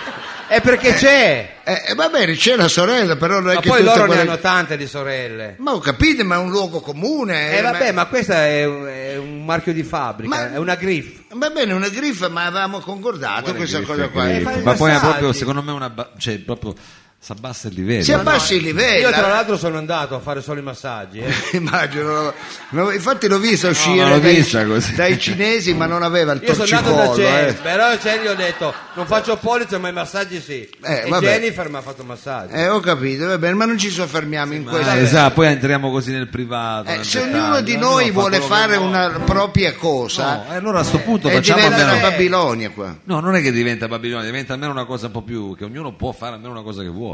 È 0.51 0.61
perché 0.63 0.95
c'è. 0.95 1.59
Eh, 1.63 1.83
eh, 1.91 1.95
va 1.95 2.09
bene, 2.09 2.35
c'è 2.35 2.57
la 2.57 2.67
sorella, 2.67 3.15
però 3.15 3.39
non 3.39 3.53
è 3.53 3.55
Ma 3.55 3.61
che 3.61 3.69
poi 3.69 3.79
tutte 3.79 3.91
loro 3.93 4.07
quelle- 4.07 4.25
ne 4.25 4.29
hanno 4.31 4.41
tante 4.41 4.77
di 4.77 4.89
sorelle. 4.89 5.55
Ma 5.59 5.73
ho 5.75 5.79
capito, 5.79 6.25
ma 6.25 6.35
è 6.35 6.39
un 6.39 6.51
luogo 6.51 6.81
comune. 6.81 7.57
Eh 7.57 7.63
vabbè, 7.63 7.93
ma... 7.93 8.03
ma 8.03 8.07
questo 8.09 8.33
è, 8.33 8.65
un- 8.67 8.87
è 8.87 9.17
un 9.17 9.45
marchio 9.45 9.73
di 9.73 9.85
fabbrica, 9.85 10.35
Ma- 10.35 10.53
è 10.53 10.57
una 10.59 10.75
griff. 10.75 11.21
Va 11.35 11.51
bene, 11.51 11.73
una 11.73 11.89
griffa, 11.89 12.29
ma 12.29 12.47
avevamo 12.47 12.81
concordato 12.81 13.55
questa 13.55 13.81
cosa 13.83 14.09
qua. 14.09 14.29
Eh, 14.29 14.41
Ma 14.41 14.73
poi 14.75 14.91
è 14.93 14.99
proprio, 14.99 15.33
secondo 15.33 15.63
me, 15.63 15.71
una... 15.71 15.89
ba- 15.89 16.11
cioè 16.19 16.39
proprio 16.39 16.75
si 17.23 17.33
abbassa 17.33 17.69
il 17.69 17.75
livello. 17.75 18.03
Si 18.03 18.13
abbassi 18.15 18.55
il 18.55 18.63
livello. 18.63 19.09
Io 19.09 19.13
tra 19.13 19.29
l'altro 19.29 19.59
sono 19.59 19.77
andato 19.77 20.15
a 20.15 20.21
fare 20.21 20.41
solo 20.41 20.59
i 20.61 20.63
massaggi. 20.63 21.19
eh. 21.19 21.33
Immagino, 21.53 22.33
no, 22.71 22.91
infatti 22.91 23.29
l'ho 23.29 23.39
vista 23.39 23.69
uscire 23.69 24.03
No, 24.05 24.09
l'ho 24.09 24.19
dai, 24.21 24.37
vista 24.37 24.65
così. 24.65 24.95
dai 24.95 25.19
cinesi, 25.19 25.75
ma 25.75 25.85
non 25.85 26.03
aveva 26.03 26.33
il 26.33 26.41
Io 26.43 26.55
sono 26.55 26.65
andato 26.65 26.95
da 26.97 27.05
torcicollo. 27.05 27.29
Chen, 27.29 27.49
eh. 27.49 27.53
però 27.55 27.93
gli 28.23 28.27
ho 28.27 28.35
detto 28.35 28.75
non 28.95 29.05
faccio 29.07 29.37
polizia 29.37 29.79
ma 29.79 29.89
i 29.89 29.93
massaggi 29.93 30.41
sì. 30.41 30.67
Eh, 30.83 31.03
e 31.05 31.09
vabbè. 31.11 31.27
Jennifer 31.27 31.69
mi 31.69 31.77
ha 31.77 31.83
fatto 31.83 32.05
massaggi. 32.05 32.55
Eh, 32.55 32.69
ho 32.69 32.81
capito, 32.81 33.27
va 33.27 33.37
bene, 33.39 33.55
ma 33.55 33.67
non 33.67 33.77
ci 33.77 33.91
soffermiamo 33.91 34.55
in 34.55 34.65
questo. 34.65 34.91
Eh, 34.91 35.01
esatto, 35.03 35.35
poi 35.35 35.49
entriamo 35.49 35.91
così 35.91 36.13
nel 36.13 36.29
privato. 36.29 36.89
Eh, 36.89 36.97
nel 36.97 37.05
se 37.05 37.19
dettaglio. 37.19 37.43
ognuno 37.45 37.61
di 37.61 37.73
Ognuno 37.75 37.89
noi 37.91 38.07
fa 38.07 38.13
vuole 38.13 38.41
fare 38.41 38.77
vuole. 38.79 38.97
una 38.97 39.09
propria 39.27 39.75
cosa, 39.75 40.37
No, 40.47 40.53
eh, 40.53 40.57
allora 40.57 40.79
a 40.81 40.85
sto 40.85 40.99
punto 41.01 41.29
e 41.29 41.33
facciamo 41.35 41.61
diventa 41.61 41.87
almeno... 41.87 42.09
Babilonia 42.09 42.71
qua. 42.71 42.97
No, 43.05 43.21
non 43.21 43.35
è 43.35 43.43
che 43.43 43.53
diventa 43.53 43.89
Babilonia, 43.89 44.25
diventa 44.25 44.55
almeno 44.55 44.73
una 44.73 44.87
cosa 44.87 45.07
un 45.07 45.13
po' 45.13 45.23
più... 45.23 45.55
che 45.55 45.65
ognuno 45.65 45.93
può 45.95 46.13
fare 46.13 46.35
almeno 46.37 46.53
una 46.53 46.63
cosa 46.63 46.81
che 46.81 46.89
vuole. 46.89 47.09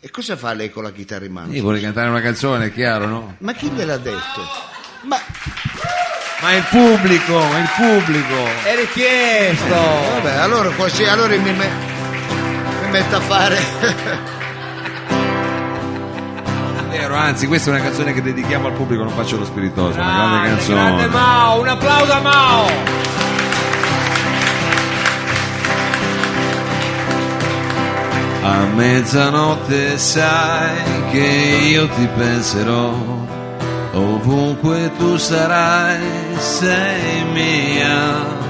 E 0.00 0.10
cosa 0.10 0.36
fa 0.36 0.52
lei 0.52 0.70
con 0.70 0.82
la 0.82 0.92
chitarra 0.92 1.24
in 1.24 1.32
mano? 1.32 1.52
Io 1.52 1.62
vorrei 1.62 1.80
cantare 1.80 2.08
una 2.08 2.20
canzone, 2.20 2.66
è 2.66 2.72
chiaro, 2.72 3.06
no? 3.06 3.34
Ma 3.38 3.52
chi 3.52 3.68
gliel'ha 3.70 3.96
detto? 3.96 4.40
Ma 5.02 5.18
Ma 6.42 6.52
il 6.54 6.64
pubblico, 6.68 7.40
è 7.40 7.58
il 7.60 7.70
pubblico. 7.74 8.34
È 8.64 8.76
richiesto. 8.76 9.74
vabbè, 9.74 10.34
allora, 10.36 10.68
così, 10.70 11.04
allora 11.04 11.34
mi, 11.38 11.52
me- 11.52 11.70
mi 12.84 12.90
metto 12.90 13.16
a 13.16 13.20
fare. 13.20 13.56
È 16.76 16.96
vero, 16.98 17.14
anzi, 17.16 17.46
questa 17.46 17.70
è 17.70 17.74
una 17.74 17.82
canzone 17.82 18.12
che 18.12 18.20
dedichiamo 18.22 18.66
al 18.68 18.72
pubblico, 18.74 19.02
non 19.04 19.12
faccio 19.14 19.36
lo 19.38 19.44
spiritoso, 19.44 19.98
è 19.98 20.02
una 20.02 20.12
grande 20.12 20.36
Grande, 20.36 20.48
canzone. 20.56 20.74
grande 20.84 21.06
Mao, 21.06 21.60
un 21.60 21.68
applauso 21.68 22.12
a 22.12 22.20
Mao. 22.20 22.66
A 28.46 28.66
mezzanotte 28.74 29.96
sai 29.96 30.76
che 31.10 31.66
io 31.70 31.88
ti 31.88 32.06
penserò, 32.14 32.92
ovunque 33.94 34.90
tu 34.98 35.16
sarai, 35.16 35.98
sei 36.36 37.24
mia. 37.32 38.42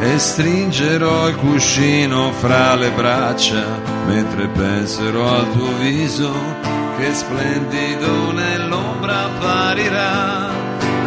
E 0.00 0.18
stringerò 0.18 1.28
il 1.28 1.36
cuscino 1.36 2.32
fra 2.32 2.76
le 2.76 2.90
braccia, 2.92 3.62
mentre 4.06 4.48
penserò 4.48 5.36
al 5.36 5.52
tuo 5.52 5.76
viso 5.80 6.32
che 6.96 7.12
splendido 7.12 8.32
nell'ombra 8.32 9.24
apparirà. 9.24 10.48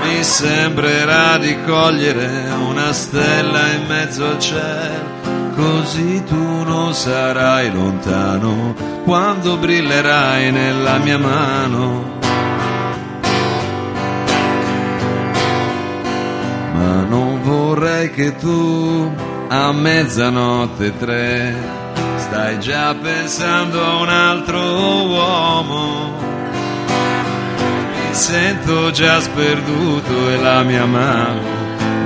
Mi 0.03 0.23
sembrerà 0.23 1.37
di 1.39 1.57
cogliere 1.65 2.51
una 2.59 2.93
stella 2.93 3.71
in 3.71 3.87
mezzo 3.87 4.23
al 4.23 4.39
cielo, 4.39 5.16
così 5.57 6.23
tu 6.23 6.63
non 6.63 6.93
sarai 6.93 7.71
lontano 7.73 8.75
quando 9.03 9.57
brillerai 9.57 10.51
nella 10.51 10.97
mia 10.99 11.17
mano. 11.17 12.15
Ma 16.73 17.01
non 17.09 17.41
vorrei 17.41 18.11
che 18.11 18.35
tu 18.35 19.11
a 19.49 19.71
mezzanotte 19.71 20.95
tre 20.97 21.55
stai 22.17 22.59
già 22.59 22.93
pensando 22.93 23.83
a 23.83 23.95
un 23.95 24.09
altro 24.09 24.59
uomo. 24.59 26.15
Mi 27.95 28.13
sento 28.13 28.91
già 28.91 29.19
sperduto 29.19 30.29
e 30.29 30.37
la 30.39 30.61
mia 30.61 30.85
mano 30.85 31.56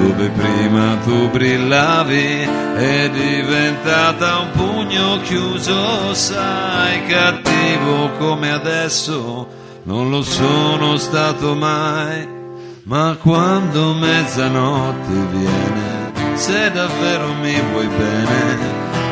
dove 0.02 0.30
prima 0.30 0.98
tu 1.04 1.30
brillavi 1.30 2.48
è 2.76 3.10
diventata 3.10 4.40
un 4.40 4.52
pugno 4.52 5.20
chiuso, 5.22 6.14
sai, 6.14 7.06
cattivo 7.06 8.10
come 8.18 8.52
adesso, 8.52 9.48
non 9.84 10.10
lo 10.10 10.24
sono 10.24 10.98
stato 10.98 11.54
mai. 11.54 12.40
Ma 12.84 13.16
quando 13.22 13.94
mezzanotte 13.94 15.14
viene, 15.32 16.12
se 16.34 16.72
davvero 16.72 17.34
mi 17.36 17.62
vuoi 17.72 17.88
bene, 17.88 18.58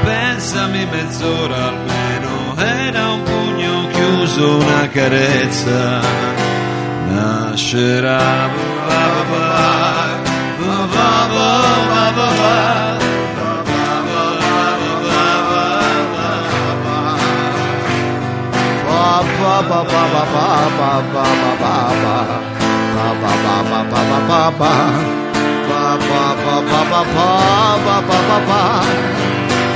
pensami 0.03 0.85
mezz'ora 0.85 1.67
almeno, 1.67 2.55
e 2.57 2.91
da 2.91 3.09
un 3.09 3.23
pugno 3.23 3.87
chiuso 3.91 4.55
una 4.55 4.87
carezza 4.87 6.01
nascerà. 7.09 8.49
Va, 8.87 8.87
va, 8.87 9.23
va, 9.29 9.78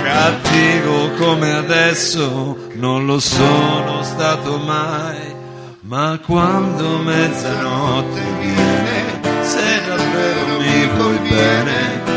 Cattivo 0.03 1.11
come 1.17 1.53
adesso 1.53 2.57
non 2.75 3.05
lo 3.05 3.19
sono 3.19 4.03
stato 4.03 4.57
mai, 4.57 5.35
ma 5.81 6.19
quando 6.25 6.97
mezzanotte 6.99 8.21
viene, 8.39 9.21
se 9.41 9.81
davvero 9.87 10.59
mi 10.59 10.87
vuoi 10.95 11.17
bene, 11.29 12.12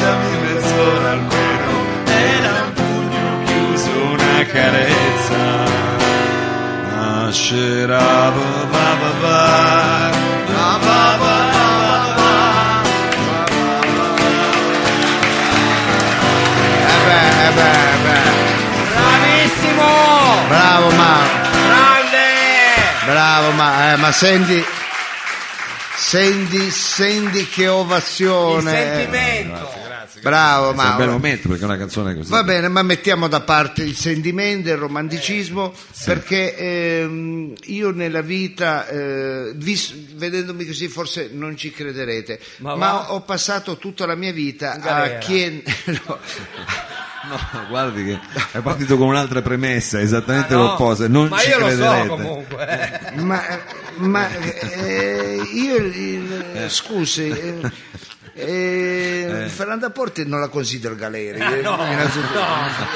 baciami 0.00 0.38
mezz'ora 0.38 1.10
almeno, 1.10 1.72
era 2.06 2.62
un 2.64 2.72
pugno 2.72 3.44
chiuso, 3.44 3.90
una 4.12 4.46
carezza. 4.46 5.42
Nascerà, 6.94 8.30
va, 8.30 8.64
va, 8.72 8.88
va, 9.00 9.10
va, 9.20 10.78
va, 10.84 11.16
va. 11.18 11.38
Eh 17.06 17.52
beh, 17.56 17.92
beh. 18.04 18.28
Bravissimo! 18.94 19.90
Bravo 20.48 20.88
Mauro! 20.90 21.48
Grande! 21.66 22.26
Bravo 23.06 23.50
ma, 23.52 23.92
eh, 23.92 23.96
ma 23.96 24.12
senti, 24.12 24.64
Senti, 26.10 26.72
senti 26.72 27.46
che 27.46 27.68
ovazione. 27.68 28.72
Il 28.72 28.76
sentimento. 28.76 29.70
Bravo, 30.22 30.66
È 30.66 30.70
un 30.70 30.76
bel 30.76 30.86
Mauro. 30.86 31.12
momento 31.12 31.48
perché 31.48 31.62
è 31.62 31.66
una 31.66 31.76
canzone 31.78 32.14
così. 32.14 32.30
Va 32.30 32.42
bene, 32.42 32.68
ma 32.68 32.82
mettiamo 32.82 33.28
da 33.28 33.40
parte 33.40 33.82
il 33.82 33.94
sentimento, 33.96 34.68
il 34.68 34.76
romanticismo, 34.76 35.72
perché 36.04 36.56
ehm, 36.56 37.52
io 37.66 37.90
nella 37.90 38.20
vita, 38.20 38.86
eh, 38.88 39.52
vis- 39.54 39.94
vedendomi 40.14 40.66
così 40.66 40.88
forse 40.88 41.30
non 41.32 41.56
ci 41.56 41.70
crederete, 41.70 42.38
Ma 42.58 42.74
ma, 42.76 43.12
ho 43.12 43.20
passato 43.22 43.76
tutta 43.78 44.04
la 44.06 44.14
mia 44.14 44.32
vita 44.32 44.80
a 44.80 45.18
chiedere... 45.18 45.62
no. 46.06 46.18
No, 47.22 47.38
guardi 47.68 48.02
che 48.02 48.18
è 48.52 48.60
partito 48.60 48.96
con 48.96 49.06
un'altra 49.08 49.42
premessa, 49.42 50.00
esattamente 50.00 50.54
Ah, 50.54 50.56
no, 50.56 50.62
l'opposto. 50.68 51.06
Non 51.06 51.28
ma 51.28 51.38
ci 51.38 51.50
io 51.50 51.58
lo 51.58 51.68
so 51.68 51.76
crederete. 51.76 52.08
comunque. 52.08 53.12
eh. 53.14 53.20
Ma, 53.20 53.42
ma 53.96 54.28
eh, 54.36 55.38
io, 55.52 55.76
il- 55.76 56.64
scusi, 56.68 57.28
eh, 57.28 57.60
eh, 58.34 59.46
Fernanda 59.48 59.90
Porti 59.90 60.26
non 60.26 60.40
la 60.40 60.48
considero 60.48 60.94
galera. 60.94 61.56
eh, 61.56 61.60
no, 61.62 61.74
innanzitutto. 61.74 62.38
no. 62.38 62.88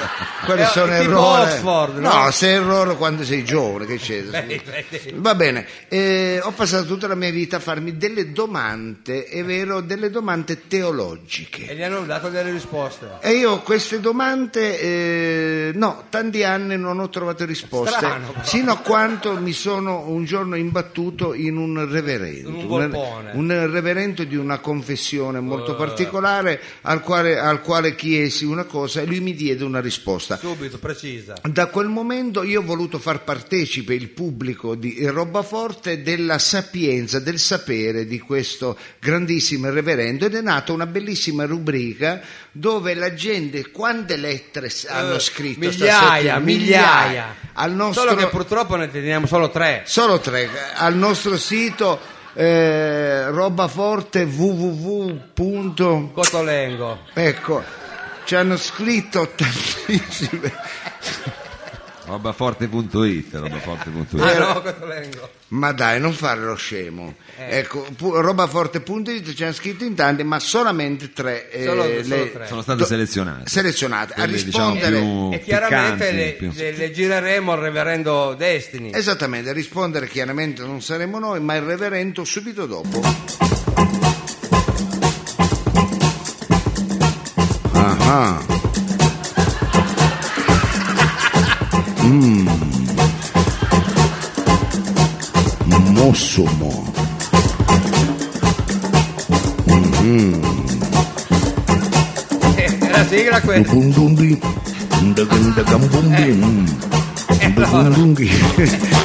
Quelli 0.45 0.65
sono 0.67 0.87
tipo 0.99 1.03
errori. 1.03 1.43
Oxford, 1.43 1.99
no? 1.99 2.13
no, 2.25 2.31
sei 2.31 2.55
errore 2.55 2.97
quando 2.97 3.25
sei 3.25 3.45
giovane, 3.45 3.87
che 3.87 3.97
c'è? 3.97 4.23
Beh, 4.23 4.63
beh, 4.65 5.13
Va 5.15 5.35
bene, 5.35 5.67
eh, 5.89 6.41
ho 6.43 6.51
passato 6.53 6.87
tutta 6.87 7.07
la 7.07 7.15
mia 7.15 7.31
vita 7.31 7.57
a 7.57 7.61
farmi 7.61 7.97
delle 7.97 8.33
domande, 8.33 9.25
è 9.25 9.43
vero, 9.45 9.81
delle 9.81 10.11
domande 10.11 10.67
teologiche. 10.67 11.67
E 11.67 11.75
gli 11.75 11.83
hanno 11.83 12.01
dato 12.05 12.29
delle 12.29 12.51
risposte. 12.51 13.09
E 13.21 13.33
io 13.33 13.61
queste 13.61 14.01
domande, 14.01 14.81
eh, 14.81 15.71
no, 15.75 16.05
tanti 16.11 16.43
anni 16.45 16.77
non 16.77 16.99
ho 17.01 17.09
trovato 17.09 17.45
risposte, 17.45 17.97
Strano, 17.97 18.35
sino 18.43 18.73
a 18.73 18.77
quando 18.79 19.39
mi 19.39 19.53
sono 19.53 20.09
un 20.09 20.25
giorno 20.25 20.57
imbattuto 20.57 21.33
in 21.35 21.57
un 21.57 21.89
reverendo, 21.91 22.49
un 22.51 22.67
volpone. 22.67 23.31
un 23.35 23.71
reverendo 23.71 24.25
di 24.25 24.37
una 24.37 24.59
confessione 24.59 25.34
molto 25.41 25.73
Eh. 25.73 25.77
particolare 25.77 26.61
al 26.83 27.01
quale, 27.03 27.39
al 27.39 27.61
quale 27.63 27.95
chiesi 27.95 28.45
una 28.45 28.65
cosa 28.65 29.01
e 29.01 29.07
lui 29.07 29.21
mi 29.21 29.35
diede 29.35 29.65
una 29.65 29.81
risposta. 29.81 30.37
Subito, 30.39 30.79
precisa. 30.79 31.35
Da 31.43 31.67
quel 31.67 31.89
momento 31.89 32.43
io 32.43 32.61
ho 32.61 32.65
voluto 32.65 32.99
far 32.99 33.23
partecipe 33.25 33.95
il 33.95 34.09
pubblico 34.09 34.75
di 34.75 35.05
Robaforte 35.07 36.03
della 36.03 36.39
sapienza, 36.39 37.19
del 37.19 37.39
sapere 37.39 38.07
di 38.07 38.19
questo 38.21 38.77
grandissimo 38.99 39.71
reverendo 39.71 40.27
ed 40.27 40.35
è 40.35 40.41
nata 40.41 40.73
una 40.73 40.87
bellissima 40.87 41.45
rubrica 41.45 42.21
dove 42.53 42.95
la 42.95 43.15
gente, 43.15 43.71
quante 43.71 44.17
lettere 44.17 44.69
s- 44.69 44.87
hanno 44.89 45.17
Eh, 45.17 45.21
scritto? 45.21 45.59
migliaia, 45.61 45.97
stasera? 45.97 46.39
migliaia. 46.39 47.35
Al 47.55 47.73
nostro, 47.73 48.03
Solo 48.09 48.17
che 48.17 48.27
purtroppo 48.29 48.77
ne 48.77 48.91
teniamo 48.91 49.27
solo 49.27 49.51
tre. 49.51 49.83
solo 49.87 50.19
tre, 50.21 50.49
al 50.75 50.95
nostro 50.97 51.37
sito 51.37 51.99
eh, 52.35 53.31
robaforte 53.31 54.23
www. 54.25 56.11
Cotolengo. 56.13 56.99
Ecco, 57.15 57.63
ci 58.25 58.35
hanno 58.35 58.57
scritto 58.57 59.31
tantissime. 59.35 60.53
Robaforte.it, 62.07 63.33
robaforte.it. 63.35 64.21
Ah 64.21 64.39
no, 64.39 64.61
Cotolengo. 64.61 65.29
Ma 65.55 65.71
dai, 65.71 66.01
non 66.01 66.13
fare 66.13 66.41
lo 66.41 66.57
scemo. 66.57 67.15
Eh. 67.37 67.59
Ecco, 67.59 67.87
pu- 67.97 68.15
robaforte.it 68.17 69.35
ci 69.35 69.45
hanno 69.45 69.53
scritto 69.53 69.85
in 69.85 69.95
tanti, 69.95 70.25
ma 70.25 70.41
solamente 70.41 71.13
tre. 71.13 71.49
eh, 71.49 71.65
Solo- 71.65 71.83
solo 71.83 71.95
le- 72.03 72.33
tre. 72.33 72.47
Sono 72.49 72.63
state 72.63 72.79
do- 72.81 72.85
selezionate. 72.87 73.49
selezionate. 73.49 74.13
a 74.15 74.17
Quelle, 74.17 74.43
diciamo, 74.43 74.73
rispondere. 74.75 75.01
più 75.01 75.31
E 75.33 75.41
chiaramente 75.45 75.93
piccanti, 76.07 76.17
le, 76.17 76.33
più- 76.33 76.53
le- 76.55 76.73
le 76.73 76.91
gireremo 76.91 77.53
al 77.53 77.59
reverendo 77.61 78.35
Destiny. 78.37 78.91
Esattamente, 78.93 79.51
a 79.51 79.53
rispondere 79.53 80.09
chiaramente 80.09 80.63
non 80.65 80.83
saremo 80.83 81.21
noi, 81.21 81.39
ma 81.41 81.55
il 81.55 81.63
reverendo 81.63 82.25
subito 82.25 82.67
dopo. 82.67 83.01
Ah. 87.73 88.41
Mm. 92.03 92.74
Mosso 96.05 96.45
mo. 96.59 96.93
Eh, 102.57 102.79
la 102.91 103.07
sigla 103.07 103.41
quella. 103.41 103.67
Bundundi. 103.67 104.39
Ndagandagambumbi. 105.01 106.69
Ndagandungi. 107.41 108.31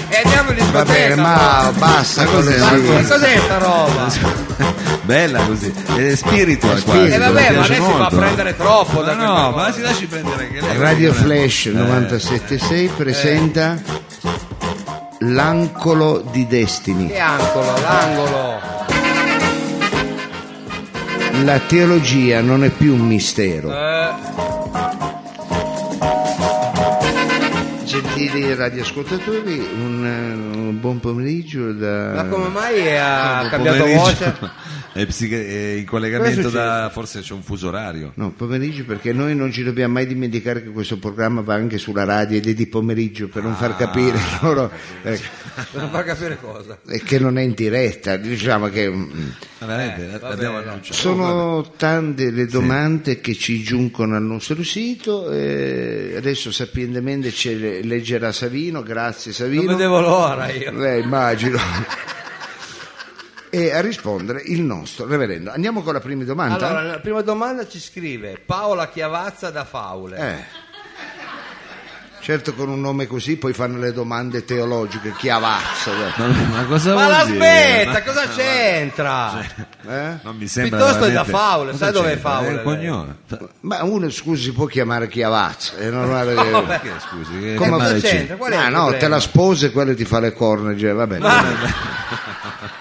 E 0.10 0.22
andiamo 0.24 0.50
in 0.50 0.56
discoteca. 0.58 0.72
Va 0.72 0.84
bene, 0.84 1.16
ma 1.16 1.72
basta 1.78 2.26
con 2.26 2.44
le 2.44 2.58
Ma 2.58 2.70
cos'è 3.08 3.40
sta 3.46 3.58
roba? 3.60 4.12
Bella 5.04 5.40
così, 5.46 5.74
è 5.96 6.16
spiritual 6.16 6.80
È 6.80 6.84
quasi. 6.84 7.00
E 7.00 7.10
mi 7.12 7.18
vabbè, 7.18 7.52
ma 7.52 7.68
lei 7.68 7.82
si 7.82 7.92
fa 7.98 8.08
prendere 8.10 8.56
troppo 8.58 9.04
no, 9.06 9.16
cosa. 9.16 9.50
ma 9.52 9.72
si 9.72 9.80
lasci 9.82 10.06
prendere 10.06 10.44
anche 10.48 10.60
lei. 10.60 10.78
Radio 10.78 11.12
Eh. 11.12 11.14
Flash 11.14 11.66
976 11.68 12.88
presenta 12.90 13.82
L'Ancolo 15.22 16.24
di 16.32 16.48
Destiny. 16.48 17.08
Che 17.08 17.20
angolo, 17.20 17.78
l'angolo. 17.82 18.60
La 21.44 21.60
teologia 21.60 22.40
non 22.42 22.64
è 22.64 22.70
più 22.70 22.94
un 22.94 23.06
mistero. 23.06 23.70
Eh, 23.74 24.10
Gentili 27.84 28.56
radioascoltatori, 28.56 29.60
un, 29.60 30.06
eh, 30.06 30.58
un 30.58 30.80
buon 30.80 31.02
pomeriggio 31.02 31.74
da... 31.74 32.14
ma 32.14 32.26
come 32.26 32.48
mai 32.48 32.98
ha 32.98 33.46
cambiato 33.50 33.80
pomeriggio. 33.80 34.04
voce? 34.04 34.38
È, 35.00 35.06
psiche- 35.06 35.48
è 35.48 35.78
in 35.78 35.86
collegamento 35.86 36.50
da 36.50 36.90
forse 36.92 37.22
c'è 37.22 37.34
un 37.34 37.42
fuso 37.42 37.68
orario. 37.70 38.12
No, 38.16 38.32
pomeriggio 38.32 38.84
perché 38.84 39.14
noi 39.14 39.34
non 39.36 39.52
ci 39.52 39.64
dobbiamo 39.64 39.94
mai 39.94 40.06
dimenticare 40.08 40.62
che 40.62 40.70
questo 40.72 40.98
programma 40.98 41.40
va 41.42 41.54
anche 41.54 41.78
sulla 41.78 42.04
radio 42.04 42.38
ed 42.38 42.48
è 42.48 42.54
di 42.54 42.68
pomeriggio 42.68 43.28
per 43.30 43.44
non 43.44 43.56
far 43.56 43.78
capire 43.78 44.18
loro 44.42 44.70
ecco, 45.04 45.22
Per 45.72 45.82
non 45.82 45.90
far 45.90 46.04
capire 46.04 46.38
cosa. 46.42 46.80
e 46.88 47.02
che 47.02 47.18
non 47.18 47.38
è 47.38 47.42
in 47.44 47.54
diretta, 47.54 48.18
diciamo 48.18 48.68
che 48.68 48.90
mm, 48.90 49.10
Ma 49.60 49.68
veramente, 49.68 50.18
va 50.20 50.30
l'abbiamo 50.30 50.58
bene. 50.58 50.70
annunciato. 50.72 50.94
sono 51.00 51.72
tante 51.78 52.30
le 52.32 52.46
domande 52.48 53.22
che 53.22 53.36
ci 53.36 53.62
giungono 53.64 54.16
al 54.18 54.24
nostro 54.24 54.62
sito 54.64 55.32
e 55.32 56.14
adesso 56.18 56.52
sapientemente 56.52 57.32
ce 57.32 57.56
le 57.56 57.84
leggerà 57.84 58.32
Savino, 58.34 58.84
grazie 58.84 59.32
Non 59.32 59.40
Savino. 59.40 59.72
vedevo 59.72 60.02
l'ora 60.02 60.52
io. 60.52 60.84
Eh, 60.84 61.00
immagino. 61.00 61.58
e 63.50 63.72
a 63.72 63.82
rispondere 63.82 64.42
il 64.46 64.62
nostro 64.62 65.06
reverendo. 65.06 65.52
Andiamo 65.52 65.82
con 65.82 65.94
la 65.94 66.00
prima 66.00 66.24
domanda? 66.24 66.68
Allora, 66.68 66.84
la 66.84 67.00
prima 67.00 67.22
domanda 67.22 67.68
ci 67.68 67.80
scrive 67.80 68.42
Paola 68.46 68.90
Chiavazza 68.90 69.50
da 69.50 69.66
Faule. 69.66 70.18
Eh. 70.18 70.68
Certo 72.30 72.54
con 72.54 72.70
un 72.70 72.80
nome 72.80 73.08
così 73.08 73.38
poi 73.38 73.54
fanno 73.54 73.80
le 73.80 73.92
domande 73.92 74.46
teologiche, 74.46 75.14
chiavazza. 75.18 75.90
Ma, 76.18 76.28
ma 76.28 76.64
cosa 76.66 76.94
Ma 76.94 77.02
vuol 77.06 77.12
la 77.18 77.24
dire? 77.26 77.36
smetta, 77.38 77.92
Ma- 77.94 78.02
cosa 78.04 78.28
c'entra? 78.28 79.40
eh? 79.42 80.18
Non 80.22 80.36
mi 80.38 80.46
sembra 80.48 80.78
Piuttosto 80.78 81.06
è 81.06 81.12
da 81.12 81.24
veramente- 81.24 81.32
Faule, 81.32 81.72
Cosa 81.72 81.84
sai 81.86 81.92
dov'è 81.94 82.10
c'entra? 82.12 82.30
Faule, 82.30 82.46
È 82.48 82.50
il 82.52 82.56
lei? 82.58 82.64
cognome. 82.66 83.16
Ma 83.62 83.84
uno 83.84 84.10
scusi 84.12 84.44
si 84.44 84.52
può 84.54 84.66
chiamare 84.68 85.08
chiavazza, 85.08 85.78
è 85.78 85.90
normale 85.90 86.36
che... 86.36 86.50
No, 86.52 86.62
beh. 86.62 86.68
Perché 86.68 86.92
scusi? 87.00 87.40
Che, 87.40 87.56
Come 87.56 87.70
male 87.72 87.94
cosa 87.96 88.08
c'è? 88.08 88.10
c'entra? 88.16 88.36
Qual 88.36 88.52
è 88.52 88.56
Ah 88.56 88.66
il 88.68 88.72
no, 88.74 88.78
problema? 88.78 88.98
te 89.00 89.08
la 89.08 89.20
sposa 89.20 89.66
e 89.66 89.72
quello 89.72 89.96
ti 89.96 90.06
fa 90.06 90.20
le 90.20 90.34
corna, 90.34 90.78
cioè, 90.78 90.94
vabbè. 90.94 91.18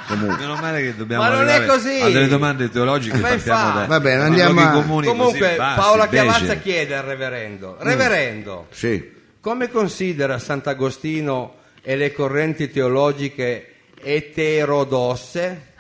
Meno 0.09 0.57
male 0.57 0.81
che 0.83 0.95
dobbiamo 0.95 1.23
Ma 1.23 1.31
non 1.31 1.49
è 1.49 1.55
arrivare 1.55 1.67
così. 1.79 2.01
a 2.01 2.09
delle 2.11 2.29
domande 2.29 2.69
teologiche 2.71 3.17
Ma 3.17 3.29
partiamo 3.29 3.79
da. 3.79 3.87
Va 3.87 4.01
bene, 4.01 4.19
da 4.19 4.25
andiamo 4.27 4.53
luoghi 4.61 4.67
a- 4.69 4.73
comuni 4.83 5.07
così 5.07 5.17
Comunque 5.19 5.55
bassi, 5.57 5.81
Paola. 5.81 6.07
Chiavazza 6.09 6.55
chiede 6.57 6.95
al 6.97 7.05
reverendo, 7.05 7.77
reverendo, 7.81 8.67
Sì. 8.71 9.17
Come 9.49 9.71
considera 9.71 10.39
Sant'Agostino 10.39 11.55
e 11.81 11.97
le 11.97 12.13
correnti 12.13 12.71
teologiche 12.71 13.77
eterodosse? 13.95 15.73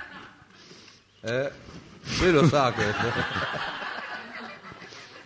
Eh, 1.20 1.50
lui 2.20 2.32
lo 2.32 2.48
sa 2.48 2.72
questo. 2.72 3.76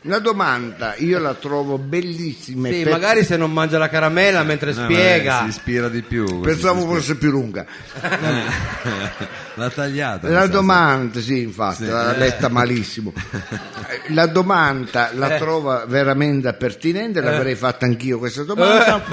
La 0.06 0.18
domanda 0.18 0.96
io 0.96 1.18
la 1.20 1.34
trovo 1.34 1.78
bellissima. 1.78 2.68
e 2.68 2.72
Sì, 2.72 2.82
per- 2.82 2.92
magari 2.92 3.24
se 3.24 3.36
non 3.36 3.52
mangia 3.52 3.78
la 3.78 3.88
caramella 3.88 4.42
mentre 4.42 4.72
No, 4.74 4.82
spiega. 4.84 5.36
ma 5.36 5.42
Si 5.44 5.48
ispira 5.50 5.88
di 5.88 6.02
più. 6.02 6.40
Pensavo 6.40 6.86
fosse 6.86 7.16
più 7.16 7.30
lunga. 7.30 7.64
L'ha 9.54 9.70
tagliata. 9.70 10.28
La 10.28 10.46
domanda, 10.48 11.20
sì, 11.20 11.42
infatti, 11.42 11.84
Sì. 11.84 11.90
l'ha 11.90 12.16
letta 12.16 12.48
malissimo. 12.48 13.12
La 14.08 14.26
domanda 14.26 15.10
la 15.14 15.36
trova 15.36 15.84
veramente 15.86 16.52
pertinente, 16.54 17.20
l'avrei 17.20 17.54
fatta 17.54 17.84
anch'io 17.86 18.18
questa 18.18 18.42
domanda. 18.42 19.04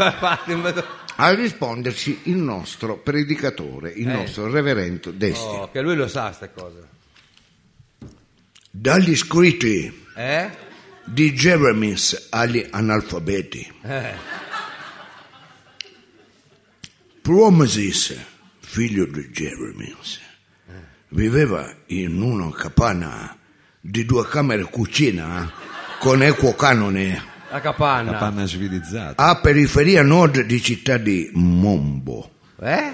Eh, 0.46 0.84
A 1.22 1.30
risponderci 1.34 2.22
il 2.24 2.38
nostro 2.38 2.96
predicatore, 2.98 3.92
il 3.92 4.08
nostro 4.08 4.50
reverendo 4.50 5.12
Desti. 5.12 5.44
Oh, 5.46 5.70
che 5.70 5.82
lui 5.82 5.96
lo 5.96 6.08
sa 6.08 6.28
queste 6.28 6.50
cose. 6.56 6.88
Dagli 8.72 9.16
scritti 9.16 10.06
Eh? 10.16 10.50
Di 11.12 11.34
Jeremis 11.34 12.28
agli 12.30 12.66
analfabeti. 12.70 13.72
Eh. 13.82 14.14
Promesis, 17.22 18.16
figlio 18.60 19.06
di 19.06 19.30
Jeremis, 19.30 20.20
viveva 21.10 21.72
in 21.88 22.22
una 22.22 22.52
capanna 22.52 23.36
di 23.80 24.06
due 24.06 24.28
camere 24.28 24.64
cucina 24.64 25.52
con 26.00 26.22
equo 26.24 26.54
canone 26.56 27.22
La 27.50 27.62
capanna. 27.62 28.12
La 28.12 28.18
panna 28.18 28.46
civilizzata. 28.48 29.22
a 29.24 29.36
periferia 29.40 30.02
nord 30.04 30.42
di 30.42 30.62
città 30.62 30.98
di 30.98 31.30
Mombo. 31.34 32.38
Eh? 32.62 32.94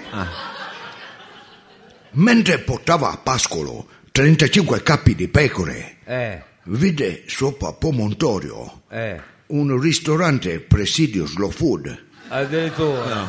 Mentre 2.12 2.58
portava 2.60 3.10
a 3.10 3.16
pascolo 3.18 3.86
35 4.10 4.82
capi 4.82 5.14
di 5.14 5.28
pecore, 5.28 5.96
Eh, 6.04 6.42
vide 6.68 7.24
sopra 7.26 7.72
Promontorio 7.72 8.82
eh. 8.88 9.20
un 9.46 9.80
ristorante 9.80 10.60
presidio 10.60 11.26
slow 11.26 11.50
food. 11.50 12.04
Addirittura. 12.28 13.26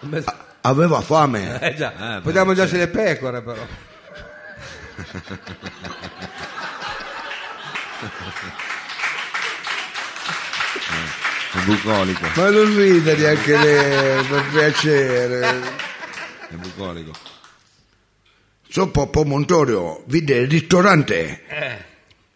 Beh, 0.00 0.24
Aveva 0.62 1.00
fame. 1.00 1.60
Eh 1.60 1.74
già, 1.74 1.92
Eh, 1.92 2.16
beh, 2.16 2.20
poteva 2.22 2.44
mangiarsi 2.44 2.76
le 2.76 2.88
pecore 2.88 3.42
però. 3.42 3.64
È 11.52 11.58
bucolico. 11.64 12.26
Ma 12.34 12.50
non 12.50 12.76
rida 12.76 13.14
neanche 13.14 13.56
lei, 13.56 14.24
per 14.24 14.44
piacere. 14.50 15.60
È 16.50 16.54
bucolico. 16.54 17.12
Sopra 18.68 19.06
Promontorio 19.06 20.02
vide 20.06 20.36
il 20.36 20.48
ristorante 20.48 21.44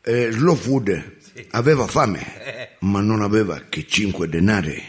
eh, 0.03 0.30
slow 0.30 0.55
food. 0.57 1.20
Aveva 1.53 1.86
fame, 1.86 2.76
ma 2.80 3.00
non 3.00 3.22
aveva 3.22 3.62
che 3.68 3.86
5 3.86 4.28
denari, 4.28 4.82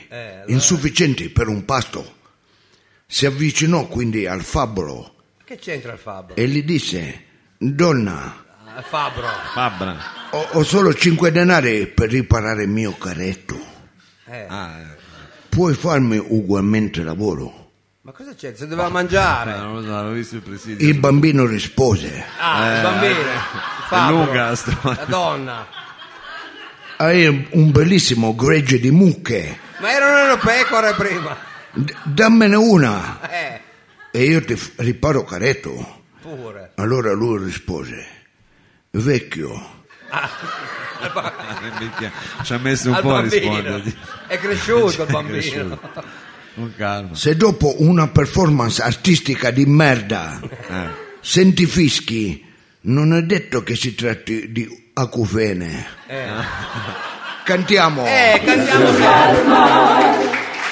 insufficienti 0.48 1.30
per 1.30 1.48
un 1.48 1.64
pasto. 1.64 2.16
Si 3.06 3.26
avvicinò 3.26 3.88
quindi 3.88 4.26
al 4.26 4.42
fabbro 4.42 5.14
Che 5.46 5.58
c'entra 5.58 5.94
il 5.94 6.00
fabbro? 6.00 6.36
e 6.36 6.48
gli 6.48 6.64
disse: 6.64 7.24
Donna, 7.58 8.44
Il 8.78 8.84
fabbro. 8.84 9.26
Fabbra. 9.54 9.98
ho, 10.32 10.48
ho 10.54 10.64
solo 10.64 10.94
5 10.94 11.32
denari 11.32 11.88
per 11.88 12.10
riparare 12.10 12.64
il 12.64 12.70
mio 12.70 12.98
carretto. 12.98 13.56
Eh. 14.26 14.46
Ah, 14.48 14.80
eh. 14.80 14.86
Puoi 15.48 15.74
farmi 15.76 16.18
ugualmente 16.18 17.04
lavoro? 17.04 17.72
Ma 18.02 18.12
cosa 18.12 18.34
c'è? 18.36 18.54
Se 18.54 18.68
doveva 18.68 18.90
mangiare. 18.90 19.54
Eh, 19.54 19.58
so, 19.86 19.96
avevo 19.96 20.12
visto 20.14 20.36
il. 20.36 20.76
Il 20.80 21.00
bambino 21.00 21.46
rispose: 21.46 22.22
Ah, 22.40 22.76
il 22.76 22.82
bambino. 22.82 23.20
Il 23.96 24.00
fabbro. 24.02 24.16
lunga 24.26 24.50
la 24.50 24.56
storia. 24.56 24.96
La 24.98 25.06
donna. 25.06 25.68
Hai 26.98 27.48
un 27.52 27.72
bellissimo 27.72 28.36
gregge 28.36 28.80
di 28.80 28.92
mucche, 28.92 29.58
Ma 29.80 29.92
erano 29.92 30.34
le 30.34 30.38
pecore 30.38 30.94
prima. 30.94 31.36
D- 31.74 31.94
dammene 32.04 32.56
una 32.56 33.20
Eh, 33.30 33.62
e 34.12 34.24
io 34.24 34.44
ti 34.46 34.56
f- 34.56 34.74
riparo 34.78 35.24
carretto. 35.24 36.04
pure. 36.22 36.72
Allora 36.76 37.12
lui 37.14 37.44
rispose: 37.44 38.06
Vecchio, 38.92 39.82
minchia, 41.80 42.12
Ci 42.44 42.54
ha 42.54 42.58
messo 42.60 42.90
un 42.90 42.96
Al 42.96 43.02
po' 43.02 43.16
a 43.16 43.22
bambino. 43.22 43.56
rispondere. 43.56 43.96
È 44.28 44.38
cresciuto 44.38 45.02
il 45.02 45.08
È 45.08 45.12
bambino. 45.12 45.38
cresciuto. 45.40 45.80
Con 46.56 46.72
calma. 46.78 47.16
se 47.16 47.36
dopo 47.36 47.82
una 47.82 48.08
performance 48.10 48.80
artistica 48.84 49.50
di 49.50 49.66
merda 49.66 50.40
Eh. 50.40 50.88
senti 51.20 51.66
fischi, 51.66 52.46
non 52.86 53.14
è 53.14 53.22
detto 53.22 53.64
che 53.64 53.76
si 53.76 53.96
tratti 53.96 54.52
di 54.52 54.68
acufene. 54.94 55.86
Cantiamo. 57.44 58.06
Eh, 58.06 58.42
cantiamo. 58.44 58.90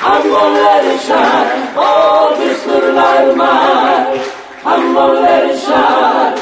I'm 0.03 0.29
gonna 0.29 0.59
let 0.59 0.83
it 0.83 0.99
shine. 1.01 1.69
Oh, 1.75 2.35
this 2.37 2.65
little 2.65 2.93
light 2.93 3.29
of 3.29 3.35
mine. 3.35 4.19
I'm 4.65 4.93
gonna 4.93 5.19
let 5.19 5.51
it 5.51 5.59
shine. 5.59 6.39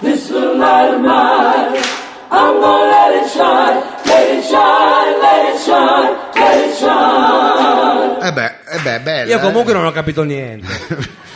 This 0.00 0.30
little 0.30 0.56
light 0.56 0.94
of 0.94 1.00
mine. 1.00 1.82
I'm 2.30 2.60
gonna 2.60 2.90
let 2.90 3.20
it 3.20 3.28
shine. 3.28 3.82
Let 4.04 4.30
it 4.30 4.44
shine. 4.44 5.20
Let 5.20 5.54
it 5.54 5.60
shine. 5.60 6.16
Let 6.34 6.68
it 6.68 6.76
shine. 6.76 8.22
Eh 8.22 8.32
beh, 8.32 8.54
eh 8.70 8.78
beh, 8.78 9.00
bella. 9.00 9.30
Io 9.30 9.40
comunque 9.40 9.72
eh. 9.72 9.74
non 9.74 9.86
ho 9.86 9.92
capito 9.92 10.22
niente. 10.22 10.68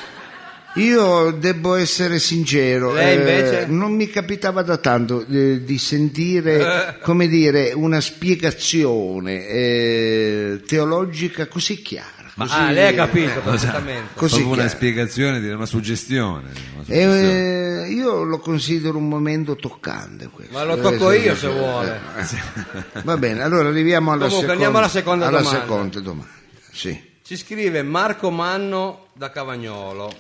Io 0.77 1.31
devo 1.31 1.77
essere 1.77 2.19
sincero, 2.19 2.97
eh, 2.99 3.65
non 3.69 3.93
mi 3.93 4.09
capitava 4.09 4.63
da 4.63 4.77
tanto 4.77 5.25
eh, 5.31 5.63
di 5.63 5.79
sentire, 5.79 6.99
come 7.03 7.29
dire, 7.29 7.73
una 7.73 8.01
spiegazione 8.01 9.47
eh, 9.47 10.63
teologica 10.67 11.47
così 11.47 11.81
chiara. 11.81 12.33
Ma 12.35 12.47
così- 12.47 12.59
ah, 12.59 12.71
lei 12.73 12.89
ha 12.89 12.95
capito 12.95 13.41
perfettamente. 13.41 14.09
Così 14.15 14.35
Proprio 14.39 14.47
una 14.47 14.63
chiaro. 14.63 14.77
spiegazione, 14.77 15.53
una 15.53 15.67
suggestione. 15.67 16.49
una 16.75 16.85
suggestione. 16.85 17.85
Eh, 17.85 17.91
io 17.93 18.25
lo 18.25 18.39
considero 18.41 18.99
un 18.99 19.07
momento 19.09 19.55
toccante 19.55 20.27
questo. 20.29 20.53
Ma 20.55 20.65
lo 20.65 20.77
tocco 20.81 21.13
Eh, 21.13 21.19
io 21.19 21.37
se 21.37 21.49
vuole. 21.51 22.01
eh. 22.19 23.01
Va 23.05 23.17
bene, 23.17 23.43
allora 23.45 23.69
arriviamo 23.69 24.11
alla 24.11 24.27
Comunque, 24.27 24.49
seconda, 24.49 24.53
andiamo 24.53 24.79
alla 24.79 24.89
seconda 24.89 25.27
alla 25.29 25.39
domanda. 25.39 25.61
seconda 25.61 26.01
domanda. 26.01 26.33
Sì. 26.73 27.01
Ci 27.23 27.37
scrive 27.37 27.83
Marco 27.85 28.31
Manno 28.31 29.07
da 29.13 29.31
Cavagnolo. 29.31 30.13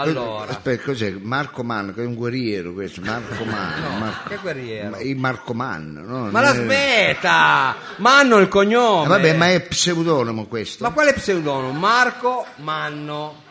Allora, 0.00 0.50
Aspetta, 0.50 0.82
cos'è? 0.84 1.10
Marco 1.20 1.62
Manno, 1.62 1.92
che 1.92 2.02
è 2.02 2.06
un 2.06 2.14
guerriero 2.14 2.72
questo, 2.72 3.00
Marco 3.02 3.44
Manno. 3.44 3.98
Marco- 3.98 4.28
che 4.28 4.36
guerriero. 4.36 4.90
Ma- 4.90 4.98
il 5.00 5.16
Marco 5.16 5.54
Manno, 5.54 6.00
no? 6.02 6.30
Ma 6.30 6.40
la 6.40 6.52
Eh, 6.52 6.56
smetta! 6.56 7.76
Manno 7.96 8.38
è 8.38 8.40
il 8.42 8.48
cognome. 8.48 9.04
eh, 9.04 9.08
Vabbè, 9.08 9.36
ma 9.36 9.50
è 9.50 9.60
pseudonimo 9.60 10.46
questo. 10.46 10.84
Ma 10.84 10.90
quale 10.90 11.12
pseudonimo? 11.12 11.72
Marco 11.78 12.46
Manno. 12.56 13.48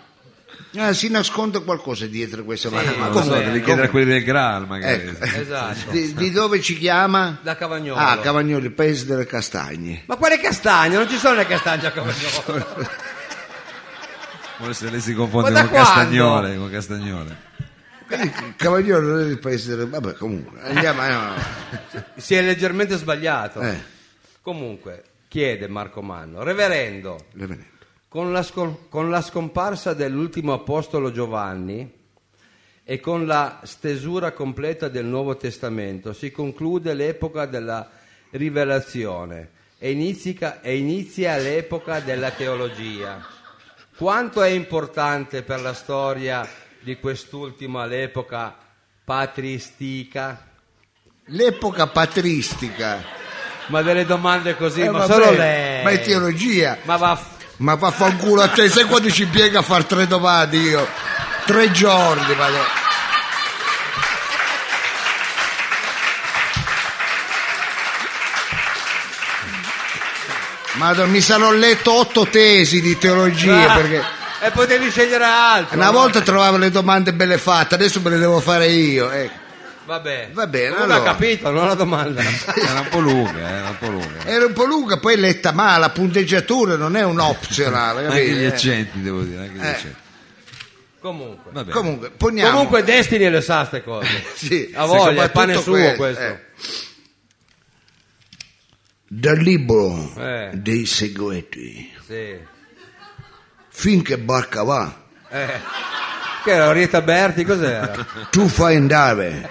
Ah, 0.77 0.93
si 0.93 1.09
nasconde 1.09 1.63
qualcosa 1.63 2.05
dietro 2.05 2.43
questo 2.43 2.69
ma, 2.69 2.83
ma 2.83 3.07
Non 3.07 3.11
lo 3.13 3.21
so, 3.23 3.33
devi 3.33 3.59
chiedere 3.63 3.87
a 3.87 3.89
quelli 3.89 4.05
del 4.11 4.23
Graal 4.23 4.67
magari. 4.67 5.07
Ecco. 5.07 5.23
Esatto. 5.39 5.89
Di, 5.89 6.13
di 6.13 6.29
dove 6.29 6.61
ci 6.61 6.77
chiama? 6.77 7.39
Da 7.41 7.55
Cavagnolo. 7.55 7.99
Ah, 7.99 8.19
Cavagnoli, 8.19 8.65
il 8.65 8.71
paese 8.73 9.05
delle 9.05 9.25
castagne. 9.25 10.03
Ma 10.05 10.15
quale 10.15 10.39
castagne? 10.39 10.95
Non 10.95 11.09
ci 11.09 11.17
sono 11.17 11.35
le 11.35 11.47
castagne 11.47 11.87
a 11.87 11.91
Cavagnolo. 11.91 12.87
Forse 14.59 14.89
lei 14.89 14.99
si 14.99 15.13
confonde 15.13 15.53
con 15.53 15.69
Castagnole, 15.69 16.57
con 16.57 16.69
Castagnole. 16.69 17.37
Cavagnoli 18.57 19.07
non 19.07 19.19
è 19.21 19.23
il 19.23 19.39
paese 19.39 19.75
delle... 19.75 19.89
Vabbè, 19.89 20.13
comunque, 20.15 20.59
andiamo... 20.61 21.01
no. 21.07 21.33
si 22.17 22.35
è 22.35 22.41
leggermente 22.41 22.97
sbagliato. 22.97 23.61
Eh, 23.61 23.97
Comunque, 24.41 25.03
chiede 25.27 25.67
Marco 25.67 26.01
Manno, 26.01 26.43
reverendo, 26.43 27.27
reverendo. 27.33 27.67
con 28.07 28.31
la, 28.33 28.41
scol- 28.43 28.89
con 28.89 29.09
la 29.09 29.21
scomparsa 29.21 29.93
dell'ultimo 29.93 30.53
apostolo 30.53 31.11
Giovanni 31.11 31.89
e 32.83 32.99
con 32.99 33.25
la 33.25 33.61
stesura 33.63 34.31
completa 34.31 34.87
del 34.87 35.05
Nuovo 35.05 35.37
Testamento 35.37 36.11
si 36.11 36.31
conclude 36.31 36.93
l'epoca 36.93 37.45
della 37.45 37.89
rivelazione 38.31 39.51
e 39.77 39.91
inizia, 39.91 40.61
e 40.61 40.77
inizia 40.77 41.37
l'epoca 41.37 41.99
della 41.99 42.31
teologia. 42.31 43.37
Quanto 43.99 44.41
è 44.41 44.47
importante 44.47 45.41
per 45.43 45.59
la 45.59 45.73
storia 45.73 46.47
di 46.79 46.97
quest'ultima 46.99 47.85
l'epoca 47.85 48.55
patristica? 49.03 50.41
L'epoca 51.25 51.85
patristica. 51.87 53.03
Ma 53.65 53.81
delle 53.81 54.05
domande 54.05 54.55
così, 54.55 54.83
Eh, 54.83 54.89
ma 54.89 54.99
vabbè, 55.05 55.11
solo 55.11 55.31
lei. 55.35 55.83
Ma 55.83 55.89
è 55.89 55.99
teologia. 55.99 56.77
Ma 56.83 56.95
va. 56.95 57.19
Ma 57.57 57.75
vaffanculo 57.75 58.41
a 58.41 58.47
te, 58.47 58.69
sai 58.69 58.85
quando 58.85 59.09
ci 59.11 59.23
impiega 59.23 59.59
a 59.59 59.63
fare 59.63 59.85
tre 59.85 60.07
domande 60.07 60.55
io? 60.55 60.87
Tre 61.43 61.69
giorni, 61.71 62.33
vado. 62.35 62.78
Madonna, 70.79 71.11
mi 71.11 71.19
sarò 71.21 71.51
letto 71.51 71.91
otto 71.93 72.25
tesi 72.27 72.79
di 72.81 72.97
teologia 72.97 73.73
perché 73.75 74.01
E 74.41 74.49
potevi 74.51 74.89
scegliere 74.89 75.25
altro. 75.25 75.75
una 75.77 75.91
volta 75.91 76.21
trovavo 76.21 76.55
le 76.55 76.71
domande 76.71 77.11
belle 77.13 77.37
fatte, 77.37 77.75
adesso 77.75 77.99
me 77.99 78.11
le 78.11 78.17
devo 78.17 78.39
fare 78.39 78.67
io. 78.67 79.11
ecco. 79.11 79.47
Vabbè. 79.85 80.29
Va 80.33 80.45
bene, 80.47 80.69
Comunque 80.69 80.93
allora. 80.95 81.09
ha 81.09 81.13
capito, 81.13 81.49
non 81.49 81.67
la 81.67 81.73
domanda. 81.73 82.21
Era 82.55 82.79
un 82.79 82.87
po' 82.89 82.99
lunga, 82.99 83.39
eh, 83.39 83.53
era 83.57 83.69
un 83.69 83.77
po' 83.79 83.87
lunga. 83.89 84.23
Era 84.25 84.45
un 84.45 84.53
po' 84.53 84.65
lunga, 84.65 84.97
poi 84.99 85.17
letta 85.17 85.51
male, 85.51 85.79
la 85.79 85.89
punteggiatura 85.89 86.75
non 86.77 86.95
è 86.95 87.03
un 87.03 87.19
opzionale, 87.19 88.05
Anche 88.05 88.29
gli 88.29 88.43
Eh. 88.43 88.47
accenti, 88.47 89.01
devo 89.01 89.21
dire, 89.21 89.41
anche 89.41 89.57
gli 89.57 89.61
Eh. 89.63 89.67
accenti. 89.67 89.95
Comunque. 91.01 91.51
Va 91.51 91.61
bene. 91.63 91.73
Comunque, 91.73 92.11
poniamo. 92.11 92.51
Comunque 92.51 92.83
Destiny 92.83 93.29
le 93.29 93.41
sa 93.41 93.65
ste 93.65 93.83
cose. 93.83 94.07
Sì, 94.35 94.71
A 94.75 94.85
voglia, 94.85 95.23
è 95.23 95.29
pane 95.31 95.53
suo 95.55 95.73
questo, 95.73 95.95
questo. 95.95 96.21
eh. 96.23 96.39
Dal 99.11 99.37
libro 99.37 100.13
Eh. 100.17 100.51
dei 100.53 100.85
segreti, 100.85 101.91
Sì. 102.05 102.37
finché 103.69 104.17
barca 104.19 104.63
va, 104.63 104.93
Eh. 105.31 105.59
Che 106.43 106.51
era 106.51 106.67
Orietta 106.69 107.01
Berti, 107.01 107.43
cos'era? 107.43 107.91
tu 108.31 108.47
fai 108.47 108.75
andare. 108.77 109.49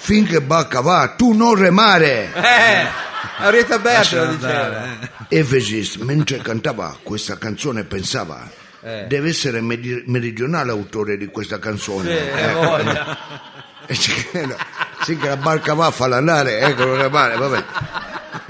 Finché 0.00 0.40
barca 0.42 0.80
va, 0.80 1.14
tu 1.16 1.32
non 1.32 1.54
remare. 1.54 2.32
Eh. 2.34 3.44
Orietta 3.46 3.78
Berti 3.78 4.16
lo 4.16 4.26
diceva. 4.26 4.64
andare, 4.64 4.98
eh. 5.28 5.38
Efesis, 5.38 5.96
mentre 5.96 6.38
cantava 6.38 6.96
questa 7.02 7.38
canzone, 7.38 7.84
pensava: 7.84 8.50
Eh. 8.82 9.04
deve 9.06 9.28
essere 9.28 9.60
medi- 9.60 10.02
meridionale 10.06 10.70
autore 10.72 11.16
di 11.16 11.26
questa 11.26 11.58
canzone. 11.58 12.32
Eh, 12.32 12.52
voglia. 12.54 13.18
Sì, 13.92 14.12
che 14.30 14.48
sì 15.02 15.18
la 15.20 15.36
barca 15.36 15.74
va 15.74 15.86
a 15.86 15.90
farla 15.90 16.16
andare, 16.16 16.60
ecco, 16.60 16.84
non 16.86 17.00
è 17.00 17.08
male, 17.08 17.36
vabbè. 17.36 17.64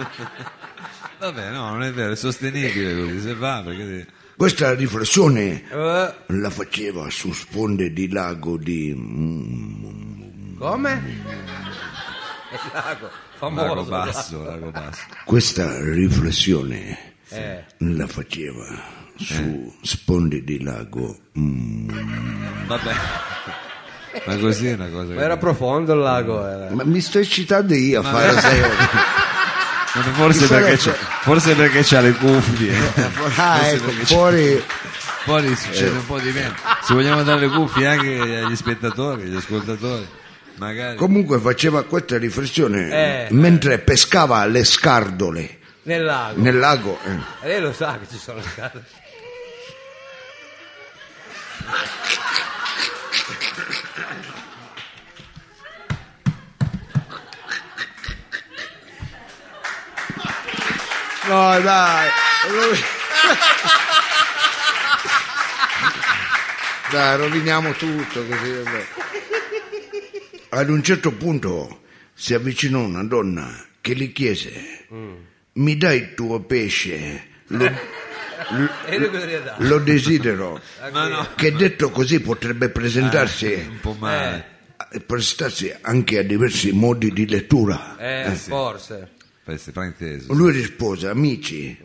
Vabbè, 1.19 1.51
no, 1.51 1.71
non 1.71 1.83
è 1.83 1.93
vero, 1.93 2.13
è 2.13 2.17
sostenibile 2.17 2.95
così, 2.97 3.21
se 3.21 3.35
va, 3.35 3.63
perché... 3.65 4.07
Questa 4.37 4.75
riflessione 4.75 5.63
Eh, 5.71 6.15
la 6.27 6.51
faceva 6.51 7.09
su 7.11 7.33
sponde 7.33 7.93
di 7.93 8.09
lago 8.11 8.57
di... 8.57 8.93
come? 10.59 11.03
Il 12.51 12.59
lago, 12.73 13.11
famoso. 13.37 13.67
Lago 13.67 13.85
basso, 13.85 14.43
lago 14.43 14.71
basso. 14.71 15.03
Questa 15.25 15.81
riflessione 15.83 17.15
Eh, 17.29 17.65
la 17.79 18.07
faceva 18.09 18.65
su 19.17 19.73
sponde 19.83 20.43
di 20.43 20.61
lago. 20.63 21.19
Vabbè. 21.35 22.93
Ma 24.27 24.37
così 24.39 24.67
è 24.67 24.75
una 24.75 24.89
cosa... 24.89 25.15
ma 25.15 25.23
era 25.23 25.37
profondo 25.37 25.93
il 25.95 26.01
lago. 26.01 26.45
Era. 26.47 26.71
Ma 26.75 26.85
mi 26.85 27.01
sto 27.01 27.19
eccitando 27.21 27.75
io 27.75 28.01
a 28.01 28.03
fare 28.03 28.33
sei 28.41 28.61
ore. 28.61 28.77
Forse 29.93 30.47
perché, 30.47 30.77
c'ha, 30.79 30.93
forse 30.93 31.55
perché 31.55 31.83
c'ha 31.83 32.01
le 32.01 32.13
cuffie. 32.13 32.73
Ah, 33.37 33.67
ecco, 33.69 33.91
fuori... 34.05 34.63
Poi 35.25 35.55
succede 35.55 35.91
un 35.91 36.07
po' 36.07 36.19
di 36.19 36.31
meno. 36.33 36.53
Se 36.83 36.95
vogliamo 36.95 37.23
dare 37.23 37.41
le 37.47 37.49
cuffie 37.49 37.87
anche 37.87 38.41
agli 38.45 38.57
spettatori, 38.57 39.23
agli 39.23 39.37
ascoltatori, 39.37 40.05
magari. 40.57 40.97
Comunque 40.97 41.39
faceva 41.39 41.85
questa 41.85 42.19
riflessione 42.19 43.27
Eh. 43.27 43.29
mentre 43.31 43.79
pescava 43.79 44.45
le 44.47 44.65
scardole 44.65 45.59
Nel 45.83 46.03
lago. 46.03 46.41
nel 46.41 46.59
lago. 46.59 46.99
eh. 47.05 47.47
Lei 47.47 47.61
lo 47.61 47.73
sa 47.73 47.99
che 48.01 48.07
ci 48.11 48.19
sono 48.19 48.39
le 48.41 48.51
case. 48.57 48.83
No, 61.33 61.59
dai. 61.63 62.09
Dai, 66.91 67.17
roviniamo 67.17 67.73
tutto 67.73 68.23
così. 68.27 68.51
vabbè. 68.53 68.87
Ad 70.51 70.69
un 70.69 70.83
certo 70.83 71.13
punto 71.13 71.81
si 72.13 72.35
avvicinò 72.35 72.81
una 72.81 73.03
donna 73.05 73.65
che 73.81 73.95
gli 73.97 74.13
chiese: 74.13 74.85
Mi 75.55 75.77
dai 75.79 75.99
il 76.01 76.15
tuo 76.15 76.41
pesce? 76.41 77.29
Lo, 77.47 77.71
dato? 79.43 79.55
lo 79.59 79.79
desidero. 79.79 80.61
Ma 80.93 81.09
no. 81.09 81.29
Che 81.35 81.53
detto 81.53 81.89
così 81.91 82.21
potrebbe 82.21 82.69
presentarsi, 82.69 83.55
Un 83.71 83.81
po' 83.81 83.97
male. 83.99 84.47
eh, 84.93 85.01
presentarsi 85.01 85.75
anche 85.81 86.19
a 86.19 86.23
diversi 86.23 86.73
modi 86.73 87.11
di 87.11 87.27
lettura. 87.27 87.97
Eh, 87.99 88.33
forse. 88.35 89.13
È 89.45 89.57
frainteso. 89.57 90.33
Lui 90.33 90.53
rispose: 90.53 91.09
Amici, 91.09 91.77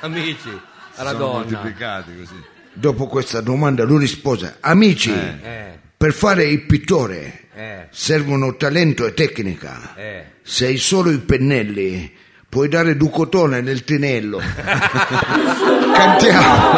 Amici, 0.00 0.60
alla 0.96 1.10
Sono 1.10 1.18
donna. 1.24 1.38
moltiplicati 1.38 2.16
così. 2.16 2.34
dopo 2.72 3.06
questa 3.06 3.40
domanda, 3.40 3.84
lui 3.84 3.98
rispose: 4.00 4.56
Amici. 4.60 5.10
Eh, 5.12 5.78
Per 6.00 6.12
fare 6.14 6.44
il 6.44 6.62
pittore 6.62 7.48
eh, 7.54 7.86
servono 7.90 8.56
talento 8.56 9.04
e 9.06 9.12
tecnica. 9.12 9.94
eh. 9.96 10.24
Se 10.42 10.64
hai 10.66 10.78
solo 10.78 11.10
i 11.10 11.18
pennelli, 11.18 12.10
puoi 12.48 12.68
dare 12.68 12.96
due 12.96 13.10
cotone 13.10 13.60
nel 13.60 13.84
tinello. 13.84 14.38
Cantiamo. 15.92 16.70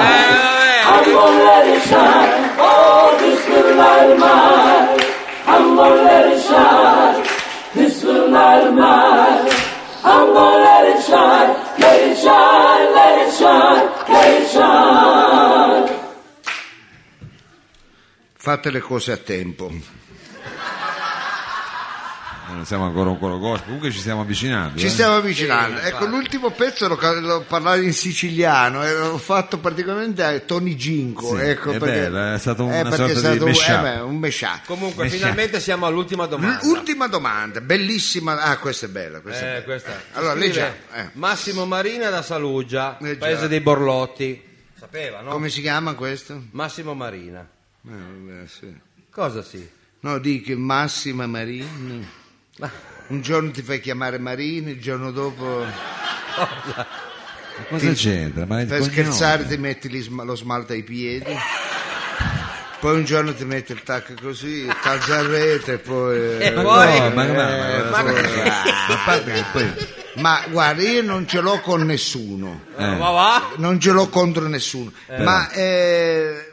I'm 0.84 1.12
gonna 1.12 1.44
let 1.44 1.76
it 1.76 1.82
shine. 1.84 2.50
Oh, 2.58 3.16
this 3.18 3.46
little 3.46 3.76
light 3.76 4.10
of 4.10 4.18
mine. 4.18 5.00
I'm 5.46 5.76
gonna 5.76 6.02
let 6.02 6.32
it 6.34 6.40
shine. 6.42 7.22
Light 8.32 8.66
of 8.66 8.74
mine. 8.74 9.50
I'm 10.04 10.32
gonna 10.32 10.64
let 10.64 10.84
it 10.96 11.02
shine. 11.04 11.50
Let 11.78 12.00
it 12.10 12.16
shine. 12.16 12.94
Let 12.96 13.28
it 13.28 13.32
shine. 13.38 13.84
Let 14.08 14.42
it 14.42 14.48
shine. 14.48 15.88
Fate 18.34 18.70
le 18.72 18.80
cose 18.80 19.12
a 19.12 19.16
tempo. 19.18 19.70
Non 22.54 22.66
siamo 22.66 22.84
ancora 22.84 23.10
un 23.10 23.18
coro 23.18 23.38
gospel, 23.38 23.64
comunque 23.66 23.90
ci 23.90 23.98
stiamo 23.98 24.20
avvicinando. 24.20 24.78
Ci 24.78 24.86
eh. 24.86 24.88
stiamo 24.90 25.16
avvicinando. 25.16 25.78
Sì, 25.80 25.86
ecco, 25.86 26.06
l'ultimo 26.06 26.50
pezzo 26.50 26.86
l'ho, 26.86 26.96
ca- 26.96 27.18
l'ho 27.18 27.40
parlato 27.48 27.80
in 27.80 27.92
siciliano 27.92 28.84
e 28.84 28.92
l'ho 28.94 29.18
fatto 29.18 29.58
praticamente 29.58 30.22
a 30.22 30.38
Tony 30.40 30.76
Ginko. 30.76 31.36
Sì, 31.36 31.42
ecco, 31.42 31.72
è 31.72 31.78
perché- 31.78 32.00
bello, 32.10 32.34
è 32.34 32.38
stato 32.38 32.64
una 32.64 32.80
eh, 32.80 32.84
sorta 32.84 33.04
è 33.04 33.12
di 33.12 33.18
stato 33.18 33.44
un- 33.44 33.50
mashup. 33.50 33.68
eh 33.78 33.80
beh, 33.82 34.00
un 34.00 34.16
mashup. 34.18 34.66
Comunque, 34.66 35.04
Messia. 35.04 35.18
finalmente 35.18 35.60
siamo 35.60 35.86
all'ultima 35.86 36.26
domanda. 36.26 36.60
Ultima 36.66 37.06
domanda, 37.08 37.60
bellissima. 37.60 38.40
Ah, 38.42 38.56
questa 38.58 38.86
è 38.86 38.88
bella. 38.90 39.20
Questa 39.20 39.40
è 39.44 39.48
Eh, 39.48 39.50
bella. 39.52 39.64
questa. 39.64 40.00
Allora, 40.12 40.34
leggiamo. 40.34 40.74
eh. 40.94 41.08
Massimo 41.14 41.64
Marina 41.66 42.10
da 42.10 42.22
Saluggia, 42.22 42.98
Eh, 42.98 43.16
paese 43.16 43.48
dei 43.48 43.60
Borlotti. 43.60 44.42
Sapeva, 44.78 45.20
no? 45.20 45.30
Come 45.30 45.48
si 45.48 45.60
chiama 45.60 45.94
questo? 45.94 46.42
Massimo 46.52 46.94
Marina. 46.94 47.40
Eh, 47.40 47.90
vabbè, 47.90 48.46
sì. 48.46 48.72
Cosa 49.10 49.42
sì? 49.42 49.68
No, 50.00 50.18
dico 50.18 50.52
Massima 50.56 51.26
Marini. 51.26 52.20
Un 53.08 53.20
giorno 53.20 53.50
ti 53.50 53.62
fai 53.62 53.80
chiamare 53.80 54.18
Marini, 54.18 54.70
il 54.72 54.80
giorno 54.80 55.10
dopo 55.10 55.64
Ma 55.64 56.86
Cosa 57.68 57.92
c'entra? 57.92 58.46
Ma 58.46 58.60
il 58.62 58.66
per 58.66 58.78
cognome? 58.78 58.92
scherzare 58.96 59.46
ti 59.46 59.56
metti 59.58 59.88
gli 59.90 60.00
sma- 60.00 60.22
lo 60.24 60.34
smalto 60.34 60.72
ai 60.72 60.82
piedi. 60.82 61.36
Poi 62.80 62.96
un 62.96 63.04
giorno 63.04 63.34
ti 63.34 63.44
metti 63.44 63.72
il 63.72 63.82
tacco 63.82 64.14
così, 64.20 64.64
il 64.64 64.76
calzarrete 64.80 65.74
e 65.74 65.78
poi... 65.78 66.18
E 66.18 66.46
eh, 66.46 66.52
poi- 66.52 66.98
ma, 67.12 67.24
ma- 67.26 67.68
eh, 67.74 67.82
ma- 67.84 68.02
poi- 68.02 68.48
a 68.48 68.98
parte 69.04 69.32
che 69.32 69.44
poi 69.52 69.72
Ma 70.14 70.42
guarda, 70.48 70.82
io 70.82 71.02
non 71.02 71.26
ce 71.28 71.40
l'ho 71.40 71.60
con 71.60 71.82
nessuno, 71.82 72.62
Eh. 72.76 72.96
Va? 72.96 73.50
non 73.56 73.78
ce 73.78 73.92
l'ho 73.92 74.08
contro 74.08 74.48
nessuno, 74.48 74.90
ma 75.18 75.48
eh, 75.50 76.51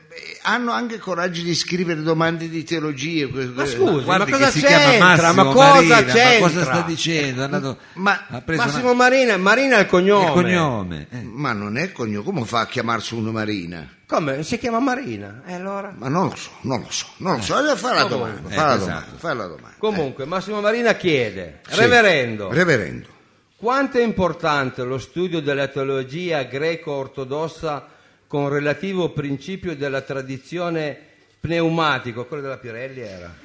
hanno 0.50 0.72
anche 0.72 0.98
coraggio 0.98 1.42
di 1.42 1.54
scrivere 1.56 2.02
domande 2.02 2.50
di 2.50 2.64
teologia. 2.64 3.28
Ma 3.32 3.66
scusi, 3.66 3.94
ma 3.94 4.02
guardi 4.02 4.32
cosa 4.32 4.50
c'entra? 4.52 5.32
Ma 5.34 5.44
cosa 5.46 5.74
Marina, 5.74 6.04
c'entra? 6.04 6.24
ma 6.24 6.40
cosa 6.40 6.64
sta 6.64 6.82
dicendo? 6.82 7.44
Andato- 7.44 7.78
Ma- 7.94 8.26
Massimo 8.46 8.94
Marina, 8.94 9.38
Marina 9.38 9.78
è 9.78 9.82
il 9.82 9.86
cognome. 9.88 10.26
una- 10.26 10.34
il 10.34 10.44
cognome. 10.46 11.08
eh. 11.12 11.22
Ma 11.24 11.54
non 11.54 11.78
è 11.78 11.92
cognome, 11.92 12.24
come 12.24 12.46
fa 12.46 12.62
a 12.62 12.66
chiamarsi 12.68 13.14
uno 13.16 13.32
Marina? 13.32 13.88
Come? 14.08 14.42
Si 14.44 14.58
chiama 14.58 14.80
Marina. 14.80 15.44
E 15.46 15.54
allora? 15.54 15.94
Ma 15.96 16.08
non 16.10 16.30
lo 16.30 16.36
so, 16.36 16.50
non 16.62 16.80
lo 16.82 16.88
so, 16.90 17.06
non 17.18 17.36
lo 17.38 17.42
so. 17.44 17.56
Allora 17.56 17.76
fai 17.76 17.94
la 17.96 18.04
Ma 18.04 18.10
domanda, 18.10 18.42
come? 18.42 18.56
fai 18.56 18.66
la 18.66 18.74
Eh, 18.74 18.78
domanda, 18.80 19.06
esatto. 19.16 19.28
la 19.28 19.46
domanda. 19.46 19.76
Comunque, 19.78 20.26
Massimo 20.26 20.62
Marina 20.62 20.94
chiede, 20.96 21.60
Sì. 21.70 21.80
reverendo, 21.80 22.50
Reverendo. 22.52 23.08
quanto 23.56 24.00
è 24.00 24.02
importante 24.04 24.84
lo 24.84 24.98
studio 24.98 25.42
della 25.42 25.68
teologia 25.68 26.42
greco-ortodossa 26.44 27.86
con 28.30 28.48
relativo 28.50 29.10
principio 29.10 29.76
della 29.76 30.02
tradizione 30.02 30.96
pneumatico, 31.40 32.28
quello 32.28 32.44
della 32.44 32.60
Pirelli 32.60 33.00
era? 33.02 33.36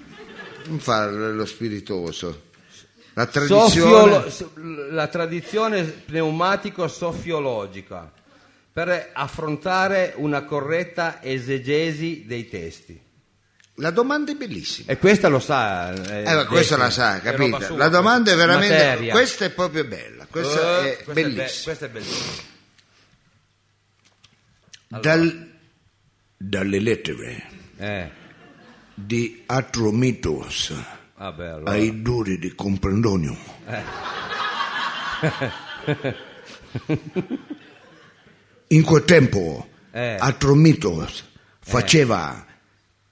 Non 0.66 0.78
fa 0.78 1.06
lo 1.08 1.46
spiritoso. 1.46 2.42
La 3.14 3.24
tradizione... 3.24 4.30
Sofiolo- 4.30 4.90
la 4.90 5.06
tradizione 5.06 5.84
pneumatico-sofiologica 5.84 8.12
per 8.72 9.08
affrontare 9.14 10.12
una 10.16 10.44
corretta 10.44 11.22
esegesi 11.22 12.24
dei 12.26 12.46
testi. 12.50 13.00
La 13.76 13.90
domanda 13.90 14.32
è 14.32 14.34
bellissima. 14.34 14.92
E 14.92 14.98
questa 14.98 15.28
lo 15.28 15.38
sa. 15.38 15.94
Eh, 15.94 16.24
ma 16.24 16.44
questa 16.44 16.76
la 16.76 16.90
sa, 16.90 17.22
è 17.22 17.36
sua, 17.36 17.74
La 17.76 17.88
domanda 17.88 18.32
è 18.32 18.36
veramente... 18.36 18.74
materia. 18.76 19.12
Questa 19.12 19.46
è 19.46 19.50
proprio 19.50 19.84
bella, 19.84 20.26
questa 20.28 20.84
Eh, 20.84 20.98
è 20.98 21.02
questa 21.02 21.12
be- 21.14 21.22
bellissima. 21.22 21.62
questa 21.64 21.86
è 21.86 21.88
bellissima. 21.88 22.52
Dal- 25.00 25.52
dalle 26.36 26.78
lettere 26.80 27.46
Eh, 27.76 28.10
di 28.94 29.42
Atromitos 29.46 30.72
vabbè, 31.16 31.46
allora. 31.48 31.70
ai 31.72 32.02
duri 32.02 32.38
di 32.38 32.54
Comprendonio. 32.54 33.36
In 38.68 38.82
quel 38.82 39.04
tempo 39.04 39.68
Eh. 39.92 40.16
Atromitos 40.18 41.24
faceva, 41.60 42.44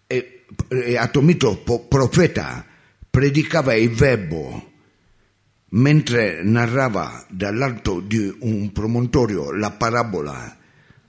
e, 0.06 0.44
e 0.68 0.96
Atromitos 0.96 1.58
po- 1.64 1.86
profeta 1.86 2.64
predicava 3.08 3.74
il 3.74 3.90
verbo 3.90 4.70
mentre 5.74 6.42
narrava 6.42 7.24
dall'alto 7.30 8.00
di 8.00 8.34
un 8.40 8.72
promontorio 8.72 9.52
la 9.52 9.70
parabola 9.70 10.56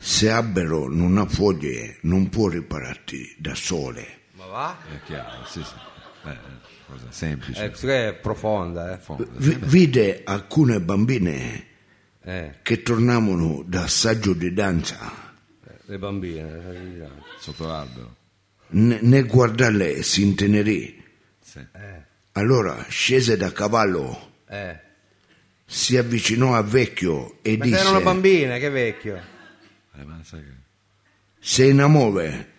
se 0.05 0.29
albero 0.29 0.89
non 0.89 1.17
ha 1.17 1.25
foglie 1.25 1.97
non 2.01 2.27
può 2.27 2.49
ripararti 2.49 3.35
da 3.37 3.55
sole. 3.55 4.19
Ma 4.33 4.45
va? 4.47 4.77
È 4.91 4.99
chiaro, 5.05 5.45
sì, 5.45 5.63
sì. 5.63 5.73
Eh, 6.29 6.37
cosa 6.87 7.05
semplice. 7.09 7.63
Eh, 7.63 7.69
questa 7.69 8.07
è 8.07 8.13
profonda, 8.13 8.93
eh. 8.93 8.97
Fondo. 8.97 9.25
Vi- 9.37 9.57
vide 9.61 10.21
alcune 10.25 10.81
bambine 10.81 11.67
Eh, 12.25 12.55
che 12.61 12.81
tornavano 12.83 13.63
da 13.65 13.83
assaggio 13.83 14.33
di 14.33 14.53
danza 14.53 15.11
Le 15.85 15.97
bambine. 15.97 17.09
Sotto 17.39 17.65
l'albero. 17.67 18.15
N- 18.71 18.99
nel 19.01 19.25
guardarle 19.27 20.01
si 20.03 20.21
intenerì. 20.23 21.01
Sì. 21.41 21.59
Allora 22.33 22.85
scese 22.89 23.35
da 23.37 23.51
cavallo, 23.51 24.31
Eh. 24.47 24.79
si 25.65 25.97
avvicinò 25.97 26.55
a 26.55 26.61
vecchio 26.61 27.37
e 27.41 27.57
Ma 27.57 27.65
disse: 27.65 27.79
erano 27.79 28.01
bambine, 28.01 28.57
che 28.59 28.69
vecchio. 28.69 29.21
Eh. 29.95 30.05
Sei 31.39 31.69
in 31.69 31.81
amore, 31.81 32.51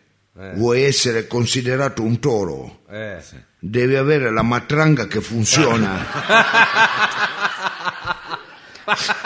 vuoi 0.55 0.83
essere 0.85 1.27
considerato 1.27 2.03
un 2.03 2.19
toro, 2.21 2.83
Eh. 2.91 3.19
devi 3.59 3.97
avere 3.97 4.31
la 4.31 4.43
matranga 4.43 5.07
che 5.07 5.21
funziona. 5.21 6.05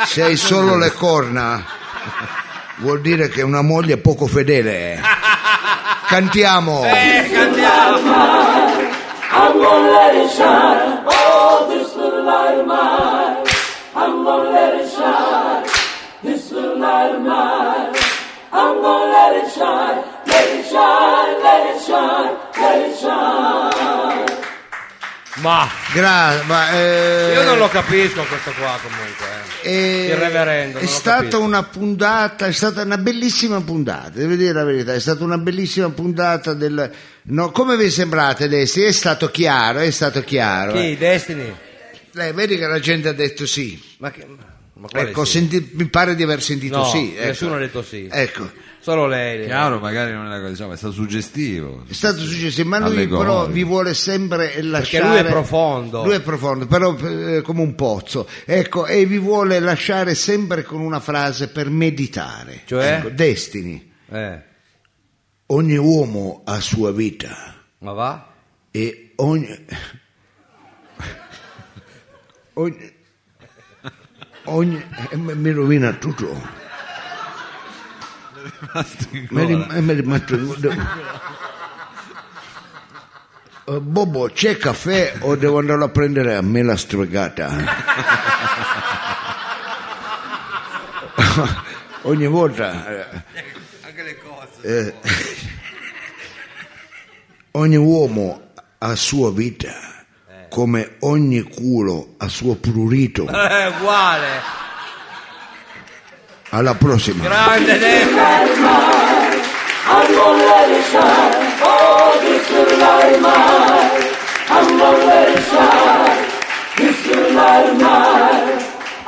Se 0.06 0.22
hai 0.22 0.36
solo 0.36 0.76
le 0.76 0.92
corna, 0.92 1.64
vuol 2.76 3.00
dire 3.00 3.28
che 3.28 3.42
una 3.42 3.62
moglie 3.62 3.94
è 3.94 3.98
poco 3.98 4.26
fedele. 4.26 5.00
Cantiamo. 6.06 6.84
Eh, 6.84 7.28
cantiamo! 7.30 7.76
Ma 25.48 25.66
Gra- 25.94 26.42
ma, 26.44 26.70
eh, 26.72 27.32
io 27.32 27.42
non 27.44 27.56
lo 27.56 27.68
capisco 27.68 28.22
questo 28.24 28.52
qua 28.52 28.78
comunque. 28.82 29.26
eh. 29.62 29.70
eh, 29.72 30.06
Il 30.10 30.16
reverendo, 30.16 30.76
È 30.78 30.82
non 30.82 30.90
lo 30.90 30.96
stata 30.98 31.16
capisco. 31.20 31.40
una 31.40 31.62
puntata, 31.62 32.46
è 32.46 32.52
stata 32.52 32.82
una 32.82 32.98
bellissima 32.98 33.58
puntata, 33.62 34.10
devo 34.10 34.34
dire 34.34 34.52
la 34.52 34.64
verità, 34.64 34.92
è 34.92 35.00
stata 35.00 35.24
una 35.24 35.38
bellissima 35.38 35.88
puntata 35.88 36.52
del... 36.52 36.90
No, 37.30 37.50
come 37.50 37.76
vi 37.78 37.88
sembrate 37.90 38.46
Desti? 38.48 38.82
È 38.82 38.92
stato 38.92 39.30
chiaro, 39.30 39.78
è 39.78 39.90
stato 39.90 40.22
chiaro. 40.22 40.72
Chi? 40.72 40.96
Destiny? 40.98 41.54
Eh, 42.16 42.32
vedi 42.32 42.58
che 42.58 42.66
la 42.66 42.78
gente 42.80 43.08
ha 43.08 43.12
detto 43.12 43.46
sì. 43.46 43.80
Ma, 43.98 44.10
che, 44.10 44.26
ma 44.74 44.88
quale 44.88 45.08
Ecco, 45.08 45.24
sì? 45.24 45.38
senti- 45.38 45.70
mi 45.72 45.86
pare 45.88 46.14
di 46.14 46.22
aver 46.22 46.42
sentito 46.42 46.76
No, 46.76 46.84
sì. 46.84 47.14
ecco. 47.16 47.26
nessuno 47.26 47.54
ha 47.54 47.58
detto 47.58 47.82
sì. 47.82 48.06
Ecco, 48.10 48.50
Solo 48.88 49.06
lei. 49.06 49.44
Chiaro, 49.44 49.78
magari 49.80 50.12
non 50.12 50.24
è 50.24 50.28
una 50.28 50.38
cosa, 50.38 50.48
diciamo, 50.48 50.72
è 50.72 50.76
stato 50.78 50.94
suggestivo. 50.94 51.84
è 51.86 51.92
stato 51.92 52.20
successo, 52.20 52.64
ma 52.64 52.78
lui 52.78 52.88
Allegorico. 52.88 53.18
però 53.18 53.46
vi 53.46 53.62
vuole 53.62 53.92
sempre 53.92 54.62
lasciare... 54.62 55.06
lui 55.06 55.16
è 55.18 55.24
profondo. 55.26 56.04
Lui 56.04 56.14
è 56.14 56.22
profondo, 56.22 56.66
però 56.66 56.96
eh, 56.96 57.42
come 57.42 57.60
un 57.60 57.74
pozzo. 57.74 58.26
Ecco, 58.46 58.86
e 58.86 59.04
vi 59.04 59.18
vuole 59.18 59.60
lasciare 59.60 60.14
sempre 60.14 60.62
con 60.62 60.80
una 60.80 61.00
frase 61.00 61.48
per 61.48 61.68
meditare. 61.68 62.62
Cioè? 62.64 62.94
Ecco, 62.94 63.10
Destini. 63.10 63.92
Eh, 64.10 64.42
Ogni 65.50 65.76
uomo 65.76 66.40
ha 66.46 66.58
sua 66.58 66.90
vita 66.90 67.56
ma 67.80 67.92
va? 67.92 68.32
e 68.70 69.12
ogni... 69.16 69.48
ogni... 72.54 72.92
ogni... 74.44 74.82
eh, 75.10 75.16
mi 75.16 75.50
rovina 75.50 75.92
tutto. 75.92 76.67
Eh, 78.74 79.66
è 79.68 79.80
rimasto- 79.94 80.36
Eh, 83.64 83.80
Bobo, 83.80 84.30
c'è 84.32 84.56
caffè 84.56 85.16
o 85.20 85.36
devo 85.36 85.58
andare 85.58 85.84
a 85.84 85.88
prendere 85.88 86.36
a 86.36 86.42
me 86.42 86.62
la 86.62 86.76
stregata? 86.76 87.50
Ogni 92.02 92.26
volta... 92.26 92.86
eh, 92.88 93.06
Anche 93.84 94.02
le 94.02 94.18
cose. 94.18 94.48
eh, 94.62 94.94
ogni 97.52 97.76
uomo 97.76 98.50
ha 98.78 98.94
sua 98.94 99.30
vita, 99.32 99.72
come 100.48 100.96
ogni 101.00 101.42
culo 101.42 102.14
ha 102.18 102.28
suo 102.28 102.54
prurito. 102.54 103.28
Eh, 103.28 103.66
uguale. 103.66 104.26
Alla 106.50 106.74
prossima. 106.74 107.24
Grande 107.24 107.78
Destiny. 107.78 108.08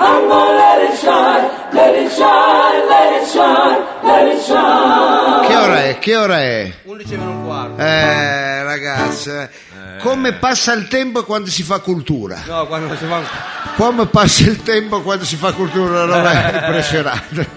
I'm 0.03 0.29
gonna 0.29 0.55
let 0.57 0.91
it 0.91 0.97
shine. 0.97 1.51
Let 1.73 1.95
it 1.95 2.11
shine. 2.11 2.89
Let 2.89 3.23
it 3.23 3.29
shine. 3.29 3.79
Let 4.03 4.33
it 4.35 4.41
shine. 4.43 5.47
Che 5.47 5.57
ora 5.57 5.83
è? 5.85 5.99
Che 5.99 6.17
ora 6.17 6.41
è? 6.41 6.73
11 6.85 7.17
meno 7.17 7.31
un 7.31 7.45
quarto. 7.45 7.83
Eh, 7.83 8.63
ragazze, 8.63 9.51
come 10.01 10.33
passa 10.35 10.73
il 10.73 10.89
tempo 10.89 11.23
quando 11.25 11.51
si 11.51 11.63
fa 11.63 11.81
cultura? 11.81 12.39
No, 12.47 12.67
quando 12.67 12.97
si 12.97 13.05
fa... 13.05 13.21
Come 13.77 14.07
passa 14.07 14.43
il 14.45 14.63
tempo 14.63 15.03
quando 15.03 15.25
si 15.25 15.37
fa 15.37 15.53
cultura? 15.53 16.05
Non 16.07 16.27
è 16.27 16.51
impressionante. 16.67 17.49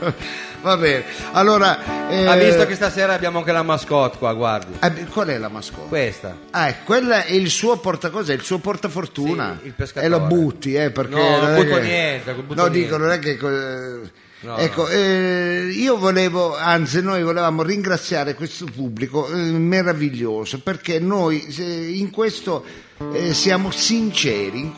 Va 0.63 0.77
bene, 0.77 1.03
allora... 1.33 2.09
eh, 2.09 2.25
Ha 2.25 2.35
visto 2.35 2.65
che 2.65 2.75
stasera 2.75 3.13
abbiamo 3.13 3.39
anche 3.39 3.51
la 3.51 3.63
mascotte 3.63 4.17
qua, 4.17 4.33
guardi. 4.33 4.77
eh, 4.79 5.05
Qual 5.05 5.27
è 5.27 5.37
la 5.37 5.49
mascotte? 5.49 5.87
Questa. 5.89 6.37
Ah, 6.51 6.69
eh, 6.69 6.75
quella 6.85 7.25
è 7.25 7.33
il 7.33 7.49
suo 7.49 7.77
portacosa, 7.77 8.31
è 8.31 8.35
il 8.35 8.43
suo 8.43 8.59
portafortuna. 8.59 9.57
Sì, 9.61 9.67
il 9.67 9.73
pescatore. 9.73 10.05
E 10.05 10.09
lo 10.09 10.21
butti, 10.21 10.73
eh, 10.73 10.89
perché... 10.89 11.13
No, 11.15 11.37
non 11.41 11.49
è 11.53 11.55
butto 11.63 11.75
che- 11.75 11.81
niente, 11.81 12.33
butto 12.33 12.53
no, 12.55 12.67
niente. 12.67 12.79
dico, 12.79 12.97
non 12.97 13.11
è 13.11 13.19
che... 13.19 13.29
eh, 13.31 14.21
No, 14.43 14.57
ecco, 14.57 14.89
eh, 14.89 15.69
io 15.73 15.97
volevo, 15.97 16.57
anzi 16.57 17.01
noi 17.01 17.23
volevamo 17.23 17.63
ringraziare 17.63 18.33
questo 18.35 18.65
pubblico 18.65 19.25
eh, 19.31 19.35
meraviglioso 19.37 20.59
perché 20.59 20.99
noi 20.99 21.45
eh, 21.57 21.91
in 21.93 22.09
questo 22.09 22.65
eh, 23.13 23.33
siamo 23.33 23.71
sinceri. 23.71 24.69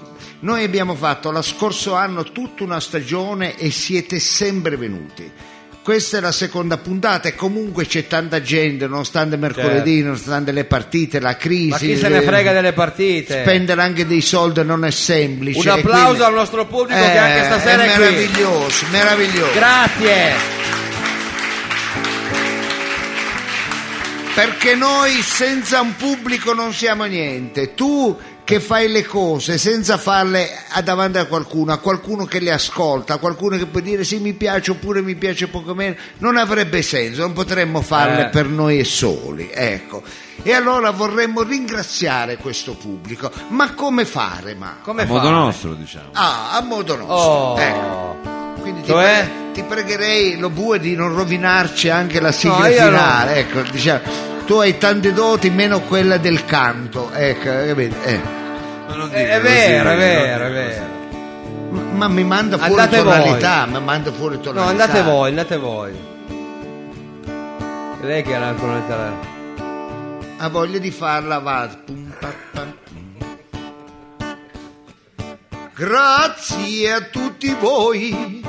Noi 0.41 0.63
abbiamo 0.63 0.93
fatto 0.93 1.31
lo 1.31 1.41
scorso 1.41 1.95
anno 1.95 2.21
tutta 2.25 2.63
una 2.63 2.79
stagione 2.79 3.57
e 3.57 3.71
siete 3.71 4.19
sempre 4.19 4.77
venuti. 4.77 5.31
Questa 5.85 6.17
è 6.17 6.19
la 6.19 6.31
seconda 6.31 6.77
puntata 6.77 7.27
e 7.27 7.35
comunque 7.35 7.85
c'è 7.85 8.07
tanta 8.07 8.41
gente, 8.41 8.87
nonostante 8.87 9.37
mercoledì, 9.37 10.01
nonostante 10.01 10.51
le 10.51 10.65
partite, 10.65 11.19
la 11.19 11.37
crisi. 11.37 11.69
Ma 11.69 11.77
chi 11.77 11.95
se 11.95 12.07
ne 12.09 12.23
frega 12.23 12.51
delle 12.53 12.73
partite? 12.73 13.41
Spendere 13.43 13.83
anche 13.83 14.07
dei 14.07 14.21
soldi 14.21 14.63
non 14.63 14.83
è 14.83 14.89
semplice. 14.89 15.59
Un 15.59 15.67
applauso 15.77 16.05
quindi- 16.07 16.23
al 16.23 16.33
nostro 16.33 16.65
pubblico 16.65 16.99
che 16.99 17.13
Eh, 17.13 17.17
anche 17.17 17.43
stasera 17.43 17.83
è 17.83 17.85
è 17.91 17.93
qui. 17.93 18.03
meraviglioso, 18.03 18.85
meraviglioso. 18.89 19.53
Grazie. 19.53 20.33
Perché 24.33 24.73
noi 24.73 25.21
senza 25.21 25.81
un 25.81 25.95
pubblico 25.95 26.53
non 26.53 26.73
siamo 26.73 27.03
niente. 27.03 27.75
Tu 27.75 28.17
che 28.45 28.59
fai 28.61 28.89
le 28.89 29.03
cose 29.03 29.57
senza 29.57 29.97
farle 29.97 30.47
davanti 30.83 31.17
a 31.17 31.25
qualcuno, 31.25 31.73
a 31.73 31.77
qualcuno 31.79 32.25
che 32.25 32.39
le 32.39 32.51
ascolta, 32.51 33.15
a 33.15 33.17
qualcuno 33.17 33.57
che 33.57 33.65
può 33.65 33.79
dire 33.81 34.03
sì 34.03 34.19
mi 34.19 34.33
piace 34.33 34.69
oppure 34.71 35.01
mi 35.01 35.15
piace 35.15 35.47
poco 35.47 35.73
meno, 35.73 35.95
non 36.19 36.37
avrebbe 36.37 36.81
senso, 36.83 37.21
non 37.21 37.33
potremmo 37.33 37.81
farle 37.81 38.27
Eh. 38.27 38.29
per 38.29 38.45
noi 38.47 38.83
soli. 38.85 39.49
Ecco. 39.51 40.03
E 40.43 40.53
allora 40.53 40.91
vorremmo 40.91 41.41
ringraziare 41.41 42.37
questo 42.37 42.73
pubblico. 42.75 43.31
Ma 43.49 43.73
come 43.73 44.05
fare, 44.05 44.53
ma? 44.53 44.77
Come 44.83 45.01
A 45.01 45.05
modo 45.07 45.27
fa? 45.27 45.29
nostro, 45.33 45.73
diciamo. 45.73 46.09
Ah, 46.13 46.51
a 46.55 46.61
modo 46.61 46.95
nostro. 46.95 47.15
Oh. 47.15 47.59
Ecco. 47.59 48.17
Quindi 48.61 48.81
ti, 48.81 48.87
Cioè? 48.89 49.27
pre- 49.27 49.51
ti 49.53 49.63
pregherei, 49.63 50.37
lo 50.37 50.49
bue, 50.51 50.79
di 50.79 50.95
non 50.95 51.15
rovinarci 51.15 51.89
anche 51.89 52.19
la 52.19 52.31
sigla 52.31 52.67
No, 52.67 52.73
finale. 52.73 53.35
Ecco, 53.37 53.61
diciamo, 53.71 54.01
tu 54.45 54.55
hai 54.59 54.77
tante 54.77 55.11
doti, 55.11 55.49
meno 55.49 55.81
quella 55.81 56.17
del 56.17 56.45
canto. 56.45 57.11
Ecco, 57.11 57.49
capito? 57.67 57.95
Eh. 58.03 58.19
Non 58.95 59.09
dire 59.09 59.29
È 59.29 59.41
così, 59.41 59.53
vero, 59.53 59.89
è 59.89 59.97
vero, 59.97 60.45
è 60.45 60.51
vero. 60.51 60.85
Ma, 61.71 61.81
ma 61.81 62.07
mi 62.07 62.23
manda 62.23 62.57
fuori 62.57 62.71
Andate 62.71 62.97
tonalità, 63.01 63.65
mi 63.65 63.81
manda 63.81 64.11
fuori 64.11 64.35
No, 64.35 64.41
tonalità. 64.41 64.69
andate 64.71 65.01
voi, 65.01 65.29
andate 65.29 65.57
voi. 65.57 65.93
Lei 68.01 68.23
che 68.23 68.33
era 68.33 68.47
ancora 68.47 68.73
nel 68.73 69.13
Ha 70.37 70.49
voglia 70.49 70.77
di 70.77 70.91
farla, 70.91 71.39
va. 71.39 71.69
Pum, 71.85 72.13
pa, 72.19 72.33
pa. 72.51 72.83
Grazie 75.75 76.93
a 76.93 77.01
tutti 77.01 77.53
voi, 77.59 78.43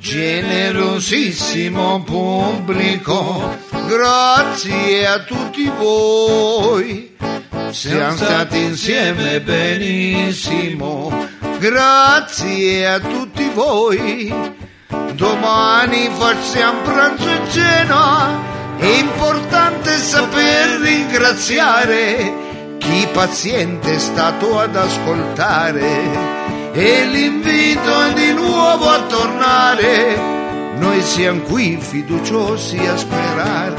generosissimo 0.00 2.02
pubblico, 2.02 3.58
grazie 3.86 5.06
a 5.06 5.22
tutti 5.24 5.70
voi, 5.76 7.14
siamo 7.68 8.16
stati 8.16 8.62
insieme 8.62 9.42
benissimo, 9.42 11.12
grazie 11.58 12.88
a 12.88 12.98
tutti 12.98 13.50
voi, 13.52 14.32
domani 15.12 16.08
facciamo 16.16 16.80
pranzo 16.80 17.28
e 17.28 17.40
cena, 17.50 18.78
è 18.78 18.86
importante 18.86 19.98
saper 19.98 20.80
ringraziare 20.80 22.78
chi 22.78 23.06
paziente 23.12 23.96
è 23.96 23.98
stato 23.98 24.58
ad 24.58 24.74
ascoltare 24.74 26.39
e 26.72 27.06
l'invito 27.06 28.02
è 28.02 28.12
di 28.12 28.32
nuovo 28.32 28.88
a 28.88 29.02
tornare 29.02 30.16
Noi 30.76 31.00
siamo 31.02 31.40
qui 31.42 31.76
fiduciosi 31.78 32.78
a 32.78 32.96
sperare, 32.96 33.74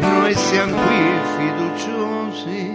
noi 0.00 0.34
siamo 0.34 0.76
qui 0.76 1.20
fiduciosi 1.38 2.72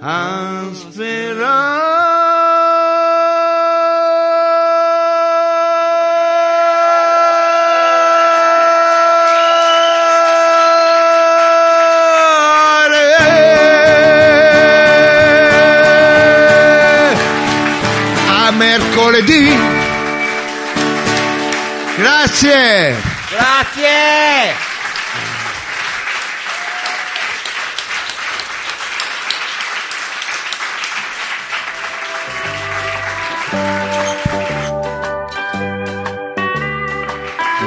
a 0.00 0.64
sperare. 0.72 2.17
Mercoledì. 18.98 19.56
Grazie. 21.96 22.96
Grazie! 23.30 24.66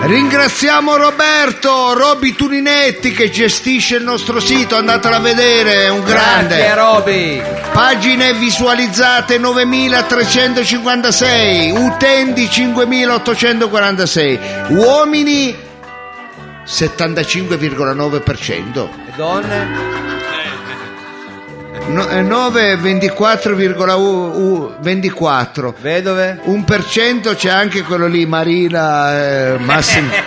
Ringraziamo 0.04 0.98
Roberto 0.98 1.94
Roby 1.94 2.34
Tuninetti 2.34 3.12
che 3.12 3.30
gestisce 3.30 3.96
il 3.96 4.04
nostro 4.04 4.42
sito, 4.42 4.76
andatelo 4.76 5.16
a 5.16 5.20
vedere, 5.20 5.86
è 5.86 5.90
un 5.90 6.04
grande. 6.04 6.58
Grazie 6.58 6.76
Roby! 6.76 7.61
Pagine 7.74 8.34
visualizzate 8.34 9.38
9356, 9.38 11.72
utenti 11.72 12.50
5846, 12.50 14.40
uomini 14.70 15.56
75,9%, 16.66 18.90
E 19.08 19.12
donne? 19.16 19.68
no, 21.88 22.10
eh, 22.10 22.22
9 22.22 22.76
24,24. 22.76 25.74
Vedove? 25.80 26.40
Un 26.44 26.66
per 26.66 26.86
cento 26.86 27.34
c'è 27.36 27.50
anche 27.50 27.84
quello 27.84 28.08
lì, 28.08 28.26
Marina 28.26 29.54
eh, 29.54 29.58
Massimo. 29.60 30.10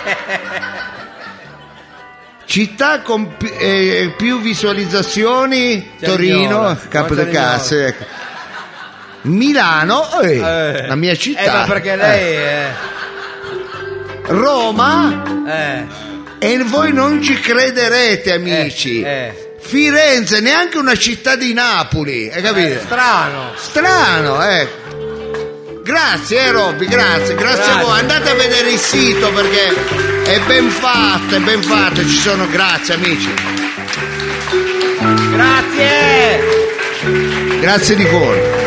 Città 2.58 3.00
con 3.00 3.36
pi- 3.36 3.50
eh, 3.50 4.14
più 4.16 4.40
visualizzazioni, 4.40 5.90
Torino, 6.00 6.78
capo 6.88 7.16
Cerignola. 7.16 7.32
cazzo. 7.56 7.76
ecco. 7.80 8.04
Milano, 9.22 10.20
eh, 10.20 10.36
Eh. 10.36 10.86
la 10.86 10.94
mia 10.94 11.10
Eh, 11.10 11.18
città. 11.18 11.52
ma 11.52 11.64
perché 11.64 11.96
lei 11.96 12.34
è... 12.36 12.70
Roma, 14.26 15.22
Eh, 15.48 15.86
e 16.38 16.58
voi 16.62 16.92
non 16.92 17.20
ci 17.20 17.40
crederete, 17.40 18.34
amici. 18.34 19.02
eh, 19.02 19.08
eh. 19.10 19.56
Firenze, 19.58 20.38
neanche 20.38 20.78
una 20.78 20.94
città 20.94 21.34
di 21.34 21.52
Napoli, 21.54 22.30
hai 22.32 22.40
capito? 22.40 22.78
strano! 22.84 23.50
Strano, 23.56 24.46
eh. 24.48 24.68
Grazie, 25.84 26.46
eh, 26.46 26.50
Robby, 26.50 26.86
grazie, 26.86 27.34
grazie, 27.34 27.60
a 27.60 27.66
Grazie. 27.66 27.82
voi. 27.82 27.98
Andate 27.98 28.30
a 28.30 28.34
vedere 28.34 28.70
il 28.70 28.78
sito 28.78 29.30
perché 29.34 29.68
è 30.24 30.40
ben 30.46 30.70
fatto, 30.70 31.34
è 31.34 31.40
ben 31.40 31.62
fatto. 31.62 32.00
Ci 32.00 32.16
sono, 32.16 32.48
grazie, 32.48 32.94
amici. 32.94 33.30
Grazie! 35.30 36.40
Grazie 37.60 37.96
di 37.96 38.06
cuore. 38.06 38.63